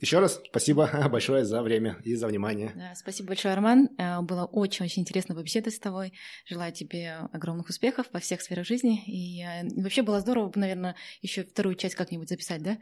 Еще 0.00 0.20
раз 0.20 0.40
спасибо 0.46 0.88
большое 1.10 1.44
за 1.44 1.62
время 1.62 1.98
и 2.04 2.14
за 2.14 2.26
внимание. 2.26 2.72
Да, 2.74 2.94
спасибо 2.94 3.28
большое, 3.28 3.52
Арман. 3.52 3.88
Э, 3.98 4.20
было 4.22 4.44
очень-очень 4.44 5.02
интересно 5.02 5.34
побеседовать 5.34 5.74
с 5.74 5.80
тобой. 5.80 6.12
Желаю 6.46 6.72
тебе 6.72 7.28
огромных 7.32 7.68
успехов 7.68 8.06
во 8.12 8.20
всех 8.20 8.40
сферах 8.40 8.66
жизни. 8.66 9.02
И 9.06 9.42
э, 9.42 9.68
вообще 9.82 10.02
было 10.02 10.20
здорово, 10.20 10.50
наверное, 10.54 10.96
еще 11.20 11.44
вторую 11.44 11.74
часть 11.74 11.94
как-нибудь 11.94 12.28
записать, 12.28 12.62
да? 12.62 12.78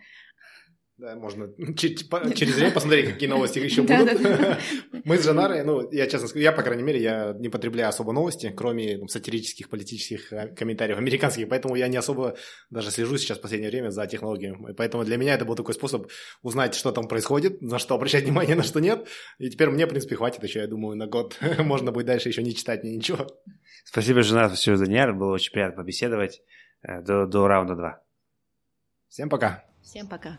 Да, 0.99 1.15
можно 1.15 1.49
через 1.77 2.57
время 2.57 2.73
посмотреть, 2.73 3.13
какие 3.13 3.29
новости 3.29 3.61
еще 3.61 3.83
будут. 3.83 4.21
Мы 5.05 5.17
с 5.17 5.25
Жанарой, 5.25 5.63
ну, 5.63 5.89
я 5.93 6.09
честно 6.09 6.27
скажу, 6.27 6.43
я, 6.43 6.51
по 6.51 6.63
крайней 6.63 6.83
мере, 6.83 7.01
я 7.01 7.37
не 7.39 7.49
потребляю 7.49 7.89
особо 7.89 8.13
новости, 8.13 8.53
кроме 8.55 9.07
сатирических, 9.07 9.69
политических 9.69 10.33
э, 10.33 10.49
комментариев 10.49 10.99
американских, 10.99 11.49
поэтому 11.49 11.77
я 11.77 11.87
не 11.87 11.97
особо 11.97 12.37
даже 12.71 12.91
слежу 12.91 13.17
сейчас 13.17 13.39
в 13.39 13.43
последнее 13.43 13.71
время 13.71 13.91
за 13.91 14.09
технологиями. 14.09 14.73
Поэтому 14.73 15.05
для 15.05 15.17
меня 15.17 15.35
это 15.35 15.45
был 15.45 15.55
такой 15.55 15.75
способ 15.75 16.11
узнать, 16.43 16.75
что 16.75 16.91
там 16.91 17.07
происходит, 17.07 17.63
на 17.63 17.79
что 17.79 17.95
обращать 17.95 18.25
внимание, 18.25 18.57
на 18.57 18.65
что 18.65 18.81
нет. 18.81 19.07
И 19.39 19.49
теперь 19.51 19.69
мне, 19.71 19.87
в 19.87 19.91
принципе, 19.91 20.17
хватит 20.17 20.43
еще, 20.43 20.59
я 20.59 20.67
думаю, 20.67 20.97
на 20.97 21.07
год. 21.07 21.39
Можно 21.59 21.93
будет 21.93 22.07
дальше 22.07 22.29
еще 22.29 22.43
не 22.43 22.57
читать 22.57 22.83
ни 22.83 22.89
ничего. 22.89 23.29
Спасибо, 23.85 24.23
Жена, 24.23 24.49
все 24.49 24.75
за 24.75 24.87
дня. 24.87 25.13
Было 25.13 25.35
очень 25.35 25.53
приятно 25.53 25.77
побеседовать. 25.77 26.43
Э, 26.83 27.03
до, 27.03 27.27
до 27.27 27.47
раунда 27.47 27.77
2. 27.77 28.03
Всем 29.09 29.29
пока. 29.29 29.65
Всем 29.81 30.09
пока. 30.09 30.39